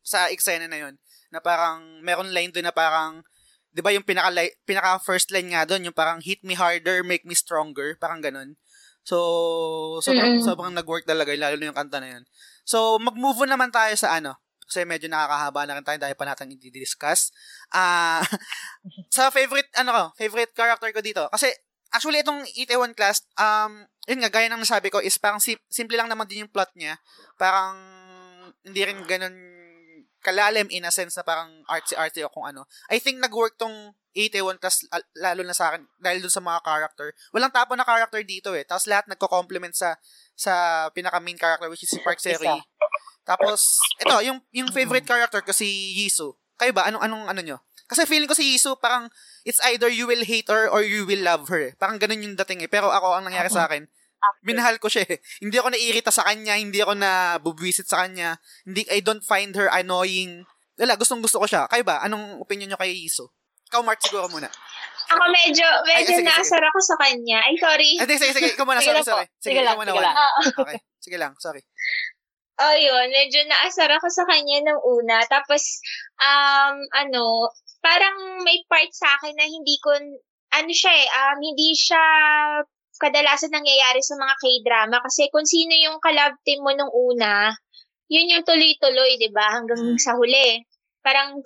[0.07, 0.95] sa eksena na yon
[1.35, 3.19] na parang meron line doon na parang
[3.75, 4.31] 'di ba yung pinaka
[4.63, 8.55] pinaka first line nga doon yung parang hit me harder make me stronger parang ganun.
[9.03, 9.17] So
[9.99, 10.47] sobrang Mm-mm.
[10.47, 12.23] sobrang nag-work talaga yun, lalo na yung kanta na yun.
[12.63, 16.27] So mag-move on naman tayo sa ano kasi medyo nakakahaba na rin tayo dahil pa
[16.27, 17.31] natin i-discuss.
[17.71, 18.23] Ah
[19.15, 21.23] sa favorite ano ko favorite character ko dito.
[21.31, 21.51] Kasi
[21.91, 25.99] actually itong Itaewon class um yun nga gaya ng nasabi ko is parang sim- simple
[25.99, 26.95] lang naman din yung plot niya.
[27.35, 27.75] Parang
[28.63, 29.56] hindi rin ganun
[30.27, 32.67] kalalim in a sense na parang artsy-artsy o kung ano.
[32.91, 36.59] I think nag-work tong 81 tas al- lalo na sa akin dahil dun sa mga
[36.59, 37.15] character.
[37.31, 38.67] Walang tapo na character dito eh.
[38.67, 39.95] Tapos lahat nagko-complement sa
[40.35, 40.53] sa
[40.91, 42.43] pinaka main character which is si Park Seri.
[43.23, 46.35] Tapos ito, yung yung favorite character ko si Jisoo.
[46.57, 47.57] Kayo ba anong anong ano nyo?
[47.87, 49.07] Kasi feeling ko si Jisoo parang
[49.43, 51.71] it's either you will hate her or you will love her.
[51.71, 51.73] eh.
[51.77, 52.69] Parang ganun yung dating eh.
[52.71, 53.87] Pero ako ang nangyari sa akin,
[54.43, 55.19] minahal ko siya eh.
[55.41, 58.37] Hindi ako naiirita sa kanya, hindi ako na bubwisit sa kanya.
[58.65, 60.43] Hindi I don't find her annoying.
[60.77, 61.65] Wala, gustong gusto ko siya.
[61.65, 62.05] Kayo ba?
[62.05, 63.33] Anong opinion nyo kay Iso?
[63.67, 64.47] Ikaw, Mart, siguro muna.
[65.07, 66.29] Ako medyo, medyo Ay, sige, sige.
[66.29, 67.39] nasar ako sa kanya.
[67.43, 67.91] Ay, sorry.
[67.99, 68.49] Ay, sige, sige, sige.
[68.55, 69.25] Ikaw muna, Sige sorry, sorry.
[69.39, 70.15] Sige, Sige lang, sige lang.
[70.63, 71.61] Okay, sige lang, sorry.
[72.57, 73.07] Oh, yun.
[73.11, 75.21] Medyo naasar ako sa kanya nung una.
[75.27, 75.81] Tapos,
[76.19, 79.93] um, ano, parang may part sa akin na hindi ko,
[80.53, 82.03] ano siya eh, um, hindi siya
[82.97, 84.97] kadalasan nangyayari sa mga K-drama.
[84.99, 87.53] Kasi kung sino yung kalab team mo nung una,
[88.07, 89.53] yun yung tuloy-tuloy, di ba?
[89.53, 89.97] Hanggang Mm.
[89.97, 90.63] sa huli.
[90.99, 91.37] Parang,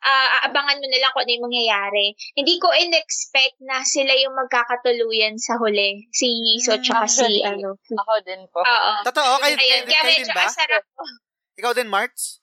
[0.00, 2.06] ah, aabangan mo na lang kung ano yung mangyayari.
[2.32, 6.06] Hindi ko in-expect na sila yung magkakatuluyan sa huli.
[6.10, 7.76] Si Yiso tsaka si, ano.
[7.80, 8.60] Ako din po.
[8.60, 8.92] Oo.
[9.02, 10.44] Totoo, kayo, kayo, Ayun, kaya kayo din medyo ba?
[10.44, 11.00] asar ako.
[11.54, 12.40] Ikaw din, Marts?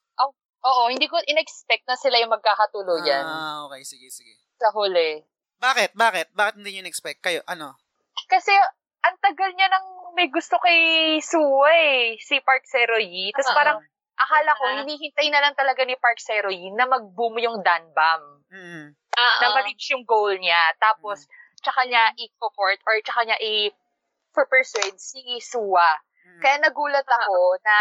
[0.61, 4.37] Oo, hindi ko in-expect na sila yung magkakatuluyan Ah, okay, sige, sige.
[4.61, 5.25] sa huli.
[5.57, 5.97] Bakit?
[5.97, 6.37] Bakit?
[6.37, 7.17] Bakit hindi nyo in-expect?
[7.17, 7.80] Kayo, ano?
[8.27, 8.53] Kasi,
[9.01, 10.79] ang tagal niya nang may gusto kay
[11.23, 13.31] Suwa eh, si Park Seroyi.
[13.33, 13.57] Tapos Oo.
[13.57, 13.77] parang,
[14.17, 14.75] akala ko, Ah.
[14.83, 18.45] hinihintay na lang talaga ni Park Seroyi na mag-boom yung Danbam.
[18.51, 18.93] Mm.
[18.93, 19.39] Oo.
[19.41, 20.75] Na ma-reach yung goal niya.
[20.77, 21.25] Tapos,
[21.61, 25.97] tsaka niya i-support or tsaka niya i-persuade si Suwa.
[26.27, 26.41] Mm.
[26.41, 27.77] Kaya nagulat ako na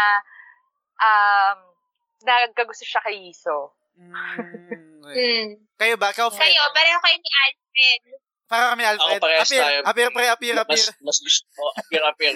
[1.01, 1.57] um,
[2.25, 3.73] nagkagusto siya kay Yiso.
[3.97, 5.01] Mm.
[5.05, 5.47] Mm.
[5.77, 6.13] Kayo ba?
[6.13, 6.45] Ikaw, Fred?
[6.49, 8.01] Kayo, pareho kayo ni Alfred.
[8.51, 9.15] Para kami, Alfred.
[9.15, 9.79] Ako parehas appear, tayo.
[9.87, 10.83] appear, pre, appear, appear.
[10.83, 12.35] Mas, mas gusto ko, appear, appear.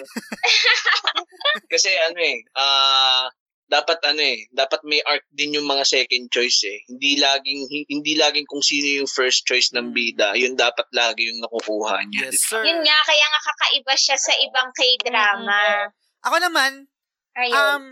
[1.76, 3.28] Kasi ano eh, ah,
[3.68, 6.80] dapat ano eh, dapat may arc din yung mga second choice eh.
[6.88, 11.43] Hindi laging hindi laging kung sino yung first choice ng bida, yun dapat lagi yung
[11.43, 12.32] nakukuha niya.
[12.32, 12.63] Yes, sir.
[12.63, 15.91] Yun nga, kaya nga kakaiba siya sa ibang K-drama.
[16.24, 16.88] Ako naman,
[17.36, 17.59] Ayun.
[17.59, 17.84] um,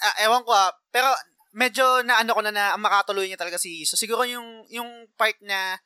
[0.00, 1.12] ah, ewan ko ah, pero
[1.52, 5.36] medyo na ano ko na na makatuloy niya talaga si So siguro yung yung part
[5.44, 5.76] na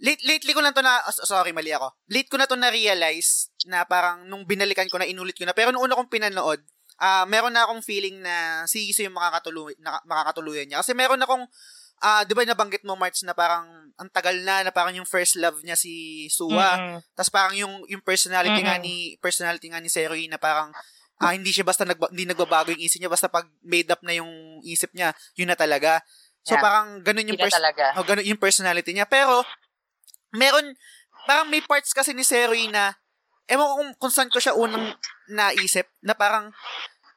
[0.00, 1.92] late lately ko lang to na oh, sorry mali ako.
[2.08, 5.52] Late ko na to na realize na parang nung binalikan ko na inulit ko na
[5.52, 6.60] pero nung una kong pinanood,
[6.96, 11.20] ah meron na akong feeling na si Iso yung makakatuloy na, makakatuluyan niya kasi meron
[11.20, 11.44] akong
[12.00, 13.68] ah 'di ba nabanggit mo March na parang
[14.00, 16.80] ang tagal na na parang yung first love niya si Suwa.
[16.80, 16.98] Mm-mm.
[17.12, 18.88] Tapos parang yung yung personality nga Mm-mm.
[18.88, 20.72] ni personality nga ni Seroy na parang
[21.20, 24.16] ah, hindi siya basta nagba, hindi nagbabago yung isip niya basta pag made up na
[24.16, 26.00] yung isip niya, yun na talaga.
[26.40, 26.64] So Yeah.
[26.64, 27.86] parang ganun yung na pers- talaga.
[28.00, 29.04] oh, ganun yung personality niya.
[29.04, 29.44] Pero
[30.34, 30.74] meron
[31.26, 32.94] parang may parts kasi ni Seroy na
[33.50, 34.94] ewan ko kung, kung saan ko siya unang
[35.30, 36.54] naisip na parang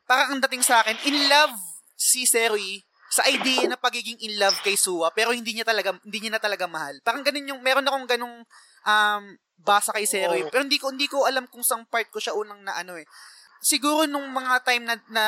[0.10, 1.56] parang ang dating sa akin in love
[1.94, 2.82] si Seroy
[3.14, 6.42] sa idea na pagiging in love kay Suwa pero hindi niya talaga hindi niya na
[6.42, 6.98] talaga mahal.
[7.06, 8.42] Parang ganun yung meron akong ganung
[8.84, 9.24] um
[9.62, 10.44] basa kay Seroy.
[10.44, 10.50] Oh.
[10.50, 13.06] Pero hindi ko hindi ko alam kung saan part ko siya unang na ano eh.
[13.64, 15.26] Siguro nung mga time na, na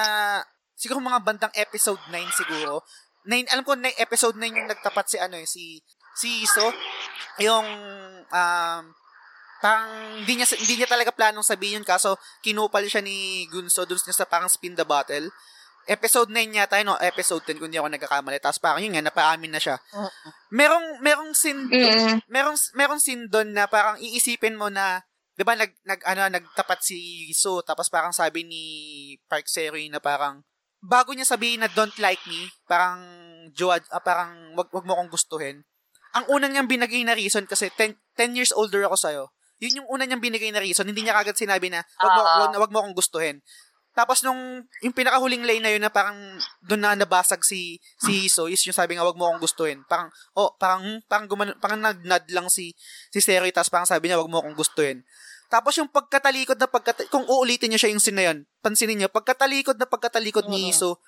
[0.76, 2.84] siguro mga bandang episode 9 siguro.
[3.30, 5.80] 9 alam ko na episode 9 yung nagtapat si ano eh si
[6.16, 6.72] si Iso
[7.40, 7.68] yung
[8.32, 8.84] um
[9.60, 9.88] parang
[10.22, 14.28] hindi niya hindi niya talaga planong sabihin yun kaso kinupal siya ni Gunso dun sa
[14.28, 15.32] parang spin the bottle.
[15.86, 16.98] Episode 9 yata yun, no?
[16.98, 18.42] episode 10 kung di ako nagkakamali.
[18.42, 19.78] Tapos parang yun nga, napaamin na siya.
[20.50, 22.26] Merong, merong scene, Mm.
[22.26, 25.06] merong, merong scene doon na parang iisipin mo na,
[25.38, 28.64] di ba, nag, nag, ano, nagtapat si So, tapos parang sabi ni
[29.30, 30.42] Park Seri na parang,
[30.82, 33.06] bago niya sabihin na don't like me, parang,
[33.54, 35.62] Joa, ah, parang, wag, wag mo akong gustuhin.
[36.16, 39.24] Ang unang niyang binigay na reason kasi 10, 10 years older ako sa'yo.
[39.60, 40.88] Yun yung una niyang binigay na reason.
[40.88, 42.40] Hindi niya kagad sinabi na, wag mo, Ah.
[42.48, 43.40] wag, wag mo akong gustuhin.
[43.96, 46.20] Tapos nung yung pinakahuling line na yun na parang
[46.68, 49.88] doon na nabasag si si Hiso is yung sabi nga wag mo akong gustuhin.
[49.88, 52.76] Parang oh, parang hmm, parang guman, parang nag-nod lang si
[53.08, 55.00] si Seroy tapos parang sabi niya wag mo akong gustuhin.
[55.48, 59.08] Tapos yung pagkatalikod na pagkat kung uulitin niyo siya yung scene na yun, pansinin niyo
[59.08, 61.00] pagkatalikod na pagkatalikod ni Hiso,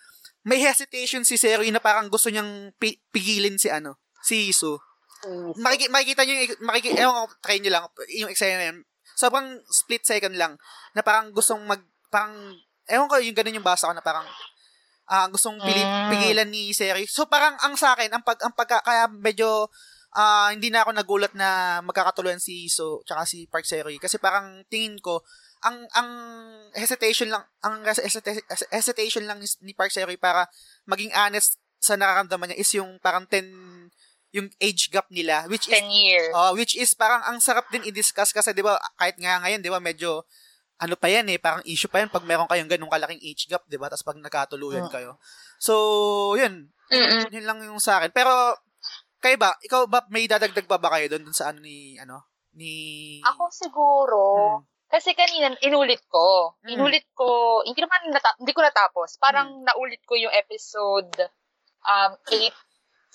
[0.48, 4.48] may hesitation si Seroy na parang gusto niyang pi- pigilin si ano, si
[5.18, 5.58] Hiso.
[5.58, 8.78] Makiki- makikita niyo yung makiki ewan ko, try niyo lang yung eksena na yun.
[9.18, 10.54] Sobrang split second lang
[10.94, 12.54] na parang gustong mag parang
[12.86, 14.24] ewan ko yung ganun yung basa ko na parang
[15.08, 16.10] ah gustong pili, Mm.
[16.12, 17.08] pigilan ni Seri.
[17.08, 19.72] So parang ang sa akin ang pag ang pagka, kaya medyo
[20.14, 24.64] ah hindi na ako nagulat na magkakatuluyan si So tsaka si Park Seri kasi parang
[24.68, 25.24] tingin ko
[25.66, 26.10] ang ang
[26.78, 28.36] hesitation lang ang hesita-
[28.70, 30.46] hesitation lang ni, ni Park Seri para
[30.86, 33.90] maging honest sa nararamdaman niya is yung parang 10
[34.32, 36.32] yung age gap nila which is 10 years.
[36.36, 39.72] Oh, which is parang ang sarap din i-discuss kasi 'di ba kahit nga ngayon 'di
[39.72, 40.28] ba medyo
[40.78, 43.66] ano pa yan eh, parang issue pa yan pag meron kayong ganung kalaking age gap,
[43.66, 43.90] 'di ba?
[43.90, 44.94] Tapos pag nagkatuluyan Oo.
[44.94, 45.12] kayo.
[45.58, 45.74] So,
[46.38, 46.70] 'yun.
[46.94, 47.34] Mm-mm.
[47.34, 48.14] Yun lang yung sa akin.
[48.14, 48.30] Pero
[49.18, 52.30] kayo ba, ikaw ba may dadagdag pa ba kayo doon dun sa ano ni ano
[52.54, 52.74] ni
[53.26, 54.22] Ako siguro,
[54.62, 54.66] Hmm.
[54.88, 56.54] kasi kanina inulit ko.
[56.62, 56.78] Mm.
[56.78, 59.18] Inulit ko, hindi naman nata- hindi ko natapos.
[59.18, 61.10] Parang naulit ko yung episode
[61.86, 62.54] um 8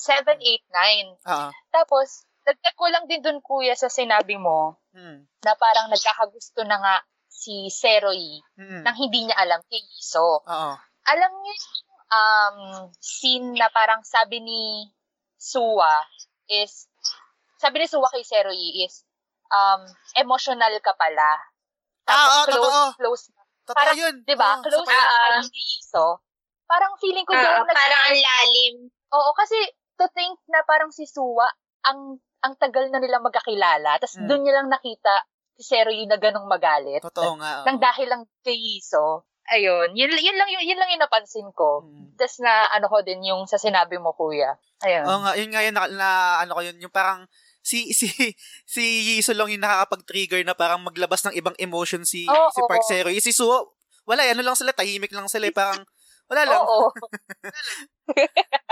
[0.02, 1.30] 7 8 9.
[1.30, 1.48] Oo.
[1.70, 5.24] Tapos dagdag ko lang din dun kuya sa sinabi mo Mm.
[5.40, 6.94] na parang nagkakagusto na nga
[7.30, 8.82] si Seroy Mm.
[8.82, 10.42] nang hindi niya alam kay Iso.
[10.42, 10.72] Oo.
[11.06, 12.58] Alam niyo yung um,
[12.98, 14.90] scene na parang sabi ni
[15.34, 16.02] Suwa
[16.46, 16.90] is,
[17.56, 19.06] sabi ni Suwa kay Seroy is,
[19.48, 21.38] um, emotional ka pala.
[22.04, 22.86] Ah, oo, close, totoo.
[22.98, 23.24] close.
[23.62, 24.14] Totoo Parang, yun.
[24.26, 24.58] Di ba?
[24.58, 25.06] Oo, close sa kanya.
[25.06, 26.06] Ah, ka ni Iso.
[26.66, 28.74] Parang feeling ko Ah, doon parang ang lalim.
[29.14, 29.54] Oo, kasi
[30.02, 31.46] to think na parang si Suwa,
[31.86, 34.26] ang ang tagal na nila magkakilala, tapos Mm.
[34.26, 35.14] doon niya lang nakita
[35.54, 36.98] si Seroy na ganong magalit.
[37.00, 37.62] Totoo nga.
[37.62, 37.66] oo.
[37.70, 39.30] Nang dahil lang kay Iso.
[39.42, 41.82] Ayun, yun, yun lang yung, yun lang yung napansin ko.
[41.82, 42.14] Mm.
[42.14, 44.58] Tapos na ano ko din yung sa sinabi mo, kuya.
[44.82, 45.06] Ayun.
[45.06, 46.08] Oo nga, yun nga yun na, na
[46.42, 47.26] ano ko yun, yung parang
[47.62, 48.10] si si
[48.66, 48.82] si
[49.14, 52.82] Yiso lang yung nakakapag-trigger na parang maglabas ng ibang emotion si Oo, si Park.
[52.82, 53.06] Sero.
[53.10, 55.78] Yung si Suo, wala, ano lang sila, tahimik lang sila, eh, parang
[56.32, 56.60] wala lang.
[56.64, 56.88] Oo.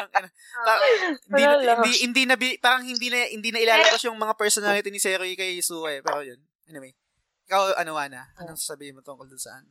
[0.01, 0.83] Parang,
[1.29, 1.79] hindi, Wala na- lang.
[1.85, 5.61] hindi, hindi na, parang hindi na, hindi na ilalabas yung mga personality ni Zero kay
[5.61, 6.01] Suo eh.
[6.01, 6.41] Pero yun.
[6.69, 6.97] Anyway.
[7.47, 8.31] Ikaw, ano, Ana?
[8.39, 9.67] Anong sasabihin mo tungkol dun saan?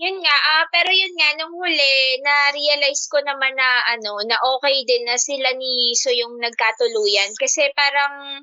[0.00, 1.92] Yun nga, ah, pero yun nga, nung huli,
[2.24, 7.36] na-realize ko naman na, ano, na okay din na sila ni So yung nagkatuluyan.
[7.36, 8.40] Kasi parang,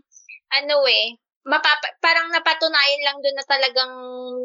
[0.53, 1.17] ano eh,
[1.49, 3.93] mapapa- parang napatunayan lang doon na talagang,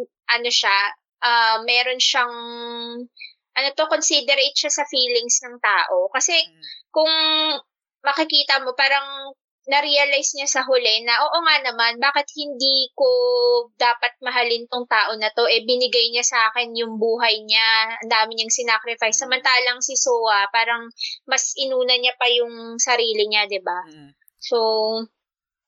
[0.09, 0.73] ano siya,
[1.21, 2.33] ah, meron siyang,
[3.53, 6.09] ano to, considerate siya sa feelings ng tao.
[6.09, 6.63] Kasi Mm.
[6.91, 7.13] kung
[8.03, 9.33] makikita mo, parang
[9.63, 13.07] na-realize niya sa huli na, oo nga naman, bakit hindi ko
[13.79, 15.47] dapat mahalin tong tao na to?
[15.47, 17.95] Eh, binigay niya sa akin yung buhay niya.
[18.03, 19.23] Ang dami niyang sinacrifice.
[19.23, 19.23] Mm.
[19.23, 20.91] Samantalang si Soa, parang
[21.31, 24.11] mas inuna niya pa yung sarili niya, 'di ba Mm.
[24.43, 24.59] So,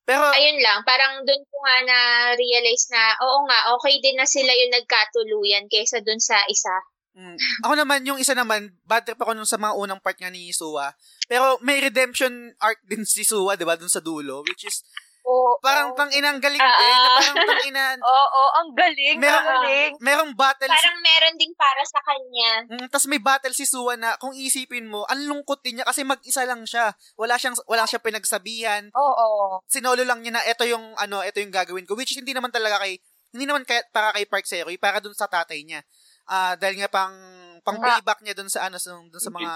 [0.05, 0.85] Pero, ayun lang.
[0.85, 6.05] Parang doon ko nga na-realize na, oo nga, okay din na sila yung nagkatuluyan kaysa
[6.05, 6.77] doon sa isa.
[7.15, 10.29] Mm, ako naman, yung isa naman, bad trip ako nung sa mga unang part nga
[10.29, 10.93] ni Suwa.
[11.25, 14.83] Pero may redemption arc din si Suwa, di ba, dun sa dulo, which is,
[15.25, 15.57] Oo.
[15.59, 17.17] parang tang inang galing Ah, din, na ah.
[17.17, 19.17] parang tang ina, Oo, ang galing.
[19.17, 19.93] Merong- ang galing.
[19.97, 22.51] merong battle si Parang meron ding para sa kanya.
[22.69, 26.05] Mm, tas may battle si Suwa na kung isipin mo, ang lungkot din niya kasi
[26.05, 26.93] mag-isa lang siya.
[27.17, 28.93] Wala siyang wala siyang pinagsabihan.
[28.93, 29.65] Oo.
[29.65, 32.53] Sinolo lang niya na ito yung ano, ito yung gagawin ko which is hindi naman
[32.53, 33.01] talaga kay
[33.33, 35.83] hindi naman kay, para kay Park Seroy, para dun sa tatay niya.
[36.25, 37.15] Ah, dahil nga pang
[37.61, 39.53] pang payback niya dun sa ano sa dun sa mga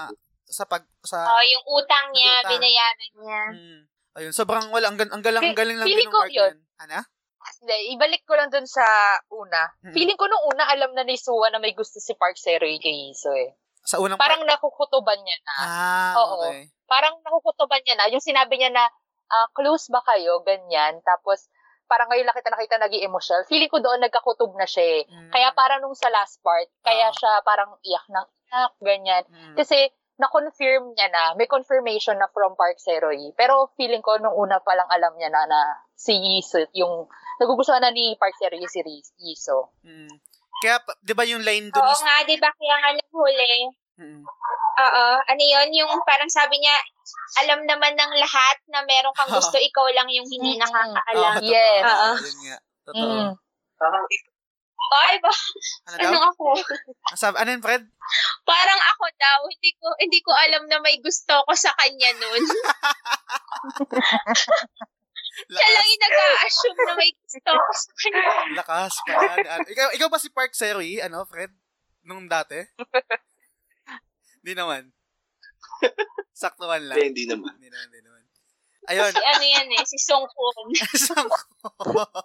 [0.49, 2.51] sa pag sa Oh, yung utang niya, Utang.
[2.57, 3.41] binayaran niya.
[3.53, 3.79] mm,
[4.17, 6.55] ayun, sobrang wala ang, ang galang ang galing lang din ng arc yun.
[6.81, 6.99] Ano?
[7.61, 8.83] Hindi, ibalik ko lang dun sa
[9.31, 9.69] una.
[9.85, 9.93] Mm.
[9.95, 13.13] Feeling ko nung una, alam na ni Suwa na may gusto si Park Seroy kay
[13.13, 13.55] Iso eh.
[13.85, 14.49] Sa unang Parang part.
[14.59, 15.53] nakukutuban niya na.
[15.57, 16.45] Ah, Oo.
[16.45, 16.67] okay.
[16.85, 18.11] Parang nakukutuban niya na.
[18.11, 18.85] Yung sinabi niya na,
[19.31, 20.43] ah, close ba kayo?
[20.43, 20.99] Ganyan.
[21.01, 21.47] Tapos,
[21.89, 23.41] parang ngayon lang kita nakita naging emotional.
[23.43, 25.03] Feeling ko doon nagkakutob na siya eh.
[25.03, 27.17] Mm, Kaya parang nung sa last part, kaya Oo.
[27.17, 29.23] siya parang iyak ng iyak, ganyan.
[29.25, 29.89] mm, Kasi,
[30.19, 33.31] na-confirm niya na, may confirmation na from Park Seroy.
[33.33, 35.59] Pero feeling ko, nung una pa lang alam niya na na
[35.95, 37.07] si Yisut yung
[37.39, 39.71] nagugustuhan na ni Park Sero yung si Riz- Iso.
[39.81, 40.11] Mm.
[40.59, 42.03] Kaya, di ba yung line dun Oo is...
[42.03, 42.51] nga, di ba?
[42.51, 43.71] Kaya nga naghuli.
[43.99, 44.23] Mm.
[44.79, 45.05] Oo.
[45.19, 45.69] Ano yun?
[45.75, 46.71] Yung parang sabi niya,
[47.37, 50.61] alam naman ng lahat na meron kang gusto, ikaw lang yung hindi Mm.
[50.63, 51.35] nakakaalam.
[51.35, 51.83] Oo, Yes.
[51.83, 52.11] Oo.
[52.87, 53.11] Totoo.
[53.11, 53.31] Mm.
[53.75, 54.03] Parang
[54.89, 55.29] Ay, ba?
[55.85, 56.01] Ano?
[56.01, 56.45] Anong ako?
[57.13, 57.85] Sab- ano yun, Fred?
[58.41, 62.41] Parang ako daw, hindi ko hindi ko alam na may gusto ko sa kanya nun.
[65.45, 68.33] Siya lang yung nag-a-assume na may gusto ko sa kanya.
[68.57, 69.13] lakas pa.
[69.37, 71.53] Ano- ikaw, ikaw ba si Park Seri, ano, Fred?
[72.01, 72.57] Nung dati?
[74.43, 74.83] Hindi naman.
[76.33, 76.97] Saktuhan lang.
[76.99, 77.55] hindi naman.
[77.59, 78.23] Hindi naman, hindi naman.
[78.89, 79.11] Ayun.
[79.13, 80.67] Si ano yan eh, si Song Kun.
[80.97, 82.23] Sangkot.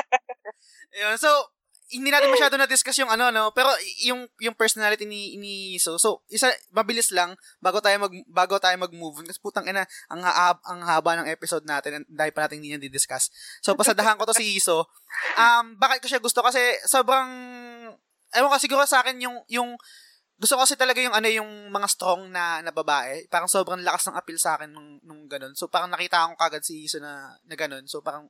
[0.96, 1.16] Ayun.
[1.20, 1.28] So,
[1.86, 3.54] hindi natin masyado na-discuss yung ano, no?
[3.54, 3.70] Pero
[4.02, 6.00] yung yung personality ni, ni So.
[6.00, 9.22] So, isa, mabilis lang, bago tayo mag, bago tayo mag-move.
[9.28, 12.82] Kasi putang ina, ang, haab, ang haba ng episode natin, dahil pa natin hindi yan
[12.82, 13.28] di-discuss.
[13.60, 14.88] So, pasadahan ko to si Iso.
[15.36, 16.40] Um, bakit ko siya gusto?
[16.40, 17.28] Kasi sobrang,
[18.34, 19.76] ewan ko, siguro sa akin yung, yung,
[20.36, 23.24] gusto ko kasi talaga yung ano yung mga strong na na babae.
[23.32, 25.56] Parang sobrang lakas ng appeal sa akin nung nung ganun.
[25.56, 27.88] So parang nakita ko kagad si Iso na na ganun.
[27.88, 28.28] So parang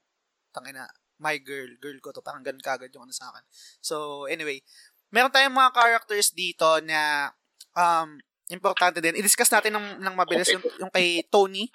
[0.54, 0.86] tangina
[1.18, 2.22] my girl, girl ko to.
[2.22, 3.42] Parang ganun kagad yung ano sa akin.
[3.82, 4.62] So anyway,
[5.10, 7.34] meron tayong mga characters dito na
[7.74, 8.22] um
[8.54, 9.18] importante din.
[9.18, 11.66] I-discuss natin ng, ng mabilis yung, yung kay Tony.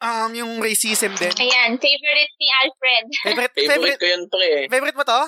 [0.00, 1.32] Um, yung racism din.
[1.36, 3.04] Ayan, favorite ni Alfred.
[3.24, 4.48] Favorite, Favorite favorite, ko yun, pre.
[4.68, 5.20] favorite mo to?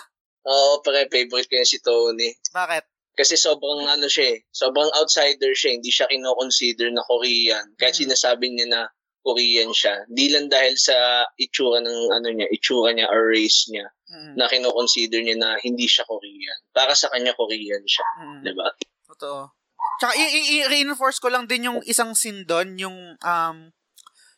[0.48, 2.32] Oo, pre, favorite ko yun si Tony.
[2.52, 2.84] Bakit?
[3.16, 7.72] Kasi sobrang ano siya eh, sobrang outsider siya, hindi siya kino-consider na Korean.
[7.74, 8.02] Kahit Mm.
[8.06, 8.82] sinasabi niya na
[9.24, 10.04] Korean siya.
[10.06, 10.94] Di lang dahil sa
[11.34, 15.90] itsura ng ano niya, itsura niya or race niya Mm, na kino-consider niya na hindi
[15.90, 16.58] siya Korean.
[16.70, 18.40] Para sa kanya Korean siya, mm.
[18.44, 18.68] 'di ba?
[19.10, 19.50] Totoo.
[19.98, 23.56] Tsaka i- i- i-reinforce ko lang din yung isang scene doon, yung um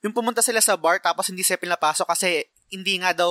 [0.01, 3.29] yung pumunta sila sa bar tapos hindi sila pinapasok kasi hindi nga daw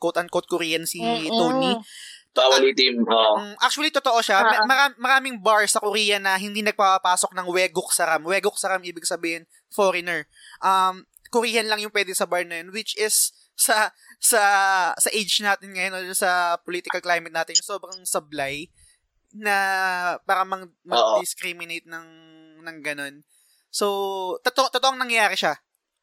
[0.00, 1.28] quote-unquote Korean si Mm-mm.
[1.28, 1.70] Tony.
[2.36, 2.94] Bawal itim.
[3.00, 4.44] Mm, actually, totoo siya.
[4.44, 4.66] Ma- Ah.
[4.68, 8.20] mara- maraming bar sa Korea na hindi nagpapasok ng wegok saram.
[8.22, 10.28] Wegok saram, ibig sabihin, foreigner.
[10.60, 13.90] Um, Korean lang yung pwede sa bar na yun, which is sa
[14.22, 14.40] sa
[14.94, 18.70] sa age natin ngayon, o sa political climate natin, sobrang sablay
[19.34, 19.56] na
[20.22, 22.06] para mang, mag-discriminate ng
[22.62, 23.26] ng ganun.
[23.68, 23.86] So,
[24.40, 25.58] totoo totoong nangyayari siya.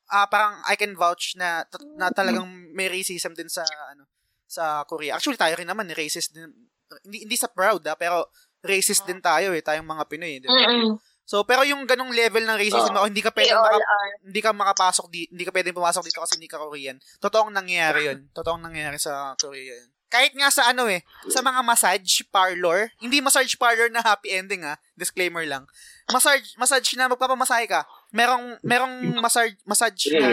[0.05, 1.63] Ah, parang I can vouch na
[1.97, 2.45] na talagang
[2.75, 4.05] may racism din sa ano
[4.53, 5.17] sa Korea.
[5.17, 6.53] Actually, tayo rin naman, racist din.
[7.01, 8.29] Hindi, hindi sa proud, ah, pero
[8.61, 10.53] racist din tayo eh, tayong mga Pinoy, di ba?
[10.53, 11.01] Mm-mm.
[11.23, 13.79] So, pero yung ganong level ng racism, oh, hindi ka We pwedeng maka,
[14.27, 16.99] hindi ka makapasok di, hindi ka pwedeng pumasok dito kasi hindi ka Korean.
[17.23, 18.19] Totoong nangyayari 'yun.
[18.35, 19.89] Totoong nangyayari sa Korea 'yun.
[20.11, 21.01] Kahit nga sa ano eh,
[21.31, 25.63] sa mga massage parlor, hindi massage parlor na happy ending ah, disclaimer lang.
[26.11, 27.87] Massage massage na magpapamasahe ka.
[28.11, 30.27] Merong merong massage massage na,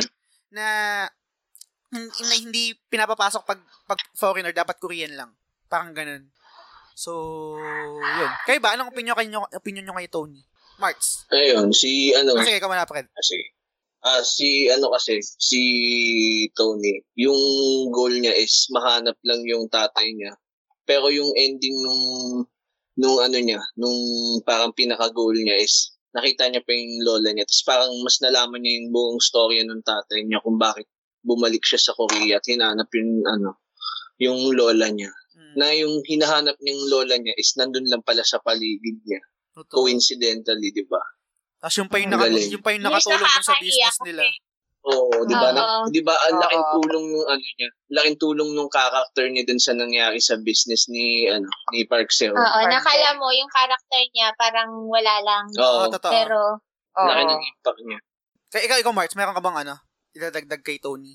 [0.50, 0.66] na
[1.90, 5.30] na hindi pinapapasok pag pag foreigner dapat Korean lang.
[5.66, 6.30] Parang ganun.
[6.94, 7.12] So,
[7.96, 8.30] yun.
[8.46, 10.42] Kayo ba anong opinion kayo opinion nyo kay Tony?
[10.78, 11.26] Marks.
[11.28, 13.08] Ayun, si ano, Sige, ikaw muna, Fred.
[13.12, 13.36] kasi
[14.00, 15.60] ah si ano kasi si
[16.56, 17.36] Tony, yung
[17.92, 20.32] goal niya is mahanap lang yung tatay niya.
[20.88, 22.04] Pero yung ending nung
[22.96, 23.96] nung ano niya, nung
[24.44, 27.44] parang pinaka goal niya is nakita niya pa yung lola niya.
[27.44, 30.88] Tapos parang mas nalaman niya yung buong storya ng tatay niya kung bakit
[31.20, 33.60] bumalik siya sa Korea at hinanap yung ano,
[34.20, 35.12] yung lola niya.
[35.36, 39.20] Mm, Na yung hinahanap niyang lola niya is nandun lang pala sa paligid niya.
[39.50, 39.82] totoo.
[39.82, 41.02] Coincidentally, di ba?
[41.60, 44.24] Tapos yung pa yung, naka, yung pa yung nakatulong dun sa business nila.
[44.80, 45.48] Oo, di ba?
[45.52, 49.60] Na, di ba ang laking tulong nung ano niya, laking tulong nung character niya dun
[49.60, 51.44] sa nangyari sa business ni ano
[51.76, 52.32] ni Park Seo.
[52.32, 55.44] Oo, nakala mo yung character niya parang wala lang.
[55.52, 55.84] Oo.
[55.84, 56.12] Oo, totoo.
[56.16, 56.40] Pero,
[56.96, 57.06] Oo.
[57.06, 57.98] Laki ng impact niya.
[58.50, 59.74] Kaya ikaw, ikaw, Marts, meron ka bang ano?
[60.16, 61.14] Idadagdag kay Tony?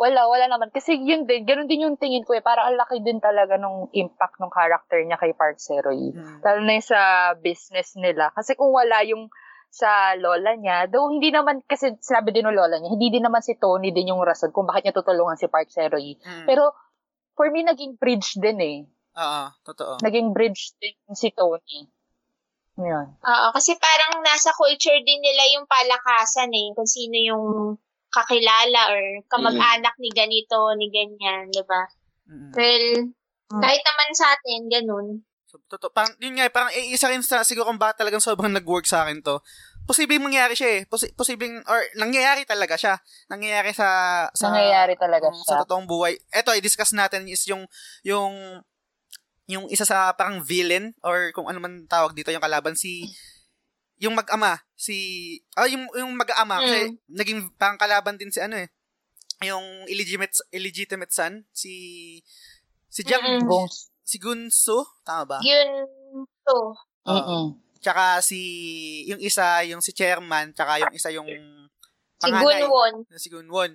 [0.00, 0.72] Wala, wala naman.
[0.72, 2.42] Kasi yun din, ganun din yung tingin ko eh.
[2.42, 6.10] Para ang laki din talaga nung impact ng character niya kay Park Seroy.
[6.10, 6.40] Mm.
[6.42, 7.00] Lalo na yung sa
[7.38, 8.32] business nila.
[8.34, 9.30] Kasi kung wala yung
[9.72, 13.40] sa lola niya, though hindi naman, kasi sinabi din ng lola niya, hindi din naman
[13.40, 16.18] si Tony din yung rason kung bakit niya tutulungan si Park Seroy.
[16.18, 16.44] Mm.
[16.44, 16.72] Pero,
[17.36, 18.78] for me, naging bridge din eh.
[19.16, 20.00] Oo, totoo.
[20.00, 21.88] Naging bridge din si Tony.
[22.80, 23.06] Yun.
[23.20, 26.72] oo, kasi parang nasa culture din nila yung palakasan eh.
[26.72, 27.44] Kung sino yung
[28.12, 31.82] kakilala or kamag-anak ni ganito, ni ganyan, di ba?
[32.28, 32.52] Mm.
[32.52, 32.86] Well,
[33.52, 35.06] kahit naman sa atin, ganun.
[35.48, 35.92] So, totoo.
[35.92, 39.04] Parang, yun nga, parang eh, isa rin sa, siguro kung bakit talagang sobrang nag-work sa
[39.04, 39.40] akin to.
[39.84, 40.82] Posibleng mangyari siya eh.
[40.88, 42.96] Posi- posibleng, or nangyayari talaga siya.
[43.28, 43.88] Nangyayari sa,
[44.32, 45.48] sa Nangyayari talaga um, siya.
[45.48, 46.16] Sa totoong buhay.
[46.32, 47.68] Eto, i-discuss natin is yung,
[48.00, 48.64] yung,
[49.50, 53.04] yung isa sa parang villain or kung ano man tawag dito yung kalaban si
[54.02, 54.96] yung mag-ama si
[55.54, 58.66] ah yung yung mag-ama kasi naging parang kalaban din si ano eh
[59.46, 61.72] yung illegitimate illegitimate son si
[62.90, 63.46] si Mm-mm.
[63.46, 63.88] Gongs.
[64.04, 65.38] si Gunso, tama ba?
[65.40, 65.70] Yun
[66.44, 66.58] to.
[67.08, 67.38] Oo.
[67.80, 68.38] Tsaka si
[69.08, 71.26] yung isa yung si chairman, tsaka yung isa yung
[72.22, 72.94] Si panganay, Gunwon.
[73.16, 73.72] si Gunwon.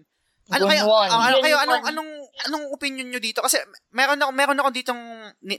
[0.47, 2.11] Ano kayo, ah, ano kayo, anong, anong,
[2.47, 3.43] anong opinion nyo dito?
[3.43, 3.59] Kasi
[3.91, 5.01] meron ako, meron ako ditong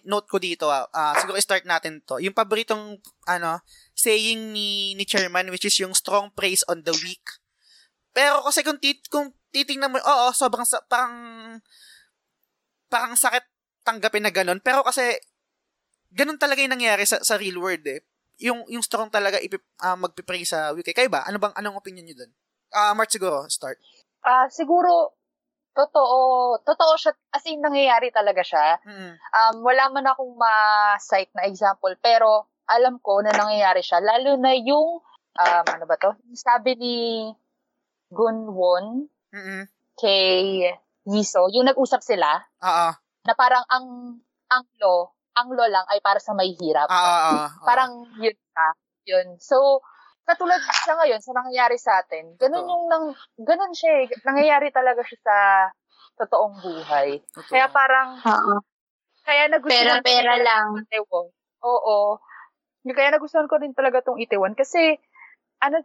[0.09, 2.17] note ko dito, ah, Ah, siguro start natin to.
[2.25, 2.97] Yung paboritong,
[3.29, 3.61] ano,
[3.93, 7.21] saying ni, ni chairman, which is yung strong praise on the weak.
[8.17, 11.13] Pero kasi kung, tit, kung titingnan mo, oo, sobrang, sa, parang,
[12.89, 13.45] parang sakit
[13.85, 14.61] tanggapin na ganun.
[14.65, 15.21] Pero kasi,
[16.09, 18.01] ganun talaga yung nangyari sa, sa real world eh.
[18.41, 20.89] Yung, yung strong talaga ipip, ah, magpipray sa weak.
[20.89, 21.29] Eh, Kayo ba?
[21.29, 22.33] Ano bang, anong opinion nyo dun?
[22.73, 23.77] Ah, Mart siguro, start.
[24.29, 25.17] Ah, siguro,
[25.73, 28.77] totoo, totoo siya, as in, nangyayari talaga siya.
[28.85, 29.13] Mm.
[29.17, 34.05] Um, wala man akong ma-cite na example, pero alam ko na nangyayari siya.
[34.05, 35.01] Lalo na yung,
[35.33, 36.13] um, ano ba to?
[36.37, 36.97] Sabi ni
[38.13, 39.65] Gunwon Mm-mm.
[39.97, 40.69] kay
[41.09, 42.89] Yiso, yung nag-usap sila, Oo.
[43.25, 44.21] na parang ang,
[44.53, 45.09] ang law,
[45.41, 46.93] ang law lang ay para sa may hirap.
[46.93, 47.49] Ah, ah, ah.
[47.65, 48.69] Parang yun ka.
[49.09, 49.41] Yun.
[49.41, 49.81] So,
[50.29, 53.05] katulad sa ngayon, sa nangyayari sa atin, ganun yung, nang,
[53.41, 54.07] ganun siya eh.
[54.29, 55.37] Nangyayari talaga siya sa
[56.21, 57.25] totoong buhay.
[57.33, 57.49] Totoo.
[57.49, 58.61] Kaya parang, Oo.
[59.25, 60.69] kaya nagustuhan ko Pera-pera lang.
[60.85, 61.27] Itaewon.
[61.65, 61.97] Oo.
[62.85, 64.53] Kaya nagustuhan ko rin talaga tong Itaewon.
[64.53, 65.01] Kasi,
[65.65, 65.81] ano,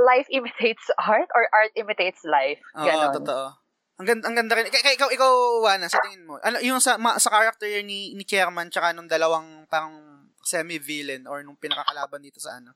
[0.00, 2.58] life imitates art or art imitates life.
[2.74, 3.14] Oo, Ganon.
[3.20, 3.46] totoo.
[3.94, 4.66] Ang ganda, ang ganda rin.
[4.74, 5.32] Kaya ikaw, ikaw,
[5.62, 9.06] Wana, sa tingin mo, ano, yung sa, ma, sa character ni, ni Chairman tsaka nung
[9.06, 9.94] dalawang parang
[10.42, 12.74] semi-villain or nung pinakakalaban dito sa ano,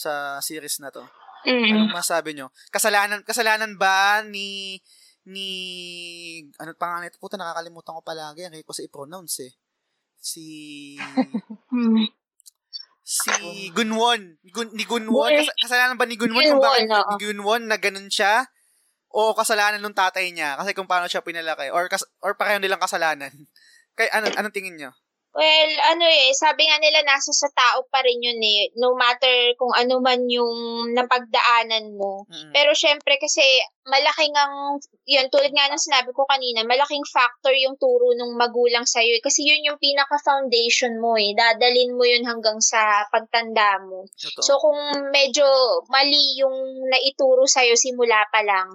[0.00, 1.04] sa series na to.
[1.44, 1.76] Mm.
[1.76, 2.48] Anong masabi nyo?
[2.72, 4.80] Kasalanan, kasalanan ba ni,
[5.28, 5.48] ni,
[6.56, 7.20] ano pangalan ito?
[7.20, 8.48] Puta, nakakalimutan ko palagi.
[8.48, 9.52] Ang ko sa i-pronounce eh.
[10.20, 10.44] Si,
[11.72, 12.08] Mm.
[13.04, 14.40] si Gunwon.
[14.52, 15.32] Gun, ni Gunwon.
[15.32, 18.48] Kas, kasalanan ba ni Gunwon kung bakit ni Gunwon na ganun siya?
[19.10, 21.72] O kasalanan ng tatay niya kasi kung paano siya pinalaki?
[21.74, 23.32] Or, kas, or pareho nilang kasalanan?
[23.98, 24.94] Kay, ano, anong tingin niyo?
[25.40, 28.68] Well, ano eh, sabi nga nila nasa sa tao pa rin yun eh.
[28.76, 32.28] No matter kung ano man yung napagdaanan mo.
[32.28, 32.52] Mm.
[32.52, 33.40] Pero syempre kasi
[33.88, 34.76] malaking ang,
[35.08, 39.16] yun, tulad nga ng sinabi ko kanina, malaking factor yung turo ng magulang sa'yo.
[39.16, 39.24] eh.
[39.24, 41.32] Kasi yun yung pinaka-foundation mo eh.
[41.32, 44.04] Dadalin mo yun hanggang sa pagtanda mo.
[44.20, 44.44] Totoo.
[44.44, 45.48] So kung medyo
[45.88, 48.68] mali yung naituro sa'yo simula pa lang,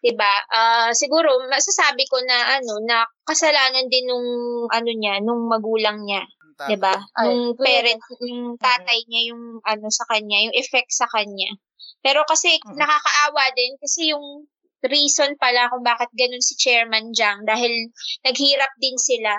[0.00, 0.32] 'di ba?
[0.48, 4.28] Ah, siguro masasabi ko na ano na kasalanan din nung
[4.70, 6.22] ano niya, nung magulang niya.
[6.56, 6.96] 'di ba?
[7.12, 11.52] Ay, Nung parent, yung tatay niya yung ano sa kanya, yung effect sa kanya.
[12.00, 12.80] Pero kasi Mm.
[12.80, 14.48] nakakaawa din kasi yung
[14.86, 17.90] reason pala kung bakit ganun si Chairman Jiang dahil
[18.24, 19.34] naghirap din sila.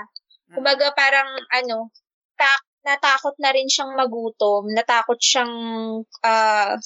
[0.51, 1.89] Kumbaga parang ano,
[2.37, 5.51] ta- natakot na rin siyang magutom, natakot siyang
[6.23, 6.79] ah,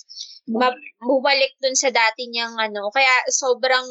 [0.50, 2.90] ma- bumalik dun sa dati niyang ano.
[2.90, 3.86] Kaya sobrang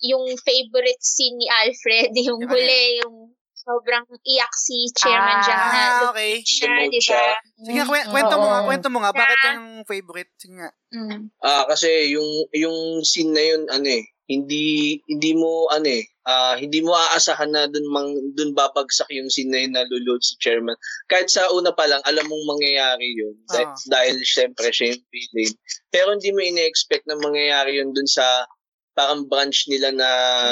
[0.00, 3.16] yung favorite scene ni Alfred, yung Yung ano huli, yung
[3.52, 6.40] sobrang iyak si Chairman Ah, Jiang na Ah, okay.
[6.40, 7.20] siya, di siya.
[7.20, 7.34] ba?
[7.60, 9.12] Sige kwen- kwento mo nga, kwento mo nga.
[9.12, 9.52] Bakit Ah.
[9.52, 10.32] yung favorite?
[10.34, 10.70] Sige nga.
[10.90, 11.28] Mm.
[11.38, 14.00] Ah, kasi yung yung scene na yun ano eh,
[14.30, 14.64] hindi
[15.04, 19.50] hindi mo ano eh, ah, hindi mo aasahan na dun mang dun babagsak yung scene
[19.50, 20.78] na yun na lulod si chairman.
[21.04, 23.74] Kahit sa una pa lang alam mong mangyayari yun dah- Ah.
[23.90, 25.52] dahil syempre siya yung villain.
[25.88, 28.46] Pero hindi mo ine-expect na mangyayari yun dun sa
[28.92, 30.10] parang branch nila na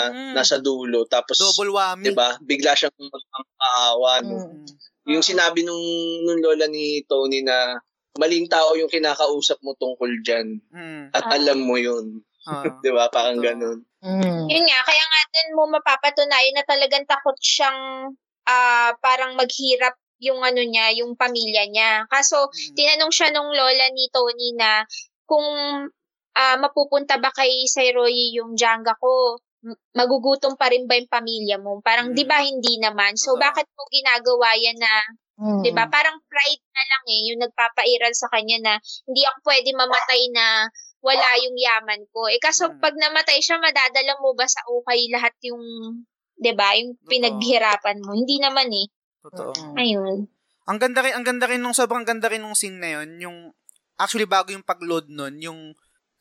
[0.08, 0.32] Mm.
[0.32, 2.02] nasa dulo tapos Double whammy.
[2.02, 2.34] 'di ba?
[2.40, 4.36] Bigla siyang magpapaawa no.
[4.48, 4.66] Mm.
[5.08, 5.80] Yung sinabi nung
[6.22, 7.78] nung lola ni Tony na
[8.14, 11.04] maling tao yung kinakausap mo tungkol diyan Mm.
[11.12, 11.36] at Ah.
[11.36, 12.22] alam mo yun.
[12.46, 12.62] Ah.
[12.84, 13.10] 'Di ba?
[13.10, 13.46] Parang Totoo.
[13.50, 13.78] ganun.
[13.98, 14.46] Mm.
[14.46, 18.12] Yun nga, kaya nga din mo mapapatunayan na talagang takot siyang
[18.48, 19.92] ah, parang maghirap
[20.22, 22.06] yung ano niya, yung pamilya niya.
[22.10, 22.74] Kaso, Mm.
[22.74, 24.82] tinanong siya nung lola ni Tony na
[25.26, 25.46] kung
[26.38, 29.42] ah, mapupunta ba kay Sairoy yung Janga ko,
[29.92, 31.82] magugutom pa rin ba yung pamilya mo?
[31.82, 32.16] Parang, Mm.
[32.16, 33.18] di ba hindi naman?
[33.18, 33.42] So, Totoo.
[33.42, 34.94] bakit mo ginagawa yan na,
[35.42, 35.62] Mm.
[35.66, 35.90] di ba?
[35.90, 38.72] Parang pride na lang eh, yung nagpapairal sa kanya na
[39.10, 40.46] hindi ako pwede mamatay na
[40.98, 42.26] wala yung yaman ko.
[42.26, 42.78] Eh, kaso Mm.
[42.82, 45.62] pag namatay siya, madadala mo ba sa ukay lahat yung,
[46.34, 47.08] di ba, yung Totoo.
[47.10, 48.14] pinaghirapan mo?
[48.14, 48.86] Hindi naman eh.
[49.22, 49.78] Totoo.
[49.78, 50.26] Ayun.
[50.68, 53.36] Ang ganda rin, ang ganda rin nung sobrang ganda rin nung scene na yun, yung
[53.96, 55.72] actually bago yung pag-load nun, yung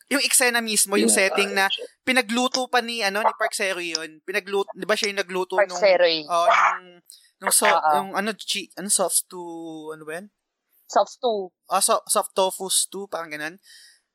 [0.08, 1.68] yung eksena mismo, yung setting na
[2.00, 4.24] pinagluto pa ni ano ni Park Sero yun.
[4.24, 6.24] Pinagluto, 'di ba siya yung nagluto Park nung Seroy.
[6.24, 7.04] oh, nung
[7.44, 7.90] nung so, Oo.
[7.92, 10.32] yung ano chi, ano soft stew, ano ba yan?
[10.88, 11.52] Soft stew.
[11.52, 13.60] Oh, so, soft tofu stew, parang ganun.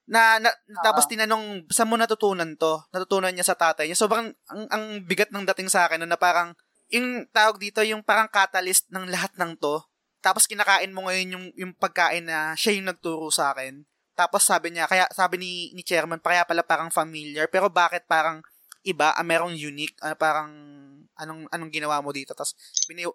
[0.04, 0.52] Na, na
[0.84, 2.84] tapos tinanong, saan mo natutunan to?
[2.92, 3.98] Natutunan niya sa tatay niya.
[4.00, 6.52] Sobrang, ang, ang bigat ng dating sa akin, na parang,
[6.92, 9.80] yung tawag dito, yung parang catalyst ng lahat ng to.
[10.24, 13.84] Tapos kinakain mo ngayon yung, yung pagkain na siya yung nagturo sa akin.
[14.14, 17.50] Tapos sabi niya, kaya sabi ni, ni chairman, kaya pala parang familiar.
[17.50, 18.46] Pero bakit parang
[18.86, 20.54] iba, ah, merong unique, ah, parang
[21.18, 22.38] anong anong ginawa mo dito.
[22.38, 22.54] Tapos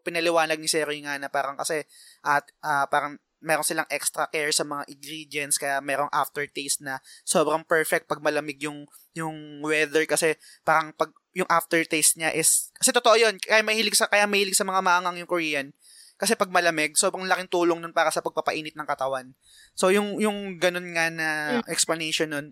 [0.03, 1.87] pinaliwanag ni Zero nga na parang kasi
[2.27, 7.63] at ah, parang meron silang extra care sa mga ingredients kaya merong aftertaste na sobrang
[7.63, 10.05] perfect pag malamig yung yung weather.
[10.07, 10.35] Kasi
[10.67, 14.67] parang pag yung aftertaste niya is kasi totoo yun kaya mahilig sa kaya mahilig sa
[14.67, 15.71] mga maangang yung Korean.
[16.19, 19.39] Kasi pag malamig sobrang laking tulong nun para sa pagpapainit ng katawan.
[19.79, 21.29] So yung yung ganun nga na
[21.71, 22.47] explanation nun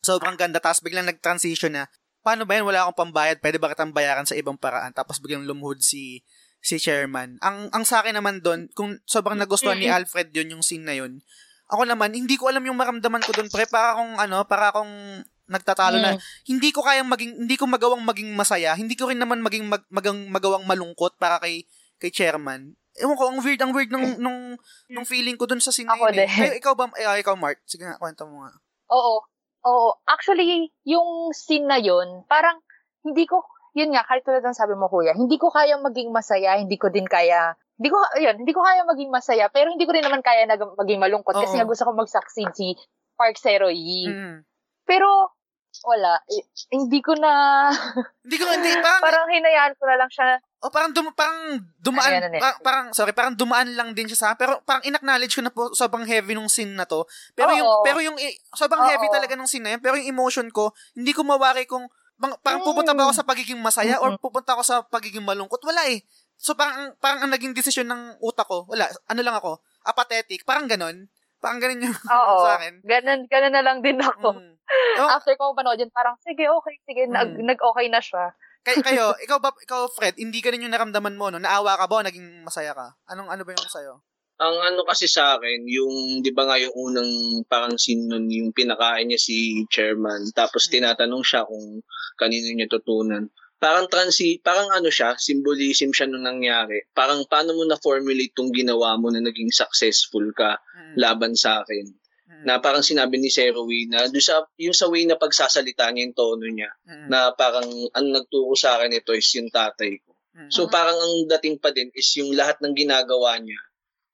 [0.00, 0.62] sobrang ganda.
[0.62, 1.92] Tapos biglang nag-transition na
[2.24, 2.64] paano ba yan?
[2.64, 3.38] Wala akong pambayad.
[3.42, 4.96] Pwede ba kitang bayaran sa ibang paraan?
[4.96, 6.24] Tapos biglang lumuhod si
[6.66, 7.38] si chairman.
[7.38, 10.98] Ang ang sa akin naman doon, kung sobrang nagustuhan ni Alfred yun yung scene na
[10.98, 11.22] yun.
[11.70, 15.22] Ako naman, hindi ko alam yung maramdaman ko doon, pre, para akong ano, para akong
[15.46, 19.38] nagtatalo na hindi ko kayang maging hindi ko magawang maging masaya, hindi ko rin naman
[19.46, 21.62] maging mag, magang, magawang malungkot para kay
[22.02, 22.74] kay chairman.
[22.96, 24.56] Ewan ko, ang weird, ang weird nung, nung,
[24.88, 26.24] nung feeling ko doon sa scene Ako eh.
[26.24, 28.56] Kayo, ikaw ba, eh, ikaw Mark, sige nga, kwento mo nga.
[28.88, 29.20] Oo.
[29.68, 29.88] Oo.
[30.08, 32.56] Actually, yung scene na yun, parang
[33.04, 33.44] hindi ko,
[33.76, 36.88] yun nga, kahit tulad ng sabi mo, kuya, hindi ko kaya maging masaya, hindi ko
[36.88, 40.24] din kaya, hindi ko, yun, hindi ko kaya maging masaya, pero hindi ko rin naman
[40.24, 42.72] kaya nag, maging malungkot kasi nga gusto ko mag-succeed si
[43.20, 44.08] Park Sero Yi.
[44.08, 44.48] Mm.
[44.88, 45.36] Pero,
[45.84, 46.24] wala.
[46.32, 46.40] Eh,
[46.72, 47.68] hindi ko na,
[48.24, 50.40] Hindi ko, hindi, parang, parang hinayaan ko na lang siya.
[50.64, 52.42] O parang dum parang dumaan Ano yan, ano yan?
[52.42, 54.28] parang, parang sorry, parang dumaan lang din siya sa.
[54.40, 57.04] Pero parang inacknowledge ko na po sobrang heavy nung scene na to.
[57.36, 57.58] Pero Oo.
[57.60, 58.88] yung pero yung i- sobrang Oo.
[58.88, 59.82] heavy talaga nung scene na yun.
[59.84, 61.84] Pero yung emotion ko, hindi ko mawari kung
[62.16, 65.60] bang- parang pupunta ba ako sa pagiging masaya or pupunta ako sa pagiging malungkot.
[65.62, 66.00] Wala eh.
[66.36, 70.68] So parang parang ang naging desisyon ng utak ko, wala, ano lang ako, apathetic, parang
[70.68, 71.08] ganon.
[71.36, 72.34] Parang ganon yung Oo.
[72.42, 72.80] sa akin.
[72.82, 74.36] Ganun, ganun na lang din ako.
[74.36, 74.54] Mm.
[74.98, 77.46] Oh, After ko mapanood yun, parang, sige, okay, sige, nag, Mm.
[77.54, 78.34] nag-okay na siya.
[78.66, 81.38] kay, kayo, ikaw ba, ikaw Fred, hindi ka rin yung naramdaman mo, no?
[81.38, 82.98] Naawa ka ba o naging masaya ka?
[83.06, 84.02] Anong ano ba yung sa'yo?
[84.36, 87.12] Ang ano kasi sa akin, yung, di ba nga yung unang
[87.48, 90.72] parang scene nun, yung pinakain niya si chairman, tapos Hmm.
[90.76, 91.80] tinatanong siya kung
[92.20, 93.32] kanino niya tutunan.
[93.56, 96.84] Parang transi, parang ano siya, symbolism siya nung nangyari.
[96.92, 100.94] Parang paano mo na-formulate tong ginawa mo na naging successful ka Mm.
[101.00, 101.88] laban sa akin.
[102.28, 102.44] Mm.
[102.44, 106.12] Na parang sinabi ni Serowi na doon sa, yung sa way na pagsasalita niya, yung
[106.12, 107.08] tono niya, Mm.
[107.08, 107.64] na parang
[107.96, 110.12] ang nagturo sa akin ito is yung tatay ko.
[110.36, 110.52] Mm.
[110.52, 113.56] So parang ang dating pa din is yung lahat ng ginagawa niya,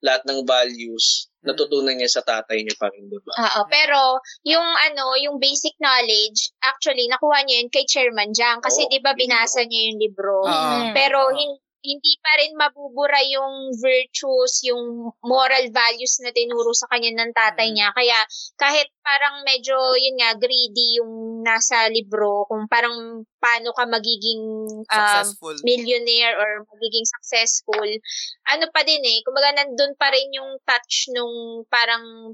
[0.03, 3.31] lahat ng values, natutunan niya sa tatay niya pa rin, diba?
[3.31, 8.83] Oo, pero yung ano, yung basic knowledge, actually nakuha niya yun kay Chairman Jiang kasi
[8.83, 10.43] Oo, 'di ba binasa niya yung libro.
[10.43, 10.91] Oo.
[10.91, 11.35] Pero Oo.
[11.35, 17.35] hin- hindi pa rin mabubura yung virtues, yung moral values na tinuro sa kanya ng
[17.35, 17.75] tatay Mm.
[17.75, 17.87] niya.
[17.91, 18.19] Kaya
[18.55, 24.41] kahit parang medyo, yun nga, greedy yung nasa libro, kung parang paano ka magiging
[24.79, 25.55] um, Successful.
[25.67, 27.83] millionaire or magiging successful,
[28.47, 32.31] ano pa din eh, kumbaga nandun pa rin yung touch nung parang,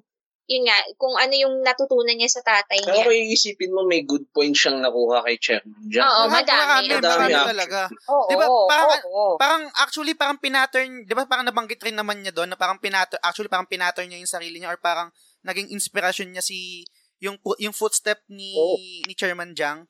[0.50, 3.06] yun nga, kung ano yung natutunan niya sa tatay Pero niya.
[3.06, 6.02] kung iisipin mo, may good point siyang nakuha kay Chairman Jiang.
[6.02, 6.58] Oo, Marami, madami.
[6.60, 7.50] marami, Madami marami actually.
[7.54, 7.80] talaga.
[8.10, 9.34] Oo, Di ba, parang- oo.
[9.38, 11.24] Parang actually parang pinattern, 'di ba?
[11.24, 14.58] Parang nabanggit rin naman niya doon na parang pinattern actually parang pinattern niya yung sarili
[14.58, 16.82] niya or parang naging inspiration niya si
[17.22, 18.76] yung yung footstep ni Oo.
[19.06, 19.86] ni Chairman Jiang.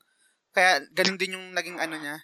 [0.50, 2.20] Kaya ganun din yung naging ano niya,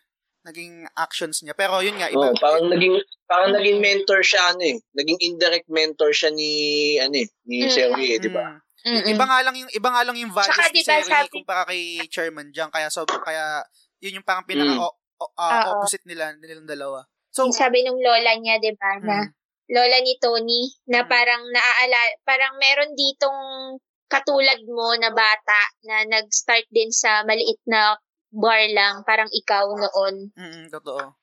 [0.45, 1.51] naging actions niya.
[1.51, 2.30] Pero yun nga, iba.
[2.30, 2.95] Oo, parang naging
[3.26, 4.77] parang naging mentor siya ano eh.
[4.93, 6.51] Naging indirect mentor siya ni
[6.97, 7.72] ano eh, ni Mm.
[7.72, 8.45] Serowi eh, di ba?
[8.45, 8.61] Mm.
[8.85, 9.11] Mm-mm.
[9.11, 11.34] Iba nga lang yung iba nga lang yung values Tsaka ni di ba Seri sabi-
[11.34, 12.69] kumpara kay Chairman Jiang.
[12.69, 13.65] Kaya so kaya
[13.97, 14.80] yun yung parang pinaka Mm.
[14.80, 15.69] o- o- Oo.
[15.76, 17.01] opposite nila nilang dalawa.
[17.34, 19.30] So, Yung sabi nung lola niya, 'di ba, na mm,
[19.67, 21.09] lola ni Tony na Mm.
[21.09, 23.41] parang naaala parang meron ditong
[24.05, 27.97] katulad mo na bata na nag-start din sa maliit na
[28.35, 30.35] bar lang, parang ikaw noon.
[30.35, 31.15] mm, totoo.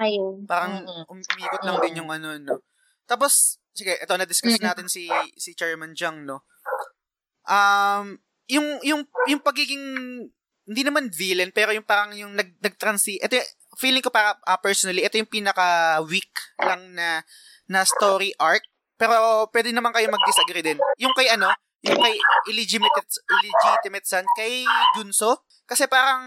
[0.00, 0.48] Ayun.
[0.48, 2.58] Parang um, umikot lang din yung ano, no.
[3.06, 5.06] Tapos, sige, ito na-discuss natin si
[5.36, 6.42] si Chairman Jiang, no.
[7.46, 8.18] Um,
[8.50, 9.84] yung yung yung pagiging
[10.66, 13.38] hindi naman villain pero yung parang yung nag nag-transi ito
[13.78, 17.22] feeling ko para ah, personally ito yung pinaka weak lang na
[17.70, 18.62] na story arc
[18.98, 21.50] pero pwede naman kayo mag-disagree din yung kay ano
[21.86, 22.14] yung kay
[22.50, 24.66] illegitimate illegitimate son kay
[24.98, 26.26] Junso kasi parang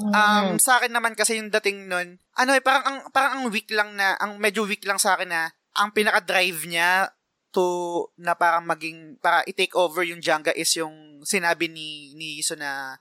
[0.00, 3.68] Um, sa akin naman kasi yung dating nun, ano eh, parang ang, parang ang weak
[3.68, 7.12] lang na, ang medyo weak lang sa akin na, ang pinaka-drive niya
[7.52, 12.56] to, na parang maging, para i-take over yung Jenga is yung sinabi ni, ni Iso
[12.56, 12.96] na,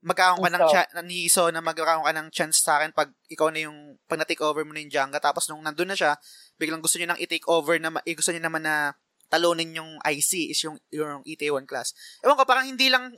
[0.00, 0.72] magkakaroon ka ng Iso.
[0.72, 4.22] cha- ni Iso na magkakaroon ka ng chance sa akin pag ikaw na yung, pag
[4.22, 6.16] na-take over mo na yung Jenga, tapos nung nandun na siya,
[6.56, 8.96] biglang gusto niya nang i-take over na, eh, gusto niya naman na
[9.28, 11.92] talunin yung IC is yung, yung ETA1 class.
[12.24, 13.12] Ewan ko, parang hindi lang,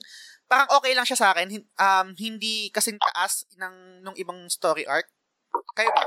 [0.50, 1.46] parang okay lang siya sa akin.
[1.78, 5.06] Um, hindi kasing taas ng nung ibang story arc.
[5.78, 6.02] Kayo ba?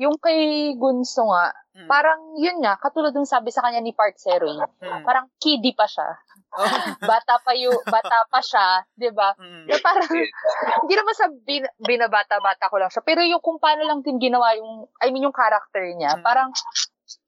[0.00, 1.84] yung kay Gunso nga, Mm.
[1.86, 5.04] parang yun nga, katulad ng sabi sa kanya ni Park Seroy, Mm.
[5.04, 6.16] parang kiddie pa siya.
[6.56, 6.64] Oh.
[7.20, 9.36] Bata pa yung, bata pa siya, di ba?
[9.36, 9.68] Mm.
[9.68, 14.00] Na parang, hindi naman sa bin, binabata-bata ko lang siya, pero yung kung paano lang
[14.00, 16.24] din ginawa yung, I mean yung character niya, Mm.
[16.24, 16.48] parang,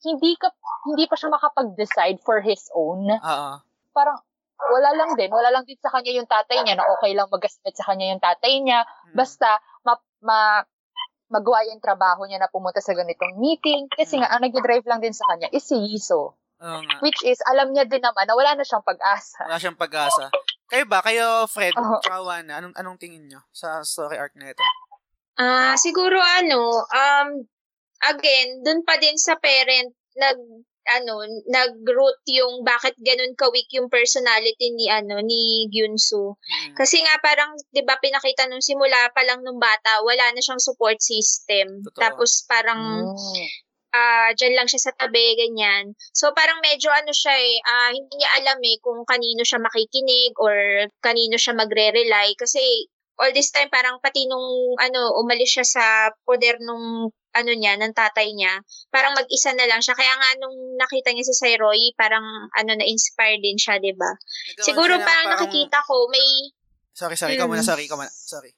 [0.09, 0.49] hindi ka,
[0.89, 3.05] hindi pa siya makapag-decide for his own.
[3.05, 3.51] Oo.
[3.93, 4.17] Parang,
[4.71, 7.75] wala lang din, wala lang din sa kanya yung tatay niya, na okay lang mag-gasmet
[7.75, 9.17] sa kanya yung tatay niya, Mm.
[9.19, 10.63] basta, ma, ma,
[11.33, 15.17] magawa yung trabaho niya na pumunta sa ganitong meeting, kasi nga, ang nag-drive lang din
[15.17, 16.37] sa kanya is si Yiso.
[16.63, 16.97] Oo nga.
[17.03, 19.49] Which is, alam niya din naman na wala na siyang pag-asa.
[19.51, 20.31] Wala siyang pag-asa.
[20.71, 21.03] Kayo ba?
[21.03, 24.63] Kayo, Fred, tsaka Wana, anong, anong tingin nyo sa story arc na ito?
[25.41, 27.29] Ah, siguro ano, um
[28.05, 30.39] again, dun pa din sa parent nag
[30.89, 36.35] ano, nag-root yung bakit ganun ka-weak yung personality ni ano ni Gyunsu.
[36.35, 36.75] Mm.
[36.75, 40.63] Kasi nga parang 'di ba pinakita nung simula pa lang nung bata, wala na siyang
[40.63, 41.83] support system.
[41.87, 42.01] Totoo.
[42.03, 43.47] Tapos parang Mm.
[43.93, 45.93] ah dyan lang siya sa tabi, ganyan.
[46.17, 50.33] So, parang medyo ano siya eh, ah, hindi niya alam eh kung kanino siya makikinig
[50.41, 52.33] or kanino siya magre-rely.
[52.41, 52.89] Kasi
[53.21, 55.85] all this time, parang pati nung ano, umalis siya sa
[56.25, 58.61] poder nung ano niya, ng tatay niya,
[58.93, 59.97] parang mag-isa na lang siya.
[59.97, 64.13] Kaya nga nung nakita niya si Sairoy, parang ano, na-inspire din siya, 'di ba
[64.61, 66.53] Siguro siya ng parang nakikita ko, may
[66.93, 67.41] Sorry, sorry.
[67.41, 67.53] Ikaw Mm.
[67.57, 67.65] muna.
[67.65, 68.13] Sorry, ikaw muna.
[68.13, 68.53] Sorry.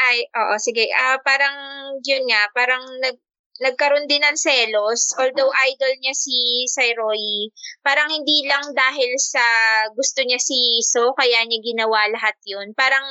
[0.00, 0.88] ay, oo, sige.
[0.96, 1.52] Ah, parang
[2.00, 3.18] yun nga, parang nag
[3.60, 5.12] nagkaroon din ng selos.
[5.20, 7.52] Although idol niya si Sairoy,
[7.84, 9.44] parang hindi lang dahil sa
[9.92, 12.72] gusto niya si So, kaya niya ginawa lahat yun.
[12.72, 13.04] Parang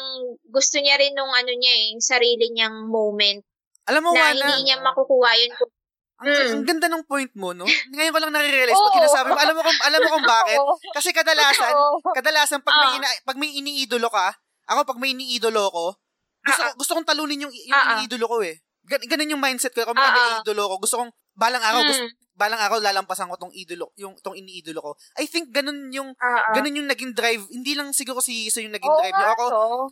[0.50, 3.46] gusto niya rin nung ano niya eh, yung sarili niyang moment
[3.90, 5.52] Alam mo, na Wana, hindi niya makukuha yun.
[6.20, 6.52] ang, Mm.
[6.52, 7.64] ang ganda ng point mo, no?
[7.96, 8.98] Ngayon ko lang nare-realize pag Oo.
[9.00, 9.40] kinasabi mo.
[9.40, 10.60] Alam mo kung, alam mo kung bakit?
[10.92, 11.72] Kasi kadalasan,
[12.12, 12.98] kadalasan pag may, Ah.
[13.00, 14.36] ina, pag may iniidolo ka,
[14.68, 15.86] ako pag may iniidolo ko,
[16.44, 17.96] gusto, ko- gusto kong talunin yung, yung ah.
[17.96, 18.60] iniidolo ko eh.
[18.84, 19.88] Gan, ganun yung mindset ko.
[19.88, 20.44] Kung may ah.
[20.44, 22.12] iniidolo ko, gusto kong, balang araw, gusto, Mm.
[22.36, 24.92] balang araw lalampasan ko tong idolo, yung tong iniidolo ko.
[25.16, 26.52] I think ganun yung, ah.
[26.52, 27.48] ganun yung naging drive.
[27.48, 29.16] Hindi lang siguro si Iso yung naging Oo drive.
[29.16, 29.32] niya.
[29.36, 29.46] Ako,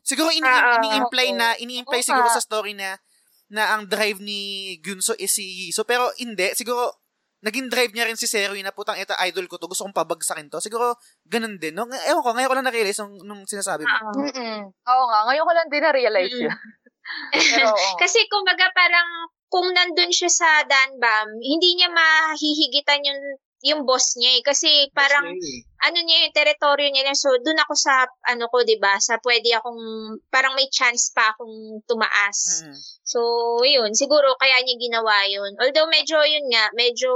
[0.04, 0.44] siguro ini,
[0.84, 3.00] ini-imply na, ini-imply Oo siguro sa story na,
[3.48, 5.88] na ang drive ni Gyunso is si Yiso.
[5.88, 6.92] Pero hindi, siguro,
[7.40, 10.50] naging drive niya rin si Seroy na putang ito idol ko to, gusto kong pabagsakin
[10.50, 10.60] to.
[10.60, 11.72] Siguro, ganun din.
[11.78, 11.86] No?
[11.86, 13.96] Ng- Ewan ko, ngayon ko lang na-realize nung, nung sinasabi mo.
[14.20, 14.60] Mm-mm.
[14.68, 16.44] Oo nga, ngayon ko lang din na-realize Mm.
[16.50, 16.58] yun.
[17.56, 17.72] Pero.
[17.96, 23.22] Kasi kumbaga parang kung nandun siya sa Danbam, hindi niya mahihigitan yung
[23.64, 24.44] yung boss niya eh.
[24.44, 25.32] Kasi parang
[25.78, 27.14] ano niya yung teritoryo niya.
[27.14, 29.78] So, dun ako sa, ano ko, di ba sa pwede akong,
[30.34, 32.66] parang may chance pa akong tumaas.
[32.66, 32.78] Mm.
[33.06, 33.20] So,
[33.62, 35.54] yun, siguro kaya niya ginawa yun.
[35.62, 37.12] Although medyo, yun nga, medyo,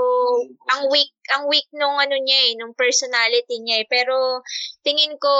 [0.70, 3.88] ang weak, ang weak nung ano niya eh, nung personality niya eh.
[3.90, 4.46] Pero,
[4.86, 5.34] tingin ko,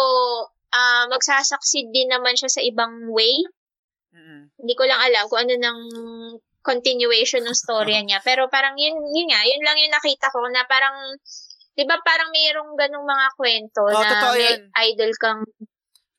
[0.72, 3.44] ah magsasucceed din naman siya sa ibang way.
[4.16, 4.50] Mm.
[4.56, 5.80] Hindi ko lang alam kung ano nang
[6.62, 8.22] continuation ng storya niya.
[8.22, 10.94] Pero parang yun, yun nga, yun lang yung nakita ko na parang,
[11.82, 14.62] di ba parang mayroong ganong mga kwento Oo, na totoo may yun.
[14.86, 15.42] idol kang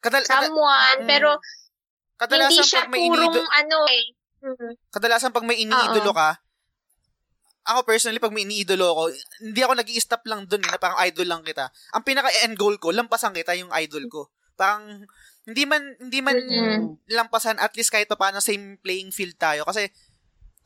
[0.02, 1.08] Kadal- kada- someone, Mm.
[1.08, 1.28] pero
[2.18, 4.04] kadalasan hindi siya pag may purong iniidolo, ano eh.
[4.42, 4.72] Mm.
[4.90, 6.30] kadalasan pag may iniidolo ka,
[7.62, 9.02] ako personally, pag may iniidolo ko,
[9.38, 11.70] hindi ako nag stop lang dun, eh, na parang idol lang kita.
[11.94, 14.22] Ang pinaka-end goal ko, lampasan kita yung idol ko.
[14.58, 15.06] Parang,
[15.46, 17.06] hindi man, hindi man Mm.
[17.14, 19.62] lampasan, at least kahit pa paano same playing field tayo.
[19.62, 19.86] Kasi,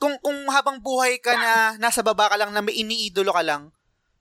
[0.01, 3.75] kung, kung habang buhay ka na nasa baba ka lang na may iniidolo ka lang,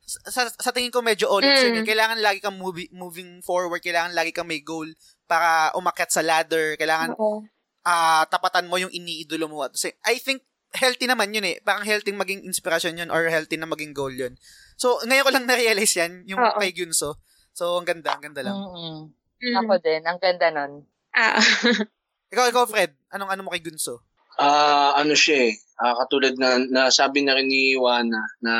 [0.06, 1.49] sa, sa tingin ko medyo yun.
[1.49, 1.82] eh.
[1.82, 1.88] Mm.
[1.90, 4.86] Kailangan lagi kang movie, moving forward, kailangan lagi kang may goal
[5.26, 7.41] para umakyat sa ladder, kailangan Oo.
[7.82, 9.65] ah tapatan mo yung iniidolo mo.
[9.65, 10.45] Kasi I think
[10.77, 11.57] healthy naman yun eh.
[11.65, 14.38] Parang healthy maging inspiration yun or healthy na maging goal yun.
[14.77, 16.60] So, ngayon ko lang na-realize yan, yung Oo.
[16.61, 17.18] kay Gyunso.
[17.56, 18.56] So, ang ganda, ang ganda lang.
[18.60, 18.98] Mm-mm.
[19.41, 19.56] Mm.
[19.64, 20.84] Ako din, ang ganda nun.
[21.15, 21.40] Ah.
[22.36, 24.03] Ikaw, ikaw, Fred, anong ano mo kay Gyunso?
[24.36, 25.53] Ah, ano siya eh.
[25.76, 28.54] Ah, katulad na nasabi na rin ni Wana na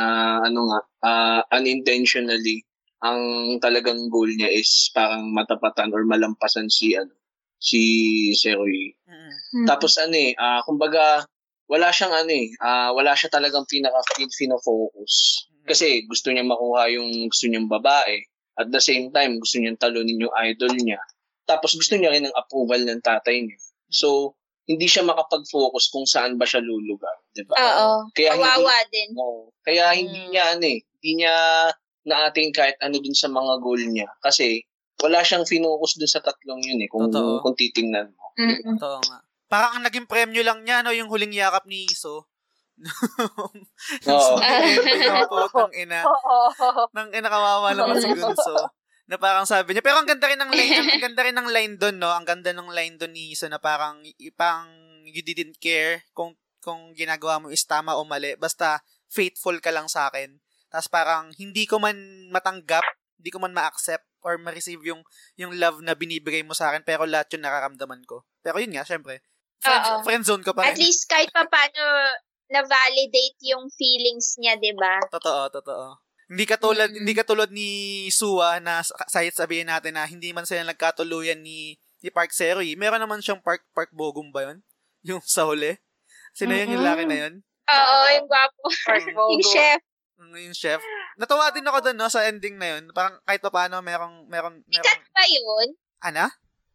[0.44, 2.64] ano nga, ah, unintentionally
[3.04, 3.22] ang
[3.62, 7.14] talagang goal niya is parang matapatan or malampasan si ano
[7.62, 7.82] si
[8.36, 8.92] Seroy.
[9.08, 9.64] Mm-mm.
[9.64, 9.68] Mm.
[9.70, 11.24] Tapos ano eh, ah, kumbaga
[11.66, 14.02] wala siyang ano eh, ah, wala siya talagang pinaka
[14.62, 18.22] focus Kasi gusto niya makuha yung gusto niyang babae.
[18.56, 21.02] At the same time, gusto niyang talunin yung idol niya.
[21.50, 23.58] Tapos gusto niya rin ng approval ng tatay niya.
[23.90, 27.54] So, hindi siya makapag-focus kung saan ba siya lulugar, 'di ba?
[27.56, 27.90] Oo.
[28.12, 29.10] Kaya hindi, Kawawa din.
[29.16, 29.50] Oo.
[29.62, 30.30] kaya hindi Mm.
[30.30, 31.36] niya ano eh, hindi niya
[32.06, 34.62] naating kahit ano dun sa mga goal niya kasi
[35.02, 37.42] wala siyang finocus dun sa tatlong yun eh kung Totoo.
[37.42, 38.30] kung titingnan mo.
[38.38, 38.78] Mm-mm.
[38.78, 39.20] Totoo nga.
[39.46, 42.26] Parang ang naging premyo lang niya, no, yung huling yakap ni Iso.
[44.10, 44.36] Oo.
[45.48, 46.02] Putang ina.
[46.10, 46.90] Oo.
[46.92, 48.56] Nang ina kawawa naman si Gunso.
[49.06, 49.86] Na parang sabi niya.
[49.86, 52.10] Pero ang ganda rin ng line, ang, ganda rin ng line doon, no?
[52.10, 54.02] Ang ganda ng line doon ni Iso na parang,
[54.34, 54.70] parang
[55.06, 56.34] you didn't care kung
[56.66, 58.34] kung ginagawa mo is tama o mali.
[58.42, 60.42] Basta faithful ka lang sa akin.
[60.74, 61.94] Tapos parang hindi ko man
[62.34, 62.82] matanggap,
[63.22, 65.06] hindi ko man ma-accept or ma-receive yung,
[65.38, 68.26] yung love na binibigay mo sa akin, pero lahat yun nakaramdaman ko.
[68.42, 69.22] Pero yun nga, syempre,
[69.62, 70.02] friend, Oo.
[70.02, 70.82] friend zone ko pa At rin.
[70.82, 72.10] least kahit pa paano
[72.50, 74.98] na-validate yung feelings niya, di ba?
[75.14, 76.05] Totoo, totoo.
[76.26, 76.98] Hindi katulad Mm.
[77.00, 77.70] hindi katulad ni
[78.10, 82.74] Sua na sa- kahit sabihin natin na hindi man sila nagkatuluyan ni ni Park Seroy.
[82.74, 84.66] Meron naman siyang Park Park Bogum ba 'yun?
[85.08, 85.78] Yung sa huli.
[86.32, 87.34] Sino yun yung laki na yun?
[87.66, 88.68] Oo, yung gwapo.
[88.84, 89.40] Park yung Bogo.
[89.40, 89.80] chef.
[90.18, 90.82] Yung, yung chef.
[91.16, 92.92] Natuwa din ako doon no sa ending na yun.
[92.92, 95.68] Parang kahit pa paano merong merong Sikat merong ba yun?
[96.02, 96.26] ana?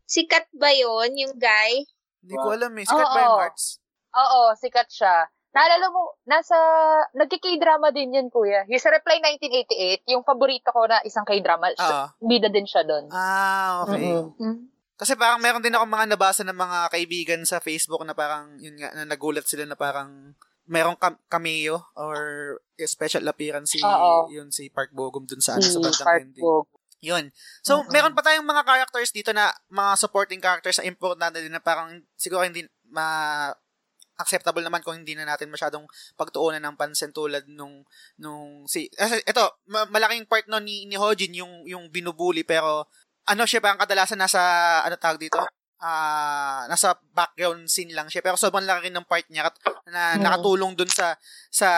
[0.06, 1.84] Sikat ba yun, yung guy?
[2.18, 2.82] Hindi ko alam eh.
[2.82, 3.22] Sikat ba Oo.
[3.22, 3.64] yung Hearts?
[4.10, 5.16] Oo, sikat siya.
[5.50, 6.54] Naalala mo, nasa,
[7.18, 8.62] nagki-k-drama din yan, kuya.
[8.70, 12.02] Yung sa Reply 1988, yung paborito ko na isang k-drama, Oo.
[12.22, 13.10] bida din siya doon.
[13.10, 13.98] Ah, okay.
[13.98, 14.30] Mm-mm.
[14.38, 14.58] Hmm.
[14.94, 18.78] Kasi parang meron din ako mga nabasa ng mga kaibigan sa Facebook na parang, yun
[18.78, 20.36] nga, na nagulat sila na parang
[20.70, 22.18] merong kam- cameo or
[22.86, 24.30] special appearance si, Oo.
[24.30, 26.44] yun, si Park Bogum dun sa, ano, Si sa bandang Park ending.
[26.46, 26.78] Bogo.
[27.00, 27.32] Yun.
[27.64, 27.90] So, Mm-mm.
[27.90, 31.96] meron pa tayong mga characters dito na mga supporting characters na importante din na parang
[32.14, 33.48] siguro hindi ma
[34.20, 37.82] acceptable naman kung hindi na natin masyadong pagtuunan ng pansin tulad nung
[38.20, 42.84] nung si kasi ito ma- malaking part no ni ni Hojin yung yung binubuli pero
[43.26, 44.40] ano siya parang kadalasan nasa
[44.84, 45.40] ano tawag dito
[45.80, 50.20] ah nasa background scene lang siya pero sobrang laki rin ng part niya kat- na
[50.20, 51.16] nakatulong dun sa
[51.48, 51.70] sa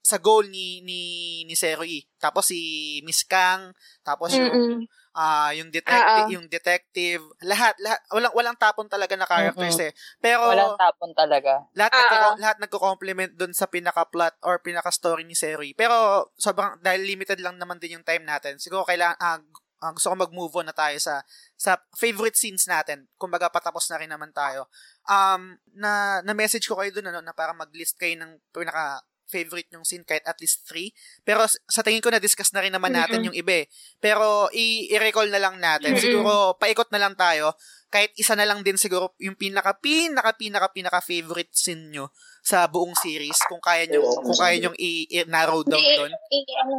[0.00, 1.00] sa goal ni ni
[1.46, 2.02] ni Seroy.
[2.16, 2.58] Tapos si
[3.06, 3.70] Miss Kang,
[4.02, 4.82] tapos yung Mm-mm.
[5.12, 9.92] Ah yung detective, yung detective, lahat lahat walang walang tapon talaga na characters eh.
[10.18, 11.66] Pero Walang tapon talaga.
[11.74, 12.00] lahat Oo.
[12.00, 15.74] nagko, lahat nagko-complement doon sa pinaka-plot or pinaka-story ni Seroy.
[15.74, 18.62] Pero sobrang dahil limited lang naman din yung time natin.
[18.62, 21.26] Siguro kailangan ah, gu- ah, gusto ko mag-move on na tayo sa
[21.58, 23.10] sa favorite scenes natin.
[23.18, 24.70] Kumbaga patapos na rin naman tayo.
[25.04, 29.70] Um na na message ko kayo doon ano na para mag-list kayo ng pinaka favorite
[29.70, 30.90] yung scene kahit at least three.
[31.22, 33.26] Pero sa tingin ko na-discuss na rin naman natin Mm-mm.
[33.30, 33.66] yung iba eh.
[33.96, 35.94] Pero i- i-recall na lang natin.
[35.94, 36.02] Mm-mm.
[36.02, 37.54] Siguro paikot na lang tayo.
[37.86, 42.66] Kahit isa na lang din siguro yung pinaka pinaka pinaka pinaka favorite scene nyo sa
[42.66, 46.12] buong series kung kaya nyo kung kaya nyo i-narrow down Hindi, doon.
[46.14, 46.76] eh, ano.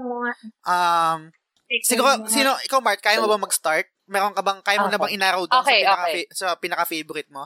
[0.63, 1.19] Um
[1.83, 3.87] siguro sino ikaw Mark kaya mo ba mag-start?
[4.07, 6.23] Meron ka bang kaya mo na bang i-narrow down Okay, sa pinaka okay.
[6.31, 7.43] sa pinaka favorite mo?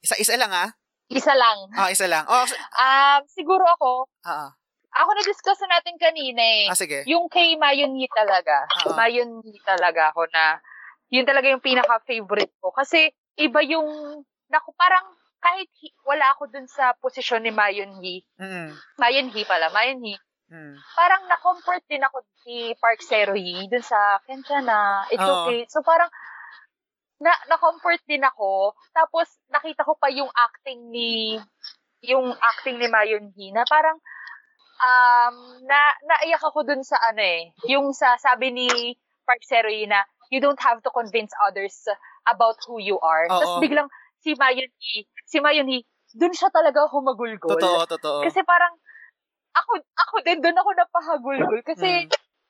[0.00, 0.70] Isa-isa lang ah.
[1.10, 1.58] Isa lang.
[1.74, 2.22] Ah, isa lang.
[2.24, 4.50] Oh, s- Um, siguro ako, ah, ah.
[4.94, 6.66] ako na-discuss na natin kanina eh.
[6.66, 7.02] Ah, sige.
[7.04, 8.70] Yung kay Mayon Yi talaga.
[8.94, 10.62] Mayon Yi talaga ako na,
[11.10, 12.70] yun talaga yung pinaka-favorite ko.
[12.70, 15.02] Kasi, iba yung, naku, parang,
[15.40, 18.70] kahit hi- wala ako dun sa posisyon ni Mayon Yi, Mm.
[18.96, 20.14] Mayon Yi pala, Mayon Yi,
[20.46, 20.74] Mm.
[20.92, 24.78] parang na-comfort din ako si Park Sero Yi dun sa kanya na
[25.08, 25.46] it's Oo.
[25.46, 25.62] okay.
[25.66, 26.10] So parang
[27.20, 28.72] na na-comfort din ako.
[28.96, 31.36] Tapos nakita ko pa yung acting ni
[32.00, 34.00] yung acting ni Mayon Yi na parang
[34.80, 35.36] um
[35.68, 38.96] na naiyak ako dun sa ano eh, yung sa sabi ni
[39.28, 40.00] Park Sero Yi na
[40.32, 41.84] you don't have to convince others
[42.24, 43.28] about who you are.
[43.28, 43.36] Oo.
[43.36, 43.88] Tapos biglang
[44.20, 45.84] si Mayon Yi, si Mayon Yi,
[46.14, 47.56] dun siya talaga humagulgol.
[47.56, 48.20] Totoo, totoo.
[48.24, 48.76] Kasi parang,
[49.56, 51.60] ako, ako din, doon ako napahagulgol.
[51.64, 52.06] Kasi,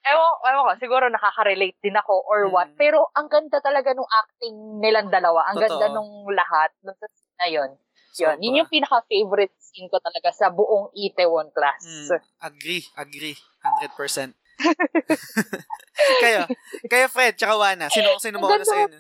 [0.07, 2.53] ewan, ewan ko, siguro nakaka-relate din ako or Mm.
[2.53, 2.69] what.
[2.77, 5.49] Pero, ang ganda talaga nung acting nilang dalawa.
[5.53, 5.77] Ang Totoo.
[5.77, 6.71] ganda nung lahat.
[6.83, 7.71] Nung sa scene na yun.
[8.19, 11.87] Yun, yun yung pinaka-favorite scene ko talaga sa buong Itaewon class.
[11.87, 13.37] Mm, agree, agree.
[13.63, 14.35] 100%.
[16.21, 16.45] kayo,
[16.91, 18.99] kayo Fred, tsaka Wana, sino, sino mo ano ganda sa inyo?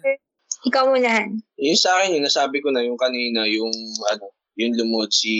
[0.70, 1.27] Ikaw muna.
[1.59, 3.72] Yung sa akin, yung nasabi ko na yung kanina, yung
[4.14, 5.32] ano, yung lumuhod si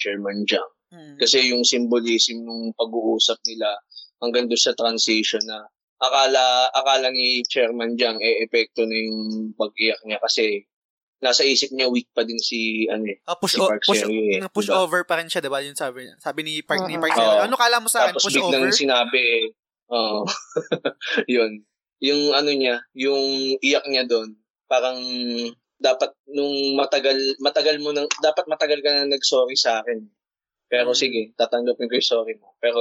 [0.00, 0.70] Chairman Jiang.
[0.94, 1.16] Mm.
[1.18, 3.68] Kasi yung symbolism nung pag-uusap nila
[4.20, 5.64] hanggang doon sa transition na
[5.96, 6.40] akala
[6.70, 9.20] akala ni Chairman Jiang eh epekto na yung
[9.52, 10.64] pag-iyak niya kasi
[11.18, 13.20] nasa isip niya weak pa din si ano eh.
[13.24, 14.80] Ah, push, Si o- Park push, Seo-yoon eh, push diba?
[14.80, 15.60] over pa rin siya, diba?
[15.60, 16.16] Yung sabi niya.
[16.16, 17.02] Sabi ni Park, ni Mhm.
[17.02, 17.44] Park Oo.
[17.44, 18.16] Ano kala mo sa akin?
[18.16, 18.72] Tapos Push over?
[18.72, 19.44] sinabi eh,
[19.90, 20.24] oo.
[21.28, 21.60] yun.
[22.00, 23.20] Yung ano niya, yung
[23.58, 24.32] iyak niya doon,
[24.64, 24.96] parang
[25.76, 30.00] dapat nung matagal matagal mo nang dapat matagal ka na nag-sorry sa akin.
[30.66, 30.96] Pero Mm.
[30.96, 32.56] sige, tatanggapin ko yung sorry mo.
[32.56, 32.80] Pero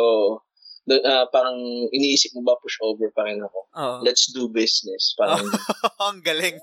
[0.83, 1.57] do- ah, parang
[1.89, 3.59] iniisip mo ba push over pa rin ako?
[3.73, 3.97] Oo.
[4.01, 5.15] Let's do business.
[5.15, 5.43] Parang
[6.05, 6.55] Ang galing.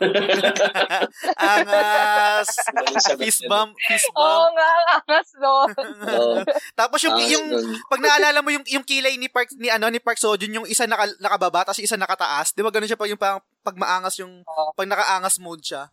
[1.40, 2.48] Angas.
[3.16, 4.52] Fist bump, fist Oo bump.
[4.52, 5.70] nga, ang angas doon.
[6.06, 6.34] Oo.
[6.74, 7.68] Tapos yung, yung, dun.
[7.86, 10.84] pag naalala mo yung, yung kilay ni Park, ni ano, ni Park Sojun, yung isa
[10.84, 12.52] naka, nakababa, tapos yung isa nakataas.
[12.52, 14.42] Di ba ganun siya pag yung parang, pag maangas yung,
[14.74, 15.88] pag nakaangas mode siya.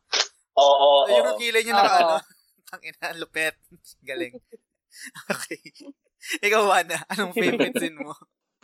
[0.57, 2.01] Oo, oo, So, yung kilay niya naka, Oo.
[2.01, 2.15] ano,
[2.69, 3.55] tangina, lupet.
[4.01, 4.33] Galing.
[5.29, 5.61] Okay.
[6.45, 8.13] Ikaw, Wana, anong favorite scene mo?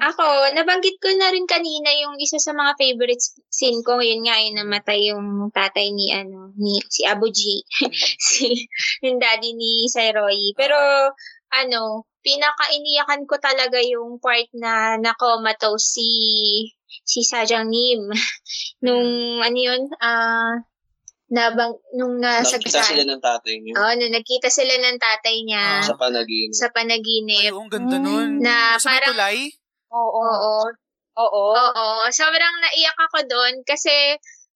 [0.04, 4.02] Ako, nabanggit ko na rin kanina yung isa sa mga favorite scene ko.
[4.02, 7.62] Yun nga, yung namatay yung tatay ni, ano, ni, si Abu G.
[8.28, 8.68] si,
[9.06, 10.52] yung daddy ni Sairoy.
[10.60, 10.76] Pero,
[11.54, 16.08] ano, pinaka-iniyakan ko talaga yung part na na-comatose si,
[17.06, 18.10] si Sajang Nim.
[18.84, 20.58] nung, ano yun, ah,
[21.34, 22.86] nabang, nung Nakita nasagsan.
[22.94, 25.84] sila ng tatay niyo Oo, nung nagkita sila ng tatay niya Ah.
[25.84, 26.54] sa panaginip.
[26.54, 27.42] sa panaginip.
[27.44, 28.30] Ay, ang ganda nun.
[28.38, 29.38] Na Sa may parang, tulay?
[29.90, 30.22] Oo.
[30.22, 30.54] oo,
[31.14, 31.46] Oo.
[31.54, 33.94] Oo, sobrang naiyak ako doon kasi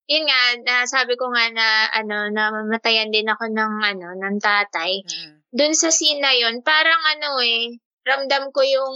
[0.07, 5.03] yun nga, na sabi ko nga na ano, namamatayan din ako ng ano, ng tatay.
[5.03, 5.33] Mm-mm.
[5.51, 8.95] Doon sa scene na yun, parang ano eh, ramdam ko yung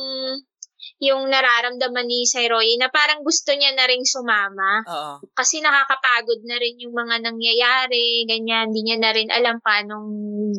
[1.02, 5.14] yung nararamdaman ni Sairoy na parang gusto niya na ring sumama Oo.
[5.34, 10.08] kasi nakakapagod na rin yung mga nangyayari, ganyan, hindi niya na rin alam paanong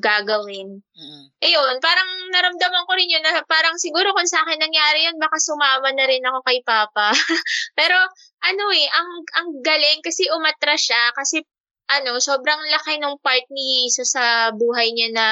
[0.03, 0.83] gagawin.
[0.83, 1.25] Mm-mm.
[1.39, 5.39] Ayun, parang naramdaman ko rin yun na parang siguro kung sa akin nangyari yun, baka
[5.39, 7.15] sumama na rin ako kay Papa.
[7.79, 7.95] Pero
[8.43, 11.47] ano eh, ang, ang galing kasi umatras siya kasi
[11.87, 15.27] ano, sobrang laki ng part ni Jesus sa buhay niya na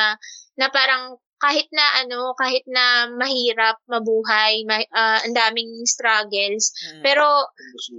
[0.55, 7.01] na parang kahit na ano, kahit na mahirap mabuhay, ma, ah, ang daming struggles, Mm-mm.
[7.01, 7.25] pero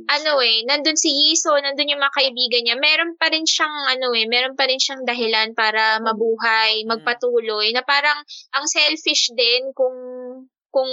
[0.08, 4.14] ano eh, nandun si Yiso, nandun yung mga kaibigan niya, meron pa rin siyang ano
[4.14, 8.22] eh, meron pa rin siyang dahilan para mabuhay, magpatuloy, na parang
[8.54, 9.98] ang selfish din kung
[10.70, 10.90] kung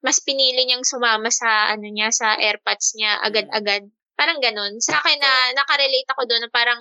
[0.00, 3.84] mas pinili niyang sumama sa ano niya sa airpods niya agad-agad.
[4.16, 4.80] Parang ganun.
[4.80, 6.80] Sa akin na nakarelate ako doon na parang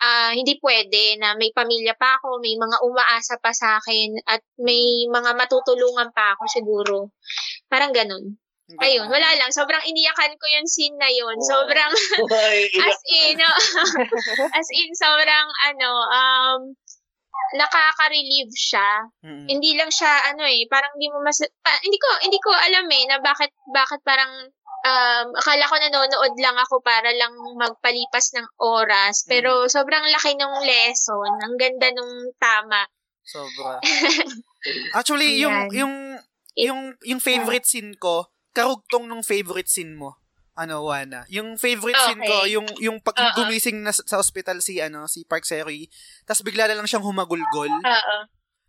[0.00, 4.44] ah, hindi pwede na may pamilya pa ako, may mga umaasa pa sa akin at
[4.60, 6.96] may mga matutulungan pa ako siguro.
[7.70, 8.36] Parang ganun.
[8.82, 9.54] Ayun, wala lang.
[9.54, 11.38] Sobrang iniyakan ko yung scene na yun.
[11.38, 11.46] Oo.
[11.46, 11.92] Sobrang,
[12.90, 13.46] as in, no,
[14.58, 16.60] as in, sobrang, ano, um,
[17.54, 19.06] nakaka-relieve siya.
[19.22, 19.46] Mm-mm.
[19.46, 22.90] Hindi lang siya, ano eh, parang hindi mo mas, pa- hindi ko, hindi ko alam
[22.90, 24.50] eh, na bakit, bakit parang,
[24.86, 29.26] um, akala ko nanonood lang ako para lang magpalipas ng oras.
[29.26, 31.30] Pero sobrang laki ng lesson.
[31.42, 32.86] Ang ganda nung tama.
[33.26, 33.82] Sobra.
[34.98, 35.74] Actually, yung, Ayan.
[35.74, 35.94] yung,
[36.54, 40.22] yung, yung favorite scene ko, karugtong nung favorite scene mo.
[40.56, 41.28] Ano, Wana.
[41.28, 42.56] Yung favorite scene ko, Okay.
[42.56, 45.84] yung, yung pag gumising na sa sa hospital si, ano, si Park Seri,
[46.24, 47.68] tapos bigla na lang siyang humagulgol.
[47.68, 48.16] Oo.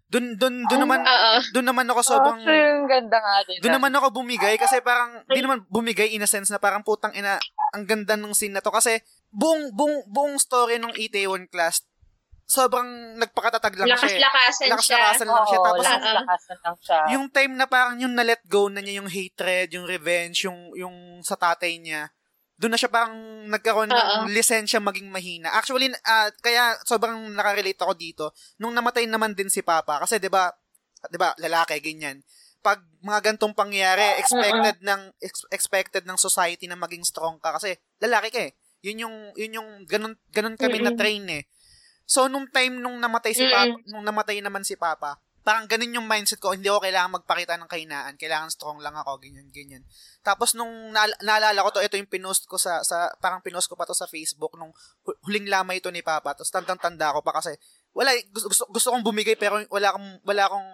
[0.08, 1.32] Dun, dun, dun naman, Oo.
[1.52, 3.60] dun naman ako sobrang, Actually, yung ganda nga din.
[3.60, 7.12] Doon naman ako bumigay kasi parang di naman bumigay in a sense na parang putang
[7.12, 7.36] ina
[7.76, 11.84] ang ganda ng scene na to kasi buong buong buong story ng Itaewon class
[12.48, 14.08] sobrang nagpakatatag lang siya.
[14.08, 14.24] eh.
[14.24, 14.72] Lakas-lakasan siya.
[14.72, 17.00] Lakas-lakasan lang siya tapos lakas- yung, lakas-lakasan lang siya.
[17.12, 20.96] yung time na parang yung na-let go na niya yung hatred, yung revenge, yung yung
[21.20, 22.08] sa tatay niya.
[22.58, 23.14] Doon na siya parang
[23.48, 24.34] nagkaroon ng Oo.
[24.34, 25.54] lisensya maging mahina.
[25.54, 28.26] Actually, ah, kaya sobrang nakarelate ako dito.
[28.58, 30.50] Nung namatay naman din si Papa, kasi 'di ba,
[31.06, 32.26] 'di ba, lalaki ganyan.
[32.66, 37.78] Pag mga gantong pangyayari, expected ng ex- expected ng society na maging strong ka kasi
[38.02, 38.52] lalaki ka eh.
[38.82, 41.00] Yun yung yun yung ganun ganun kami na Mm-mm.
[41.00, 41.44] train eh.
[42.10, 46.12] So nung time nung namatay si Papa, nung namatay naman si Papa, parang ganun yung
[46.12, 49.80] mindset ko, hindi ako kailangan magpakita ng kahinaan, kailangan strong lang ako, ganyan, ganyan.
[50.20, 53.80] Tapos nung naal- naalala ko to, ito yung pinost ko sa, sa parang pinost ko
[53.80, 54.76] pa to sa Facebook nung
[55.08, 56.36] hu- huling lamay ito ni Papa.
[56.36, 57.56] Tapos tandang-tanda ko pa kasi
[57.96, 60.70] wala gusto, gusto, gusto kong bumigay pero wala akong wala akong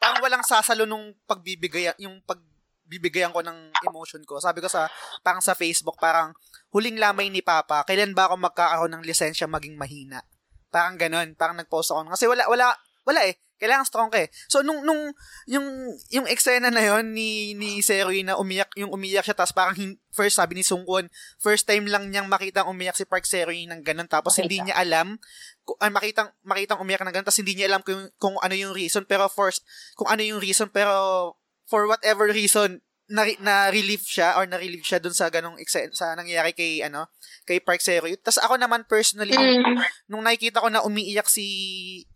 [0.00, 4.40] parang walang sasalo nung pagbibigay yung pagbibigayan ko ng emotion ko.
[4.40, 4.88] Sabi ko sa
[5.20, 6.32] parang sa Facebook parang
[6.72, 10.24] huling lamay ni Papa, kailan ba ako magkakaroon ng lisensya maging mahina?
[10.72, 12.08] Parang ganun, parang nag-post ako.
[12.08, 12.72] Kasi wala wala
[13.04, 13.36] wala eh.
[13.64, 14.28] Kailangan strong ka eh.
[14.52, 15.16] So nung nung
[15.48, 19.72] yung yung eksena na yon ni ni Seroy na umiyak, yung umiyak siya tapos parang
[20.12, 21.08] first sabi ni Sungkwon,
[21.40, 25.16] first time lang niyang makita umiyak si Park Seroy ng ganun tapos hindi niya alam
[25.64, 28.76] kung ay, makitang makitang umiyak ng ganun tapos hindi niya alam kung kung ano yung
[28.76, 29.64] reason pero first
[29.96, 31.32] kung ano yung reason pero
[31.64, 35.60] for whatever reason na, na relief siya or na relief siya dun sa ganong
[35.92, 37.12] sa nangyayari kay ano
[37.44, 38.16] kay Park Seroy.
[38.16, 39.76] Tapos ako naman personally Mm.
[40.08, 41.44] nung nakikita ko na umiiyak si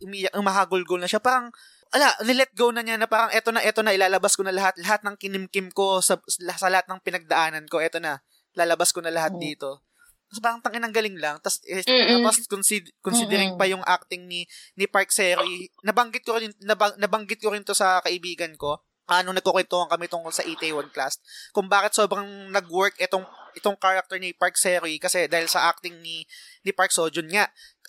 [0.01, 1.53] umiiyak umahagulgol na siya parang
[1.93, 4.77] ala, nilet go na niya na parang eto na, eto na, ilalabas ko na lahat,
[4.77, 8.21] lahat ng kinimkim ko sa, sa lahat ng pinagdaanan ko, eto na,
[8.53, 9.41] lalabas ko na lahat Mm.
[9.41, 9.81] dito.
[10.29, 11.41] Tapos parang tangin ang galing lang.
[11.41, 12.21] Tapos, eh, Mm-mm.
[12.21, 13.61] tapos consider, considering Mm-mm.
[13.61, 14.45] pa yung acting ni
[14.77, 19.33] ni Park Seri, nabanggit ko rin, nabang, nabanggit ko rin to sa kaibigan ko, ano
[19.33, 21.17] nagkukwentuhan kami tungkol sa Itaewon class,
[21.51, 23.25] kung bakit sobrang nag-work itong
[23.57, 26.23] itong character ni Park Seri kasi dahil sa acting ni
[26.63, 27.49] ni Park Sojun nga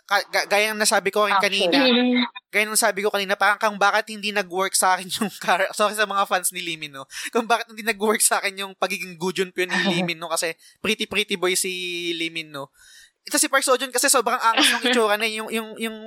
[0.09, 1.69] ka, ga- gaya ng nasabi ko rin Actually.
[1.69, 2.25] kanina, Mm.
[2.49, 5.93] gaya ng sabi ko kanina, parang kang bakit hindi nag-work sa akin yung character, sorry
[5.93, 7.05] sa mga fans ni Limin, no?
[7.29, 10.25] Kung bakit hindi nag-work sa akin yung pagiging Gujun Pyo ni Limin, no?
[10.25, 11.69] Kasi pretty pretty boy si
[12.17, 12.73] Limin, no?
[13.21, 15.97] Ito si Park Sojun kasi sobrang angas ng itsura na yung, yung, yung,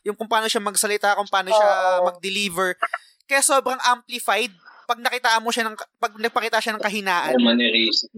[0.00, 1.68] yung kung paano siya magsalita, kung paano siya
[2.08, 2.80] mag-deliver.
[3.24, 8.12] Kaya sobrang amplified pag nakitaan mo siya ng, pag nagpakita siya ng kahinaan, Mannerism.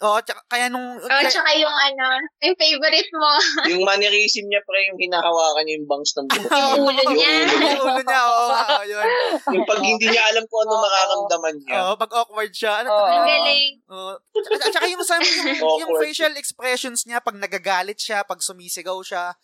[0.00, 2.04] oo, tsaka, kaya nung, Oh, tsaka yung ano,
[2.40, 3.30] yung favorite mo,
[3.72, 6.50] yung mannerism niya, pre, yung hinahawakan niya yung bangs ng buhok.
[6.50, 7.30] yung ulo niya.
[7.72, 9.08] yung ulo niya, oo, oo, yun.
[9.54, 10.82] Yung pag hindi niya alam kung ano Oo.
[10.82, 11.74] mararamdaman niya.
[11.78, 13.06] Oo, pag awkward siya, ano, Oo.
[13.06, 13.72] Ang galing.
[13.88, 14.12] Oo.
[14.18, 18.98] At at saka yung, sa- yung, yung facial expressions niya, pag nagagalit siya, pag sumisigaw
[19.00, 19.36] siya.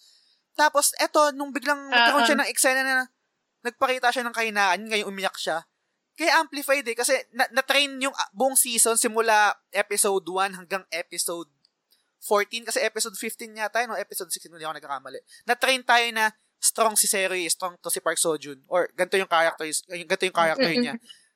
[0.52, 3.06] Tapos, eto, nung biglang nagkaroon siya ng eksena na
[3.66, 5.66] nagpakita siya ng kahinaan, ngayon umiyak siya.
[6.16, 11.51] Kaya amplified eh, kasi na- na-train yung ah, buong season simula episode 1 hanggang episode
[12.24, 15.20] 14, kasi episode 15 yata yun, o episode 16, hindi ako nagkakamali.
[15.44, 19.68] Na-train tayo na strong si Seri, strong to si Park Sojun, or ganito yung character,
[19.93, 20.94] ganito yung character niya.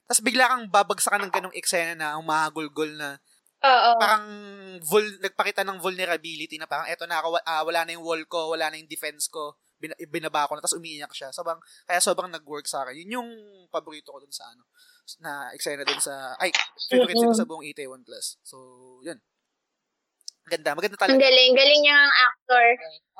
[0.08, 3.20] Tapos bigla kang babagsakan ng ganong eksena na umahagulgol na
[3.60, 3.90] Oo.
[4.00, 4.26] parang
[4.82, 8.56] vul, nagpakita ng vulnerability na parang eto na ako, ah, wala na yung wall ko,
[8.56, 11.32] wala na yung defense ko, bin, binaba ko na, tapos umiiyak siya.
[11.32, 11.58] Sobrang,
[11.88, 13.00] kaya sobrang nag-work sa akin.
[13.00, 13.30] Yun yung
[13.72, 14.68] paborito ko dun sa ano,
[15.24, 16.52] na eksena dun sa, ay,
[16.92, 18.36] favorite ko sa buong Itaewon Class.
[18.44, 18.56] So,
[19.02, 19.18] yun.
[20.50, 21.22] Ganda, maganda Ang talaga.
[21.30, 21.52] galing.
[21.54, 22.66] Galing niya ang actor.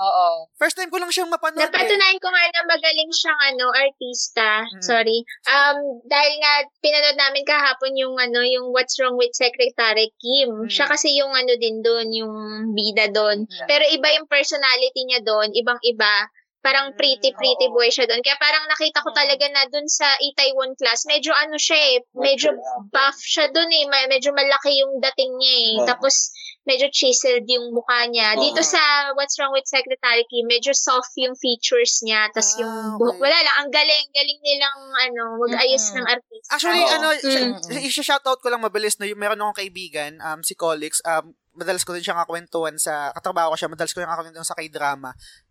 [0.03, 0.51] Oo.
[0.59, 1.69] First time ko lang siyang mapanood eh.
[1.71, 4.67] Napatunayan ko nga na magaling siyang ano, artista.
[4.67, 4.83] Mm.
[4.83, 5.19] Sorry.
[5.47, 10.67] Um, dahil nga, pinanood namin kahapon yung ano, yung What's Wrong with Secretary Kim.
[10.67, 10.73] Mm.
[10.73, 12.35] Siya kasi yung ano din doon, yung
[12.75, 13.47] bida doon.
[13.47, 13.67] Mm.
[13.69, 16.27] Pero iba yung personality niya doon, ibang-iba.
[16.61, 18.21] Parang Mm, pretty, pretty boy siya doon.
[18.21, 19.17] Kaya parang nakita ko Mm.
[19.17, 22.53] talaga na doon sa Itaewon class, medyo ano siya eh, medyo
[22.93, 23.85] buff siya doon eh.
[23.89, 25.75] Medyo malaki yung dating niya eh.
[25.89, 26.29] Tapos,
[26.63, 28.37] medyo chiseled yung mukha niya.
[28.37, 28.79] Dito sa
[29.17, 32.29] What's Wrong with Secretary Kim, medyo soft yung features niya.
[32.31, 32.99] Tapos Ah, yung okay.
[33.01, 33.57] buhok, wala lang.
[33.65, 34.79] Ang galing, galing nilang
[35.09, 36.51] ano, mag-ayos ng artista.
[36.53, 36.93] Actually, Oo.
[36.93, 37.89] ano, Mm.
[37.89, 41.97] i-shoutout ko lang mabilis na yung meron akong kaibigan, um, si Colix, um, madalas ko
[41.97, 45.11] din siyang kakwentuhan sa, katrabaho ko siya, madalas ko yung kakwentuhan sa k-drama.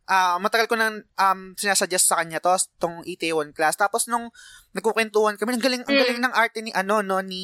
[0.09, 2.49] Ah, matagal ko nang um, sinasuggest sa kanya to,
[2.81, 3.77] tong Itaewon class.
[3.77, 4.33] Tapos nung
[4.73, 6.01] nagkukwentuhan kami, ang galing, ang Mm.
[6.01, 7.43] galing ng arte ni, ano, no, ni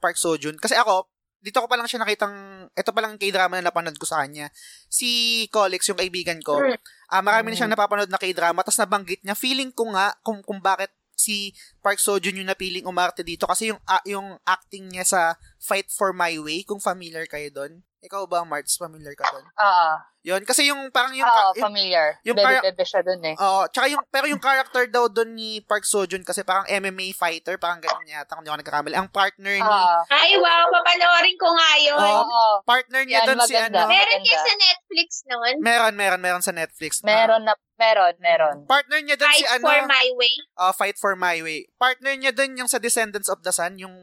[0.00, 0.56] Park Sojun.
[0.56, 1.04] Kasi ako,
[1.38, 2.32] dito ko pa lang siya nakitang,
[2.72, 4.48] ito pa lang k-drama na napanood ko sa kanya.
[4.88, 5.06] Si
[5.52, 6.80] Colix, yung kaibigan ko, Mm.
[7.08, 7.58] Ah, marami na Mm.
[7.60, 11.98] siyang napapanood na k-drama tapos nabanggit niya feeling ko nga kung kung bakit si Park
[11.98, 15.20] Seo-joon yung napiling umarte dito kasi yung ah, yung acting niya sa
[15.58, 17.80] Fight for My Way kung familiar kayo doon.
[17.98, 19.42] Ikaw ba, Marts, familiar ka doon?
[19.42, 19.90] Oo.
[20.22, 22.20] Yun, kasi yung parang yung, Oo, yung familiar.
[22.22, 23.34] yung Bebe para- bebe siya dun eh.
[23.34, 27.56] Oo, tsaka yung, pero yung character daw doon ni Park Seo-joon kasi parang MMA fighter,
[27.56, 28.94] parang ganun yata, kung di ako nagkakamali.
[28.94, 29.94] Ang partner ni, Oo.
[30.10, 31.98] Ay, wow, papanoorin ko nga yun.
[31.98, 32.22] Oo.
[32.22, 32.54] Oo.
[32.62, 33.88] partner niya doon si ano.
[33.88, 35.54] Meron yan sa Netflix noon.
[35.58, 37.02] Meron, meron, meron sa Netflix.
[37.02, 38.56] Meron na, meron, meron.
[38.66, 39.64] partner niya doon Fight si ano.
[39.64, 40.34] for my way.
[40.54, 41.66] uh, Fight for My Way.
[41.74, 43.94] Partner niya doon yung sa Descendants of the Sun, yung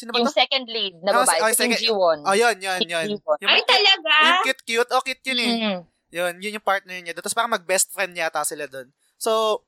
[0.00, 0.34] Sino ba Yung to?
[0.34, 2.18] second lead na Oh, babae, oh, si Kim Ji-won.
[2.24, 3.06] Oh, yun, yun, yun.
[3.12, 4.12] Yung, Ay, talaga?
[4.24, 4.90] yung cute-cute.
[4.90, 5.52] Oh, cute yun eh.
[5.52, 5.80] Mm.
[6.10, 7.20] Yun, yun yung partner niya doon.
[7.20, 8.88] Tapos parang mag-best friend yata sila doon.
[9.20, 9.60] So,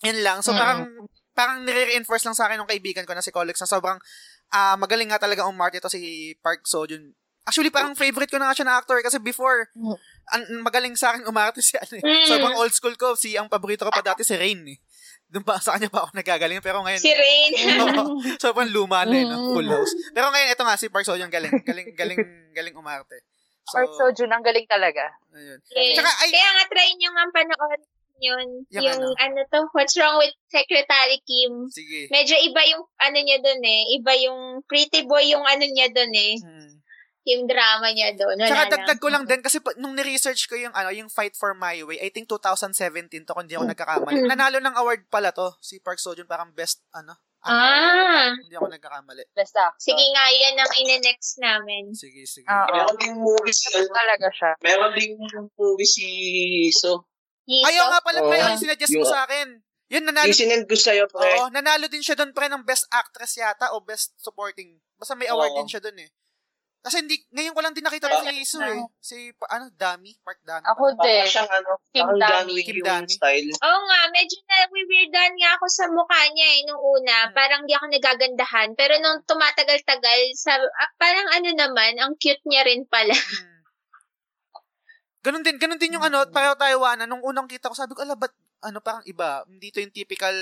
[0.00, 0.40] yun lang.
[0.40, 0.58] So, Mm.
[0.58, 0.80] parang,
[1.36, 4.00] parang nire-reinforce lang sa akin ng kaibigan ko na si Collex na sobrang
[4.48, 7.12] ah magaling nga talaga umarte to si Park Seo-joon.
[7.44, 9.96] Actually, parang favorite ko na nga siya na actor kasi before, Mm.
[10.32, 12.02] an, magaling sa akin umarte si ano eh.
[12.02, 12.26] Mm.
[12.26, 13.12] Sobrang old school ko.
[13.14, 14.76] Si, ang paborito ko pa dati si Rain eh.
[15.28, 16.64] Doon pa, sa kanya pa ako nagagaling.
[16.64, 17.52] Pero ngayon, Si Rain.
[17.84, 18.16] Oo.
[18.40, 19.36] sobrang luma na eh, no?
[19.38, 19.52] Mm.
[19.52, 19.92] full house.
[20.10, 21.52] Pero ngayon, ito nga, si Park Seo-joon galing.
[21.62, 22.20] Galing, galing,
[22.56, 23.20] galing umarte.
[23.68, 25.04] So, Park Seo-joon, ang galing talaga.
[25.30, 25.60] ayun.
[25.68, 26.00] Yes.
[26.00, 27.84] Tsaka, ay- Kaya nga, try nyo nga panoorin
[28.18, 28.46] yun.
[28.74, 29.14] Yung Yung, ano?
[29.14, 29.38] ano?
[29.46, 31.70] to, What's Wrong with Secretary Kim.
[31.70, 32.10] Sige.
[32.10, 33.82] Medyo iba yung ano niya doon eh.
[33.94, 36.34] Iba yung pretty boy yung ano niya doon eh.
[36.42, 36.67] Hmm.
[37.28, 38.36] Yung drama niya doon.
[38.36, 41.36] Wala Tsaka dagdag ko lang din kasi pa- nung ni-research ko yung ano, yung Fight
[41.36, 42.72] for My Way, I think 2017
[43.22, 44.24] to kung di ako nagkakamali.
[44.24, 47.12] Nanalo ng award pala to si Park Seo-joon parang best ano.
[47.38, 47.54] actor.
[47.54, 48.32] Ah.
[48.34, 49.22] Hindi ako nagkakamali.
[49.30, 49.76] Best actor.
[49.78, 51.92] Sige nga, yan ang ine-next namin.
[51.92, 52.48] Sige, sige.
[52.48, 52.66] Oo.
[52.72, 54.52] Meron ding movie si, Talaga siya.
[54.58, 55.14] meron ding
[55.54, 56.06] movie si
[56.72, 57.04] So.
[57.44, 57.64] Yiso.
[57.64, 58.48] Ayaw nga pala pre, Oo.
[58.48, 59.48] yung sinuggest mo sa akin.
[59.88, 60.28] Yun, nanalo.
[60.28, 61.24] Yung sinend ko sa'yo, pre.
[61.38, 64.76] Oo, nanalo din siya doon pre ng best actress yata o best supporting.
[65.00, 65.58] Basta may award Oo.
[65.58, 66.10] din siya doon eh.
[66.88, 68.24] Kasi hindi, ngayon ko lang din nakita Oo.
[68.24, 68.80] si Isu eh.
[68.96, 69.16] Si,
[69.52, 70.64] ano, Dami, Park Dami.
[70.64, 71.28] Ako din.
[71.28, 72.64] siyang ano, Kim Dami.
[72.64, 73.12] Kim Dami.
[73.12, 73.52] style.
[73.60, 77.28] Oo nga, medyo na-weirdan nga ako sa mukha niya eh, nung una.
[77.28, 77.36] Hmm.
[77.36, 78.72] Parang di ako nagagandahan.
[78.72, 83.12] Pero nung tumatagal-tagal, sa, ah, parang ano naman, ang cute niya rin pala.
[83.12, 83.60] Mm.
[85.20, 87.04] Ganun din, ganun din yung ano, pareho Taiwan.
[87.04, 88.32] Nung unang kita ko, sabi ko, ala, ba't,
[88.64, 89.44] ano, parang iba.
[89.44, 90.32] Hindi to yung typical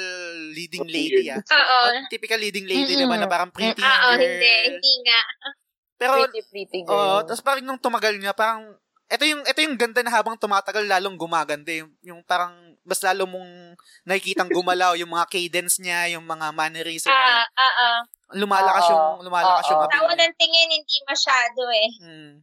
[0.55, 1.43] leading lady, ah.
[1.43, 1.79] Oo.
[1.91, 4.23] Oh, typical leading lady, di ba, na parang pretty Oo, girl.
[4.23, 4.79] hindi.
[4.79, 5.21] Hindi nga.
[5.97, 7.25] Pero, Pretty, pretty oo, girl.
[7.25, 11.17] tapos parang nung tumagal niya, parang, ito yung, ito yung ganda na habang tumatagal, lalong
[11.17, 11.73] gumaganda.
[11.73, 12.53] Yung, yung parang,
[12.85, 17.09] mas lalo mong nakikitang gumalaw, yung mga cadence niya, yung mga mannerism.
[17.11, 17.99] Ah, ah, ah.
[18.35, 18.93] Lumalakas Oo.
[18.93, 19.71] yung, lumalakas Oo.
[19.73, 21.89] yung appeal Tawa ng tingin, hindi masyado eh.
[22.03, 22.35] Mm.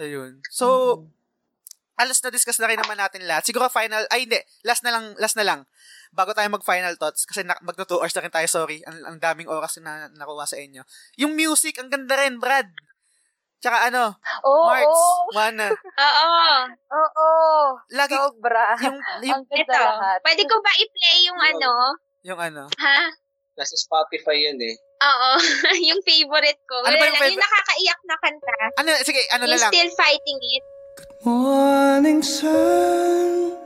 [0.00, 0.32] Ayun.
[0.50, 0.66] So,
[1.94, 3.46] alas na discuss na rin naman natin lahat.
[3.46, 5.60] Siguro final, ay hindi, last na lang, last na lang.
[6.14, 8.78] Bago tayo mag-final thoughts, kasi na, magto 2 hours na rin tayo, sorry.
[8.86, 10.86] Ang, ang daming oras na nakuha sa inyo.
[11.18, 12.70] Yung music, ang ganda rin, Brad.
[13.58, 14.14] Tsaka ano,
[14.44, 15.32] Oo, Marks, oo.
[15.32, 15.68] Juana.
[15.74, 16.36] Oo.
[16.70, 17.28] Oo.
[17.96, 18.76] Lagi, Sobra.
[18.78, 19.82] yung, yung, Ang ganda Ito.
[19.82, 20.18] lahat.
[20.22, 21.50] Pwede ko ba i-play yung Yun.
[21.58, 21.70] ano?
[22.24, 22.64] yung ano.
[22.80, 22.98] Ha?
[23.56, 24.74] Nasa Spotify yan eh.
[25.00, 25.30] Oo.
[25.92, 26.76] yung favorite ko.
[26.80, 27.32] Ano Wala ba yung lang, favorite?
[27.36, 28.54] Yung nakakaiyak na kanta.
[28.80, 29.72] Ano, sige, ano na lang.
[29.72, 30.64] still fighting it.
[31.24, 33.56] Morning sun,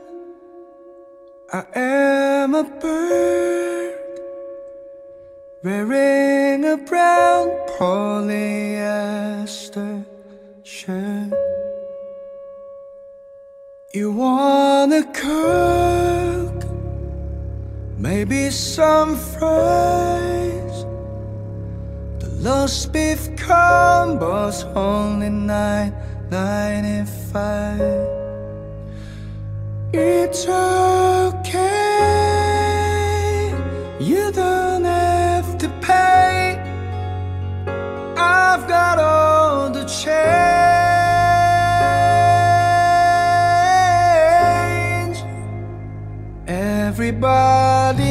[1.51, 4.19] I am a bird
[5.63, 7.49] wearing a brown
[7.79, 8.45] polyester
[10.61, 11.33] shirt.
[13.95, 16.65] You wanna cook,
[17.97, 20.85] maybe some fries.
[22.19, 25.95] The lost beef combo's only nine
[26.29, 28.18] ninety five.
[29.91, 31.65] It's okay,
[33.99, 36.61] you don't have to pay.
[38.15, 40.09] I've got all the change.
[46.47, 48.08] Everybody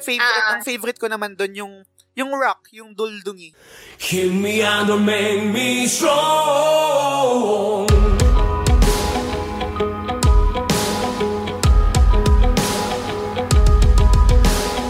[0.00, 0.56] yung favorite, Ah.
[0.56, 1.74] ang favorite ko naman doon yung
[2.16, 3.52] yung rock, yung duldungi.
[4.00, 7.86] Hit me and make me strong.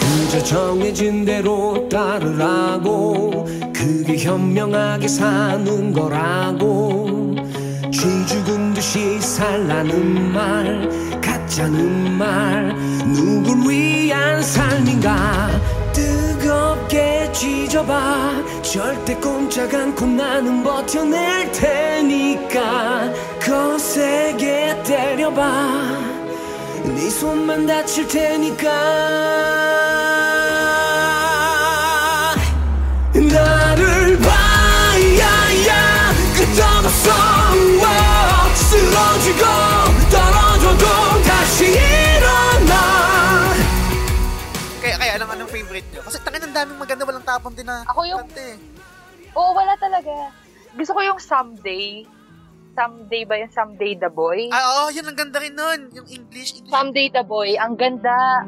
[0.01, 7.35] 그저 정해진 대로 따르라고 그게 현명하게 사는 거라고
[7.93, 11.10] 쥐 죽은 듯이 살라는 말
[11.51, 12.73] 가짜는 말
[13.13, 15.51] 누굴 위한 삶인가?
[15.93, 18.63] 뜨겁게 쥐져봐.
[18.63, 23.13] 절대 꼼짝 않고 나는 버텨낼 테니까.
[23.43, 25.99] 거세게 때려봐.
[26.85, 28.71] 네 손만 다칠 테니까
[46.61, 48.57] daming maganda walang tapon din na Ako yung- kanta eh.
[49.32, 50.28] Oo, wala talaga.
[50.74, 52.05] Gusto ko yung someday.
[52.70, 54.47] Someday ba yung someday the boy?
[54.51, 55.91] Ah, oo, yun ang ganda rin nun.
[55.91, 56.70] Yung English, English.
[56.70, 57.57] Someday the boy.
[57.57, 58.45] Ang ganda.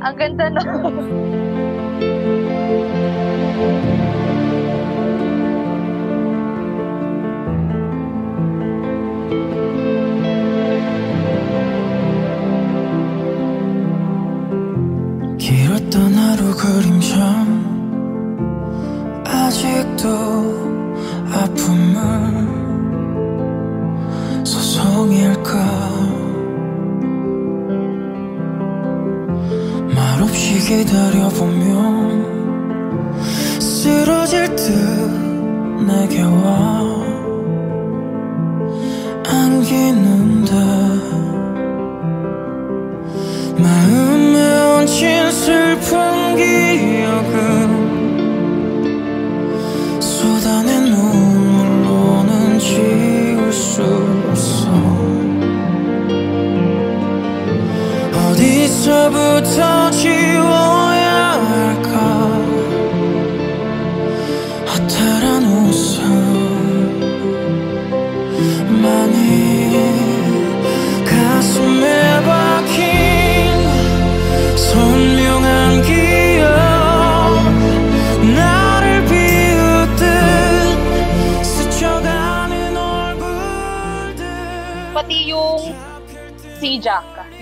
[0.00, 0.62] Ang ganda no.
[15.44, 17.44] 길었던 하루 그림자
[19.26, 20.08] 아직도
[21.30, 22.54] 아픔은
[24.42, 25.52] 소송일까?
[29.94, 32.24] 말없이 기다려보면
[33.60, 34.72] 쓰러질 듯
[35.86, 37.04] 내게 와
[39.28, 40.83] 안기는데
[58.84, 59.43] 舍不。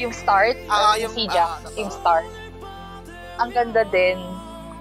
[0.03, 2.27] Yung start, Ah, yung yung- si Jack, ah, yung start.
[3.39, 4.19] Ang ganda din.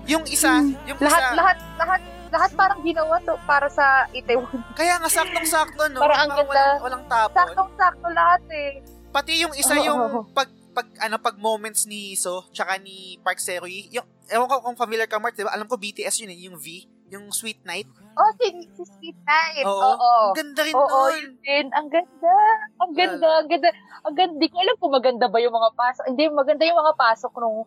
[0.09, 1.37] Yung isa, yung Lahat, isa.
[1.37, 4.49] lahat, lahat, lahat parang ginawa to para sa Itaewon.
[4.79, 6.01] Kaya nga saktong-sakto, no?
[6.01, 6.49] Parang ang ganda.
[6.49, 7.37] Walang, walang tapon.
[7.37, 8.69] Saktong-sakto lahat eh.
[9.11, 9.83] Pati yung isa Oo.
[9.83, 14.63] yung pag pag ano pag moments ni So tsaka ni Park Seroy, yung ewan ko
[14.63, 15.51] kung familiar ka Mark, 'di ba?
[15.51, 16.65] Alam ko BTS yun eh, yung V,
[17.11, 17.91] yung Sweet Night.
[17.91, 19.67] Oh, si, si Sweet Night.
[19.67, 19.75] Oo.
[19.91, 20.31] Oo.
[20.31, 21.11] Ang ganda rin Oo, nun.
[21.13, 21.65] yun din.
[21.71, 22.35] Ang ganda.
[22.79, 23.29] Ang ganda.
[23.35, 23.69] Ang ganda.
[24.01, 24.35] Ang ganda.
[24.37, 26.03] Di ko alam kung maganda ba yung mga pasok.
[26.07, 27.59] Hindi, maganda yung mga pasok nung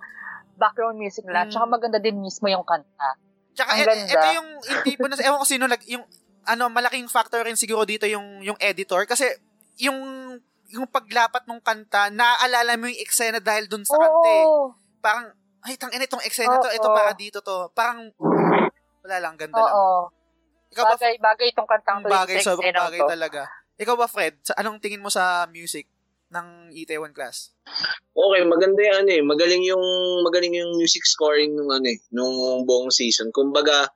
[0.54, 1.46] background music nila.
[1.46, 1.50] Mm.
[1.50, 3.18] Tsaka maganda din mismo yung kanta.
[3.52, 4.10] Tsaka Ang et- ganda.
[4.10, 6.02] ito yung yung tipo na ewan ko sino nag yung
[6.44, 9.30] ano malaking factor rin siguro dito yung yung editor kasi
[9.78, 9.96] yung
[10.66, 14.46] yung paglapat ng kanta naaalala mo yung eksena dahil dun sa kanta eh.
[14.98, 15.26] Parang
[15.64, 16.92] ay tang ina itong eksena to, ito Oo.
[16.92, 17.70] para dito to.
[17.72, 18.10] Parang
[19.00, 19.70] wala lang ganda lang.
[19.70, 20.10] Oo.
[20.68, 22.10] Ikaw ba Bagay, bagay itong kantang to.
[22.10, 23.06] bagay sobrang bagay to.
[23.06, 23.42] talaga.
[23.74, 25.86] Ikaw ba Fred, sa anong tingin mo sa music
[26.30, 27.52] ng Itaewon class?
[28.12, 29.22] Okay, maganda yung ano eh.
[29.22, 29.84] Magaling yung
[30.22, 32.32] magaling yung music scoring nung ano eh, nung
[32.64, 33.28] buong season.
[33.30, 33.90] Kumbaga,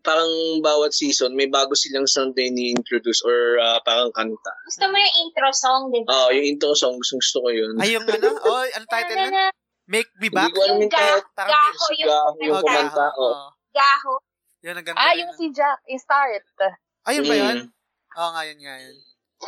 [0.00, 0.30] parang
[0.62, 4.52] bawat season may bago silang sound na ni-introduce or ah, parang kanta.
[4.64, 6.08] Gusto mo yung intro song, di ba?
[6.08, 7.76] Ah, yung intro song, gusto, gusto ko yun.
[7.76, 9.52] Ay yung ano, oh, ano title nun?
[9.88, 10.48] Make Me Back?
[10.48, 11.24] Hindi ko alam yung Yung title.
[11.34, 12.92] Gaho yung Gaho yung Oh, kumanta.
[12.94, 13.20] gaho.
[13.20, 13.32] Oh.
[13.32, 13.48] Oo.
[13.72, 14.12] gaho.
[14.58, 14.98] Yun ang ganda.
[15.00, 16.44] Ah, yung si Jack, in Start.
[17.06, 17.56] Ayun ba yun?
[17.62, 18.18] Mm.
[18.18, 18.96] Oo nga, yun nga yun.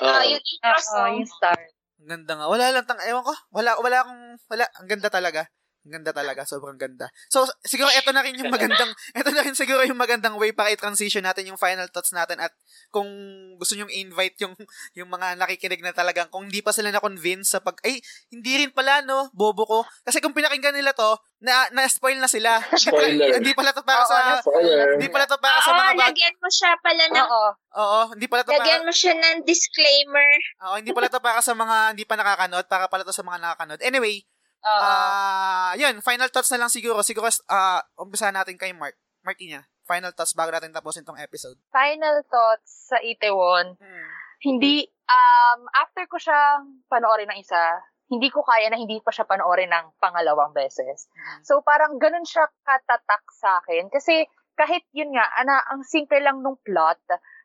[0.01, 1.13] Ah, Ah, yung intro Oo, song.
[1.19, 1.71] yung Start.
[2.01, 2.47] Ang ganda nga.
[2.49, 3.35] Wala lang tang, ewan ko.
[3.53, 4.65] Wala, wala akong, wala.
[4.81, 5.45] Ang ganda talaga.
[5.91, 6.47] Ganda talaga.
[6.47, 7.11] Sobrang ganda.
[7.27, 10.71] So, siguro ito na rin yung magandang, ito na rin siguro yung magandang way para
[10.71, 12.55] i-transition natin yung final thoughts natin at
[12.95, 13.11] kung
[13.59, 14.55] gusto nyong invite yung,
[14.99, 17.99] yung mga nakikinig na talagang, kung hindi pa sila na-convince sa pag, ay,
[18.31, 19.79] hindi rin pala, no, bobo ko.
[20.07, 22.61] Kasi kung pinakinggan nila to, na, na-spoil na sila.
[22.77, 23.41] Spoiler.
[23.41, 25.01] hindi pala to para Oo, sa, Spoiler.
[25.01, 27.49] hindi pala to para sa Oo, mga bag, lagyan mo siya pala ng, Oo.
[27.81, 30.31] oo, hindi pala to para, lagyan mo siya ng disclaimer.
[30.69, 33.41] oo, hindi pala to para sa mga hindi pa nakakanood, para pala to sa mga
[33.41, 33.81] nakakanood.
[33.81, 34.21] Anyway,
[34.61, 34.83] Oo.
[34.85, 37.01] Ah, yun, final thoughts na lang siguro.
[37.01, 38.97] Siguro, ah, umpisahan natin kay Mark.
[39.21, 41.57] Martina, final thoughts bago natin tapusin tong episode.
[41.73, 43.77] Final thoughts sa Itaewon.
[43.77, 44.09] Hmm.
[44.41, 49.29] Hindi, um, after ko siya panoorin ng isa, hindi ko kaya na hindi pa siya
[49.29, 51.07] panoorin ng pangalawang beses.
[51.07, 51.47] Mhm.
[51.47, 53.87] So parang ganun siya katatak sa akin.
[53.87, 54.27] Kasi
[54.59, 56.99] kahit yun nga, ana, ang simple lang nung plot,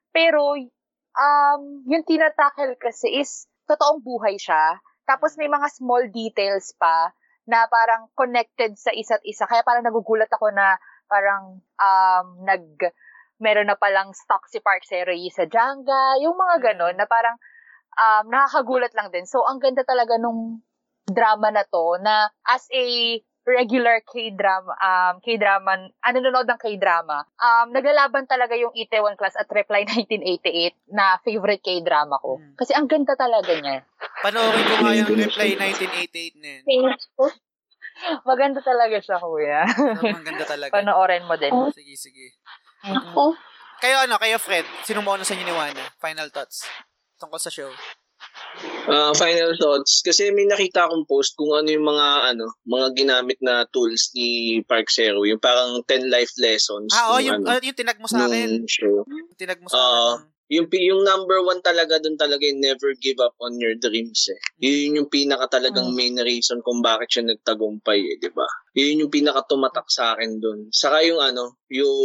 [0.09, 0.57] pero
[1.15, 4.81] um, yung tinatackle kasi is totoong buhay siya.
[5.05, 7.13] Tapos may mga small details pa
[7.45, 9.45] na parang connected sa isa't isa.
[9.45, 12.65] Kaya parang nagugulat ako na parang um, nag
[13.37, 17.35] meron na palang stock si Park Seroy sa Janga, yung mga ganon na parang
[17.95, 19.27] um, nakakagulat lang din.
[19.27, 20.63] So, ang ganda talaga nung
[21.05, 22.83] drama na to na as a
[23.45, 29.47] regular K-drama, um, K-drama, ano nanonood ng K-drama, um, naglalaban talaga yung Itaewon Class at
[29.53, 32.41] Reply 1988 na favorite K-drama ko.
[32.41, 32.57] Mm.
[32.57, 33.85] Kasi ang ganda talaga niya.
[34.25, 36.97] Panoorin ko nga yung Reply 1988 na yun.
[38.27, 39.63] Maganda talaga siya, kuya.
[39.71, 40.73] Sobrang ganda talaga.
[40.73, 41.53] Panoorin mo din.
[41.71, 42.25] Sige, sige.
[42.83, 43.37] Ako.
[43.79, 45.83] Kayo ano, kayo Fred, sino mo sa inyo ni Wana?
[46.01, 46.67] Final thoughts
[47.19, 47.71] tungkol sa show.
[48.85, 53.39] Ah, final thoughts kasi may nakita akong post kung ano yung mga ano, mga ginamit
[53.41, 56.93] na tools ni Park Zero, yung parang 10 life lessons.
[56.93, 58.61] Ah, oh, yung, ano, ah, yung tinag mo sa akin.
[58.69, 59.01] show.
[59.09, 60.33] Yung tinag mo sa Ah, akin.
[60.45, 64.29] Yung pi- yung number one talaga doon talaga yung never give up on your dreams
[64.29, 64.37] eh.
[64.61, 65.97] Yun yung pinaka talagang Mm.
[65.97, 68.45] main reason kung bakit siya nagtagumpay eh, 'di ba?
[68.77, 70.69] Yun yung pinaka tumatak sa akin doon.
[70.69, 71.97] Saka yung ano, yung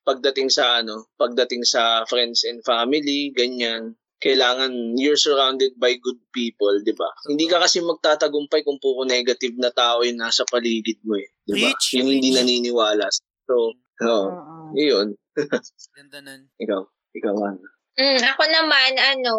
[0.00, 6.74] pagdating sa ano, pagdating sa friends and family, ganyan kailangan you're surrounded by good people,
[6.82, 7.10] 'di ba?
[7.30, 11.54] Hindi ka kasi magtatagumpay kung puro negative na tao yung nasa paligid mo eh, 'di
[11.54, 11.70] ba?
[11.98, 13.06] Yung hindi naniniwala.
[13.48, 13.72] So,
[14.04, 14.70] oh, Mm-mm.
[14.74, 15.08] yun.
[15.96, 16.50] Ganda nun.
[16.58, 16.80] Ikaw,
[17.14, 17.66] ikaw ano.
[17.98, 19.34] Mm, ako naman, ano,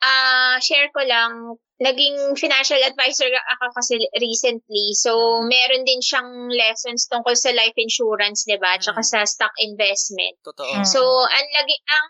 [0.00, 4.96] ah share ko lang, naging financial advisor ako kasi recently.
[4.96, 8.80] So, meron din siyang lessons tungkol sa life insurance, 'di ba?
[8.80, 9.10] Tsaka Mm.
[9.12, 10.40] sa stock investment.
[10.40, 10.80] Totoo.
[10.80, 10.88] Mm.
[10.88, 12.06] So, ang lagi ang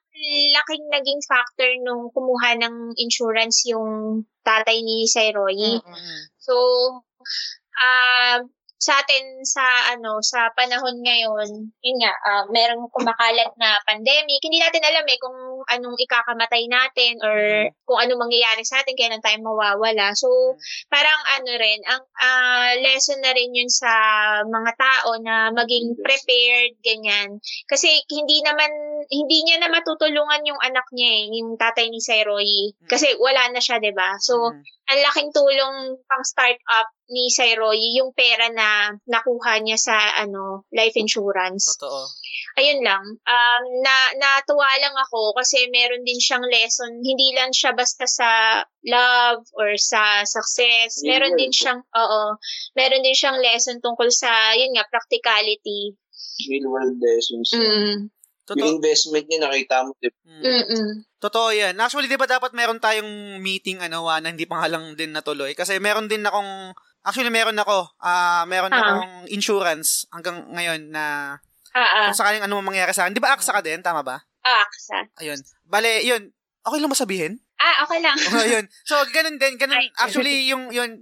[0.54, 5.82] laking naging factor nung kumuha ng insurance yung tatay ni Sayroy.
[5.82, 6.20] Mm.
[6.38, 6.54] So,
[7.82, 8.38] ah
[8.76, 9.64] sa atin sa
[9.96, 11.48] ano sa panahon ngayon,
[11.80, 14.40] yun nga, ah, merong kumakalat na pandemic.
[14.44, 17.36] Hindi natin alam eh kung anong ikakamatay natin or
[17.88, 20.12] kung anong mangyayari sa atin, kailan tayo mawawala.
[20.12, 20.28] So,
[20.92, 23.90] parang ano rin, ang ah, lesson na rin yun sa
[24.44, 27.40] mga tao na maging prepared, ganyan.
[27.64, 28.68] Kasi hindi naman,
[29.08, 32.76] hindi niya na matutulungan yung anak niya eh, yung tatay ni Sayroy.
[32.84, 34.75] Kasi wala na siya, 'di ba So, Mm.
[34.86, 40.66] Ang laking tulong pang start up ni Sayroy yung pera na nakuha niya sa ano
[40.70, 41.74] life insurance.
[41.74, 42.06] Totoo.
[42.58, 43.02] Ayun lang.
[43.02, 47.02] Um na natuwa lang ako kasi meron din siyang lesson.
[47.02, 51.02] Hindi lang siya basta sa love or sa success.
[51.02, 52.22] Meron din siyang oo,
[52.78, 55.98] meron din siyang lesson tungkol sa yun nga practicality.
[56.46, 57.50] Real world lessons.
[57.54, 58.10] Mm.
[58.46, 58.62] Totoo.
[58.62, 60.18] Yung investment niya nakita mo, di ba?
[60.46, 61.02] Mm.
[61.18, 61.74] Totoo yan.
[61.82, 65.50] Actually, di ba dapat meron tayong meeting, ano, na hindi pa nga lang din natuloy?
[65.58, 66.70] Kasi meron din akong,
[67.02, 68.78] actually meron ako, ah meron Ah.
[68.82, 71.36] akong insurance hanggang ngayon na,
[71.76, 72.04] Ah, ah.
[72.08, 73.12] Kung sakaling ano mangyayari sa akin.
[73.12, 73.84] Di ba aksa ka din?
[73.84, 74.16] Tama ba?
[74.40, 74.96] Ah, aksa.
[75.20, 75.36] Ayun.
[75.68, 76.32] Bale, yun.
[76.64, 77.32] Okay lang masabihin?
[77.60, 78.16] Ah, okay lang.
[78.32, 78.64] Oh, yun.
[78.88, 79.60] So, ganun din.
[79.60, 79.92] Ganun, Ay.
[80.00, 80.96] actually, yung, yun,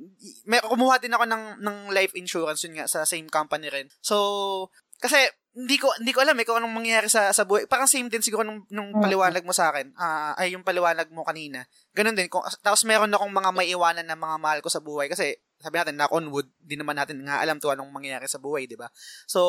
[0.50, 3.86] may, kumuha din ako ng, ng life insurance yun nga sa same company rin.
[4.02, 4.66] So,
[4.98, 7.70] kasi, hindi ko hindi ko alam eh kung anong mangyayari sa sa buhay.
[7.70, 8.98] Parang same din siguro nung, nung Mm.
[9.00, 9.94] paliwanag mo sa akin.
[9.94, 11.62] Ah, ay yung paliwanag mo kanina.
[11.94, 12.26] Ganun din.
[12.26, 15.94] Kung, tapos meron akong mga maiiwanan na mga mahal ko sa buhay kasi sabi natin
[15.94, 18.90] knock on wood, di naman natin nga alam to anong mangyayari sa buhay, di ba?
[19.24, 19.40] So,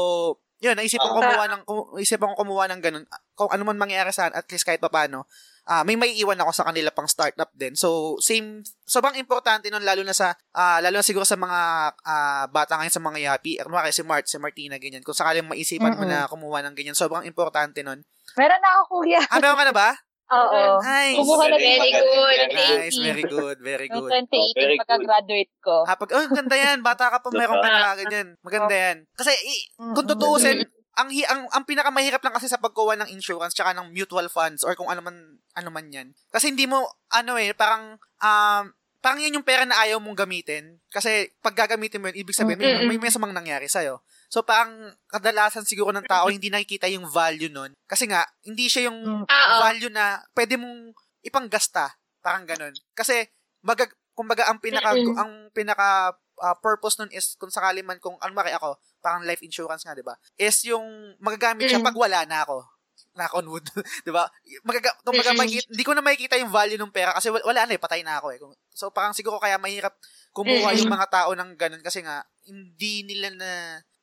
[0.62, 1.26] yun, naisipan ko Ah.
[1.26, 1.62] kumuha ng
[1.98, 3.06] naisipan ko kumuha ng ganun.
[3.34, 5.26] Kung ano man mangyayari sa at least kahit papaano,
[5.66, 7.74] ah may maiiwan ako sa kanila pang startup din.
[7.74, 11.60] So, same, sobrang importante nun, lalo na sa, ah lalo na siguro sa mga
[12.00, 13.58] ah, bata ngayon sa mga yapi.
[13.60, 15.02] Kunwari si Mart, si Martina, ganyan.
[15.02, 16.14] Kung sakaling maisipan mo Mm-mm.
[16.14, 18.06] na kumuha ng ganyan, sobrang importante nun.
[18.34, 19.22] Meron na ako, kuya.
[19.26, 19.90] Ah, meron ka na ba?
[20.26, 20.82] Oo.
[20.82, 21.22] Nice.
[21.22, 22.40] Kumuha na Very good.
[22.50, 23.06] Nice, 20.
[23.06, 24.12] very good, very Noong good.
[24.26, 24.82] 2018, Very good.
[24.82, 25.76] pagka-graduate ko.
[25.86, 26.78] Ah, pag, oh, ganda yan.
[26.82, 27.94] Bata ka pa, meron ka na Ah.
[27.94, 28.34] ganyan.
[28.42, 28.98] Maganda yan.
[29.14, 30.66] Kasi, i- kung tutuusin,
[30.96, 34.64] ang, hi- ang, ang pinakamahirap lang kasi sa pagkuha ng insurance tsaka ng mutual funds
[34.64, 36.16] or kung ano man, ano man yan.
[36.32, 38.64] Kasi hindi mo, ano eh, parang, um,
[39.04, 40.82] parang yan yung pera na ayaw mong gamitin.
[40.90, 44.02] Kasi pag gagamitin mo yun, ibig sabihin, may, may, may samang nangyari sa'yo.
[44.32, 47.78] So, parang kadalasan siguro ng tao hindi nakikita yung value nun.
[47.86, 49.24] Kasi nga, hindi siya yung Mm.
[49.30, 51.94] Ah, value na pwede mong ipanggasta.
[52.26, 52.74] Parang ganun.
[52.98, 53.30] Kasi,
[53.62, 58.34] magag, kumbaga, ang pinaka, ang pinaka ah, purpose nun is kung sakali man kung ano
[58.34, 60.18] maki ako, parang life insurance nga, 'di ba?
[60.36, 60.82] Is yung
[61.22, 61.86] magagamit siya Mm.
[61.86, 62.66] pag wala na ako.
[63.14, 63.64] Knock on wood,
[64.04, 64.26] 'di ba?
[64.62, 67.80] Magaga kumbaga makikita, hindi ko na makikita yung value ng pera kasi wala, na eh,
[67.80, 68.40] patay na ako eh.
[68.42, 69.94] Kung- So parang siguro kaya mahirap
[70.34, 73.52] kumuha yung mga tao ng ganun kasi nga hindi nila na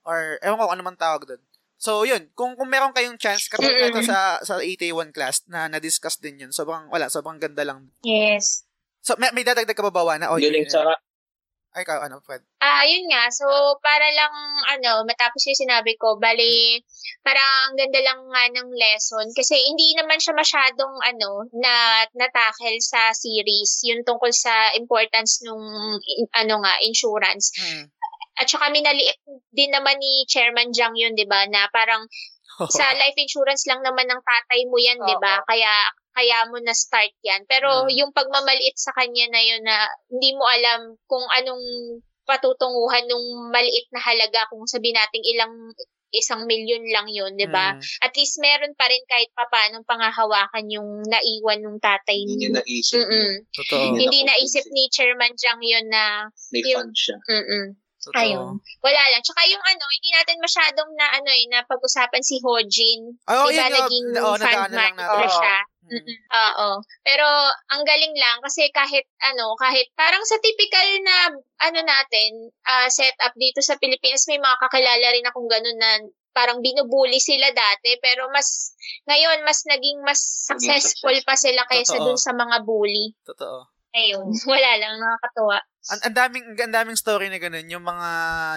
[0.02, 1.42] or ewan ko kung ano man tawag doon.
[1.76, 2.30] So, yun.
[2.32, 6.54] Kung, kung meron kayong chance, katulad ito sa, sa 81 class na na-discuss din yun.
[6.54, 7.90] Sobrang, wala, sobrang ganda lang.
[8.06, 8.62] Yes.
[9.02, 10.30] So, may, may dadagdag ka ba ba na?
[10.30, 10.94] Oh, Galing yun, sa
[11.72, 12.44] Ay, ikaw, ano, Fred?
[12.60, 13.32] Ah, yun nga.
[13.32, 13.48] So,
[13.80, 14.34] para lang,
[14.76, 16.84] ano, matapos yung sinabi ko, bali,
[17.24, 19.24] parang ang ganda lang nga ng lesson.
[19.32, 23.88] Kasi hindi naman siya masyadong, ano, na, natakel sa series.
[23.88, 25.64] Yun tungkol sa importance nung,
[26.04, 27.56] in- ano nga, insurance.
[27.56, 27.88] Mm.
[28.36, 29.16] At saka minaliit
[29.52, 31.48] din naman ni Chairman Jiang yun, di ba?
[31.48, 32.04] Na parang
[32.76, 35.40] sa life insurance lang naman ng tatay mo yan, di ba?
[35.48, 35.72] Kaya
[36.12, 37.42] kaya mo na start yan.
[37.44, 37.92] Pero Mm.
[37.94, 39.76] yung pagmamaliit sa kanya na yun na
[40.08, 41.64] hindi mo alam kung anong
[42.22, 45.52] patutunguhan nung maliit na halaga kung sabi nating ilang
[46.12, 47.72] isang milyon lang yun, di ba?
[47.72, 47.80] Mm.
[47.98, 52.48] At least meron pa rin kahit papaano pangahawakan yung naiwan ng tatay hindi niyo.
[52.52, 53.00] niya naisip.
[53.00, 53.32] Mm-mm.
[53.50, 53.80] Totoo.
[53.90, 57.16] Hindi Hindi naisip ni Chairman Jiang yun na May yung- fund siya.
[57.18, 58.18] mm Totoo.
[58.18, 58.58] Ayun.
[58.82, 59.22] Wala lang.
[59.22, 63.14] Tsaka yung ano, hindi natin masyadong na ano eh, na pag-usapan si Hojin.
[63.24, 65.16] Ay, oh, Di ba yun, naging oh, fan nadaanan lang natin.
[65.22, 65.30] Oo.
[65.30, 65.56] siya?
[65.82, 65.98] Mm.
[65.98, 66.16] Mm-mm.
[66.30, 66.68] Oo.
[67.02, 67.26] Pero
[67.74, 71.16] ang galing lang kasi kahit ano, kahit parang sa typical na
[71.66, 75.90] ano natin, ah, setup dito sa Pilipinas, may mga kakilala rin akong ganun na
[76.32, 78.72] parang binubuli sila dati pero mas
[79.04, 82.06] ngayon mas naging mas successful pa sila kaysa Totoo.
[82.08, 83.12] dun sa mga bully.
[83.20, 83.68] Totoo.
[83.92, 84.28] Ayun.
[84.50, 85.58] Wala lang nakakatuwa.
[85.82, 88.08] Ang, ang daming ang daming story na ganun, yung mga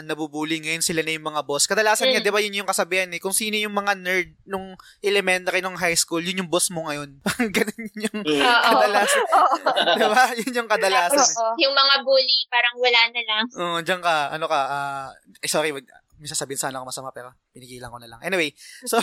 [0.06, 1.66] nabubuli ngayon sila na yung mga boss.
[1.66, 2.24] Kadalasan nga, Mm.
[2.24, 5.98] 'di ba, yun yung kasabihan eh, kung sino yung mga nerd nung elementary nung high
[5.98, 7.18] school, yun yung boss mo ngayon.
[7.58, 8.42] Ganun yung Mm.
[8.46, 9.24] Kadalasan.
[9.98, 10.24] 'Di ba?
[10.38, 11.18] Yun yung kadalasan.
[11.20, 11.34] eh.
[11.36, 11.54] Oo.
[11.58, 13.44] Yung mga bully, parang wala na lang.
[13.52, 15.08] Oo, diyan ka, ano ka, ah,
[15.42, 15.74] eh, sorry,
[16.16, 18.20] may sasabihin sana ako masama pero pinigilan ko na lang.
[18.20, 18.52] Anyway,
[18.92, 19.00] so,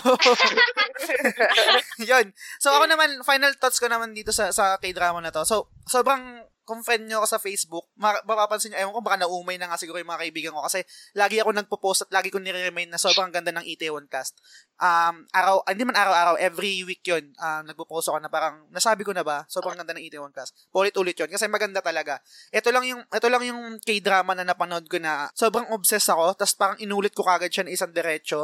[2.12, 2.36] yun.
[2.60, 5.48] So, ako naman, final thoughts ko naman dito sa, sa k-drama na to.
[5.48, 9.58] So, sobrang, kung friend nyo ako sa Facebook, ma- mapapansin nyo, ewan ko, baka naumay
[9.58, 10.86] na nga siguro yung mga kaibigan ko kasi
[11.18, 14.38] lagi ako nagpo-post at lagi ko nire-remind na sobrang ganda ng Itaewon cast.
[14.78, 19.02] Um, araw, ah, hindi man araw-araw, every week yun, um, nagpo-post ako na parang, nasabi
[19.02, 20.54] ko na ba, sobrang ganda ng Itaewon cast.
[20.70, 22.22] Ulit-ulit yun, kasi maganda talaga.
[22.54, 26.54] Ito lang yung, ito lang yung K-drama na napanood ko na sobrang obsessed ako, tapos
[26.54, 28.41] parang inulit ko kagad siya na isang diretso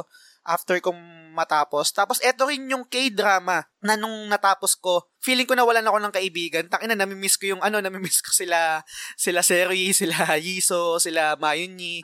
[0.48, 0.96] after kong
[1.36, 1.92] matapos.
[1.92, 6.64] Tapos eto rin yung K-drama na nung natapos ko, feeling ko nawalan ako ng kaibigan.
[6.66, 8.82] Tangina, namimiss ko yung ano, namimiss ko sila
[9.14, 12.00] sila Seri, sila Yiso, sila Mayuni.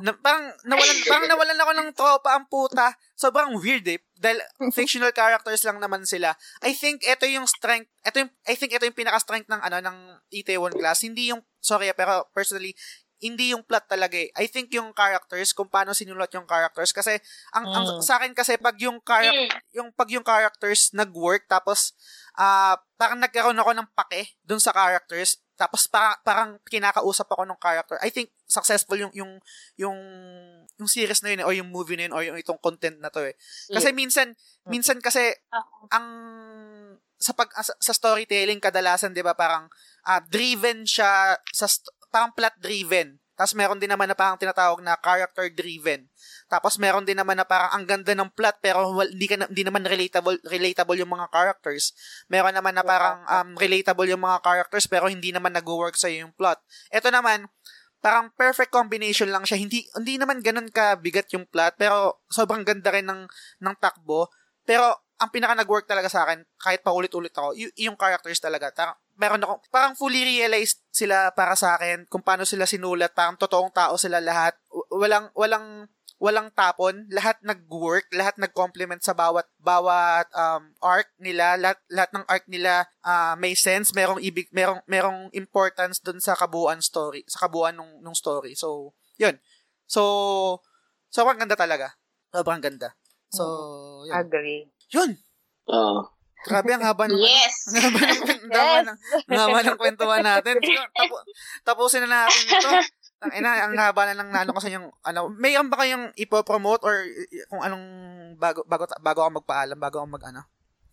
[0.00, 2.96] Na, parang nawalan parang nawalan ako ng tropa ang puta.
[3.14, 4.00] Sobrang weird eh.
[4.16, 4.40] Dahil
[4.72, 6.34] fictional characters lang naman sila.
[6.64, 9.98] I think ito yung strength, ito yung, I think ito yung pinaka-strength ng ano ng
[10.32, 11.04] Itaewon class.
[11.04, 12.76] Hindi yung sorry ah, pero personally
[13.22, 14.28] hindi yung plot talaga eh.
[14.34, 17.14] I think yung characters, kung paano sinulat yung characters kasi
[17.54, 18.02] ang, ang Mm.
[18.02, 19.60] sa akin kasi pag yung character Mm.
[19.74, 21.94] yung pag yung characters nag-work tapos
[22.34, 27.58] ah parang nagkaroon ako ng pake dun sa characters tapos parang parang kinakausap ako ng
[27.62, 27.94] character.
[28.02, 29.38] I think successful yung yung
[29.78, 29.98] yung
[30.74, 33.06] yung series na yun eh, or yung movie na yun or yung itong content na
[33.14, 33.38] to eh.
[33.70, 34.34] Kasi minsan
[34.66, 35.30] minsan kasi
[35.94, 36.06] ang
[37.14, 39.70] sa pag sa, sa storytelling kadalasan 'di ba parang
[40.04, 44.78] ah, driven siya sa st- parang plot driven Tapos meron din naman na parang tinatawag
[44.78, 46.06] na character-driven.
[46.46, 49.66] Tapos meron din naman na parang ang ganda ng plot pero hindi, ka na, hindi
[49.66, 51.90] naman relatable, relatable yung mga characters.
[52.30, 56.34] Meron naman na parang um, relatable yung mga characters pero hindi naman nag-work sa'yo yung
[56.38, 56.62] plot.
[56.94, 57.50] Ito naman,
[57.98, 59.58] parang perfect combination lang siya.
[59.58, 63.26] Hindi hindi naman ganun ka bigat yung plot pero sobrang ganda rin ng
[63.64, 64.30] ng takbo.
[64.62, 68.70] Pero ang pinaka nag-work talaga sa akin kahit paulit-ulit ako, y- yung characters talaga.
[68.74, 73.38] Tar- meron ako parang fully realized sila para sa akin kung paano sila sinulat, parang
[73.38, 74.58] totoong tao sila lahat.
[74.70, 75.86] W- walang walang
[76.22, 82.24] walang tapon, lahat nag-work, lahat nag-complement sa bawat bawat um, arc nila, lahat, lahat ng
[82.30, 87.44] arc nila uh, may sense, merong ibig merong merong importance doon sa kabuuan story, sa
[87.46, 88.54] kabuuan nung nung story.
[88.56, 89.36] So, 'yun.
[89.84, 90.62] So,
[91.12, 91.98] sobrang ganda talaga.
[92.32, 92.94] Sobrang ganda.
[93.34, 93.44] So,
[94.06, 94.14] yun.
[94.14, 94.70] Agree.
[94.92, 95.10] Yun.
[95.70, 96.12] Ah.
[96.44, 97.72] Grabe ang haba ng Yes!
[97.72, 98.98] ang haba ng, ang haba ng,
[99.32, 100.60] ang haba ng kwentuhan natin.
[100.96, 101.16] Tapo,
[101.64, 102.70] tapusin na natin ito.
[103.24, 106.84] Ang ina, ang haba na lang nano ko sa yung ano, may ba kayong ipo-promote
[106.84, 107.08] or
[107.48, 107.86] kung anong
[108.36, 110.44] bago bago bago ako magpaalam, bago ako mag ano,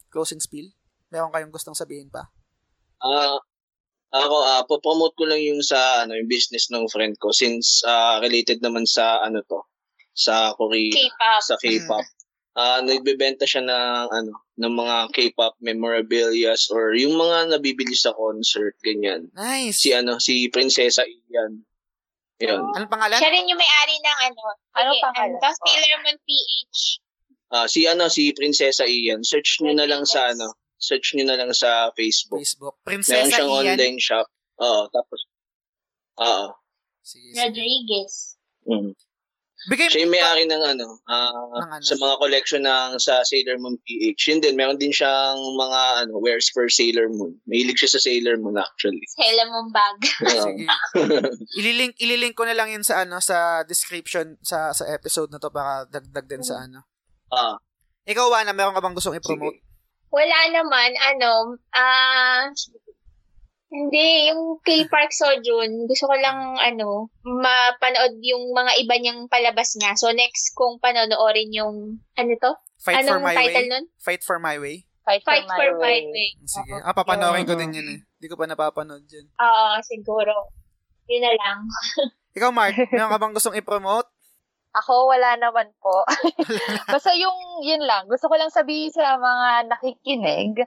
[0.07, 0.71] closing spiel?
[1.11, 2.31] Meron kayong gustong sabihin pa?
[3.03, 3.35] Ah,
[4.15, 8.23] ako ah po-promote ko lang yung sa ano yung business ng friend ko since ah,
[8.23, 9.67] related naman sa ano to
[10.15, 11.39] sa Korea K-pop.
[11.43, 12.05] sa K-pop.
[12.51, 18.75] Ah, nagbebenta siya ng ano ng mga K-pop memorabilia or yung mga nabibili sa concert
[18.83, 19.31] ganyan.
[19.31, 19.79] Nice.
[19.79, 21.63] Si ano si Prinsesa Ian.
[22.41, 22.61] Yun.
[22.75, 23.21] Anong pangalan?
[23.21, 24.41] Siya rin yung may-ari ng ano.
[24.75, 25.37] Ano sige, pangalan?
[25.39, 26.79] Ano, Sailor Moon PH.
[27.51, 29.23] Ah, si ano si Prinsesa Ian.
[29.23, 30.31] Search niyo na lang sa Yes.
[30.35, 32.41] ano, search niyo na lang sa Facebook.
[32.43, 32.75] Facebook.
[32.83, 33.79] Meron Prinsesa siyang Ian.
[33.79, 34.27] online shop.
[34.59, 35.19] Oo, tapos
[36.19, 36.45] Oo.
[37.01, 37.39] Sige, sige.
[37.47, 38.13] Rodriguez.
[38.67, 38.91] Mm.
[39.69, 41.83] Bigay Siya yung may-ari ng ano, Ng ano?
[41.85, 44.21] sa mga collection ng sa Sailor Moon PH.
[44.33, 47.37] Yun din, meron din siyang mga ano, wares for Sailor Moon.
[47.45, 49.05] Mahilig siya sa Sailor Moon actually.
[49.13, 49.97] Sailor Moon bag.
[50.49, 50.65] Sige.
[51.61, 55.53] ililink ililink ko na lang yun sa ano sa description sa sa episode na to
[55.53, 56.81] para dagdag din sa ano.
[57.29, 57.55] Ah,
[58.09, 59.61] Ikaw Wana, meron ka bang gustong i-promote?
[60.11, 62.49] Wala naman, ano, ah,
[63.71, 69.79] hindi, yung kay Park Sojun, gusto ko lang, ano, mapanood yung mga iba niyang palabas
[69.79, 69.95] nga.
[69.95, 72.51] So, next kong panonoorin yung, ano to?
[72.77, 73.71] Fight for Anong my title way.
[73.71, 73.85] nun?
[73.95, 74.83] Fight for my way.
[75.01, 76.11] Fight, Fight for, for my my way.
[76.11, 76.29] way.
[76.43, 76.77] Sige.
[76.83, 77.99] Ah, papanoorin ko din yun eh.
[78.03, 79.25] Hindi ko pa napapanood yun.
[79.33, 80.51] Oo, siguro.
[81.07, 81.59] Yun na lang.
[82.37, 84.07] Ikaw, Mark, meron ka bang gustong i-promote?
[84.71, 86.07] Ako, wala naman po.
[86.93, 88.07] Basta yung, yun lang.
[88.07, 90.63] Gusto ko lang sabihin sa mga nakikinig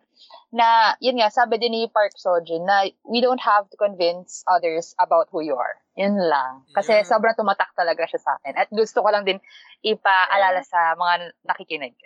[0.53, 4.93] na, yun nga, sabi din ni Park Sojun na we don't have to convince others
[5.01, 5.81] about who you are.
[5.97, 6.69] Yun lang.
[6.77, 7.09] Kasi Yeah.
[7.09, 8.61] sobrang tumatak talaga siya sa akin.
[8.61, 9.41] At gusto ko lang din
[9.81, 11.97] ipaalala sa mga nakikinig.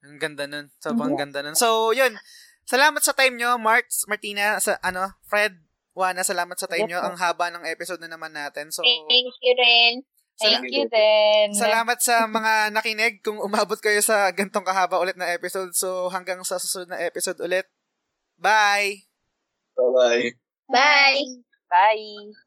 [0.00, 0.72] Ang ganda nun.
[0.80, 1.56] Sobrang ganda nun.
[1.56, 2.16] So, yun.
[2.64, 5.60] Salamat sa time nyo, Mark, Martina, sa ano, Fred,
[5.94, 7.00] Wana, salamat sa time Yes, nyo.
[7.06, 8.72] Ang haba ng episode na naman natin.
[8.74, 10.02] So, Thank you rin.
[10.34, 11.54] Thank you din.
[11.54, 15.70] Salamat sa mga nakinig kung umabot kayo sa gantong kahaba ulit na episode.
[15.78, 17.70] So, hanggang sa susunod na episode ulit.
[18.34, 19.06] Bye!
[19.78, 20.34] bye-bye.
[20.70, 21.22] Bye!
[21.70, 22.43] Bye.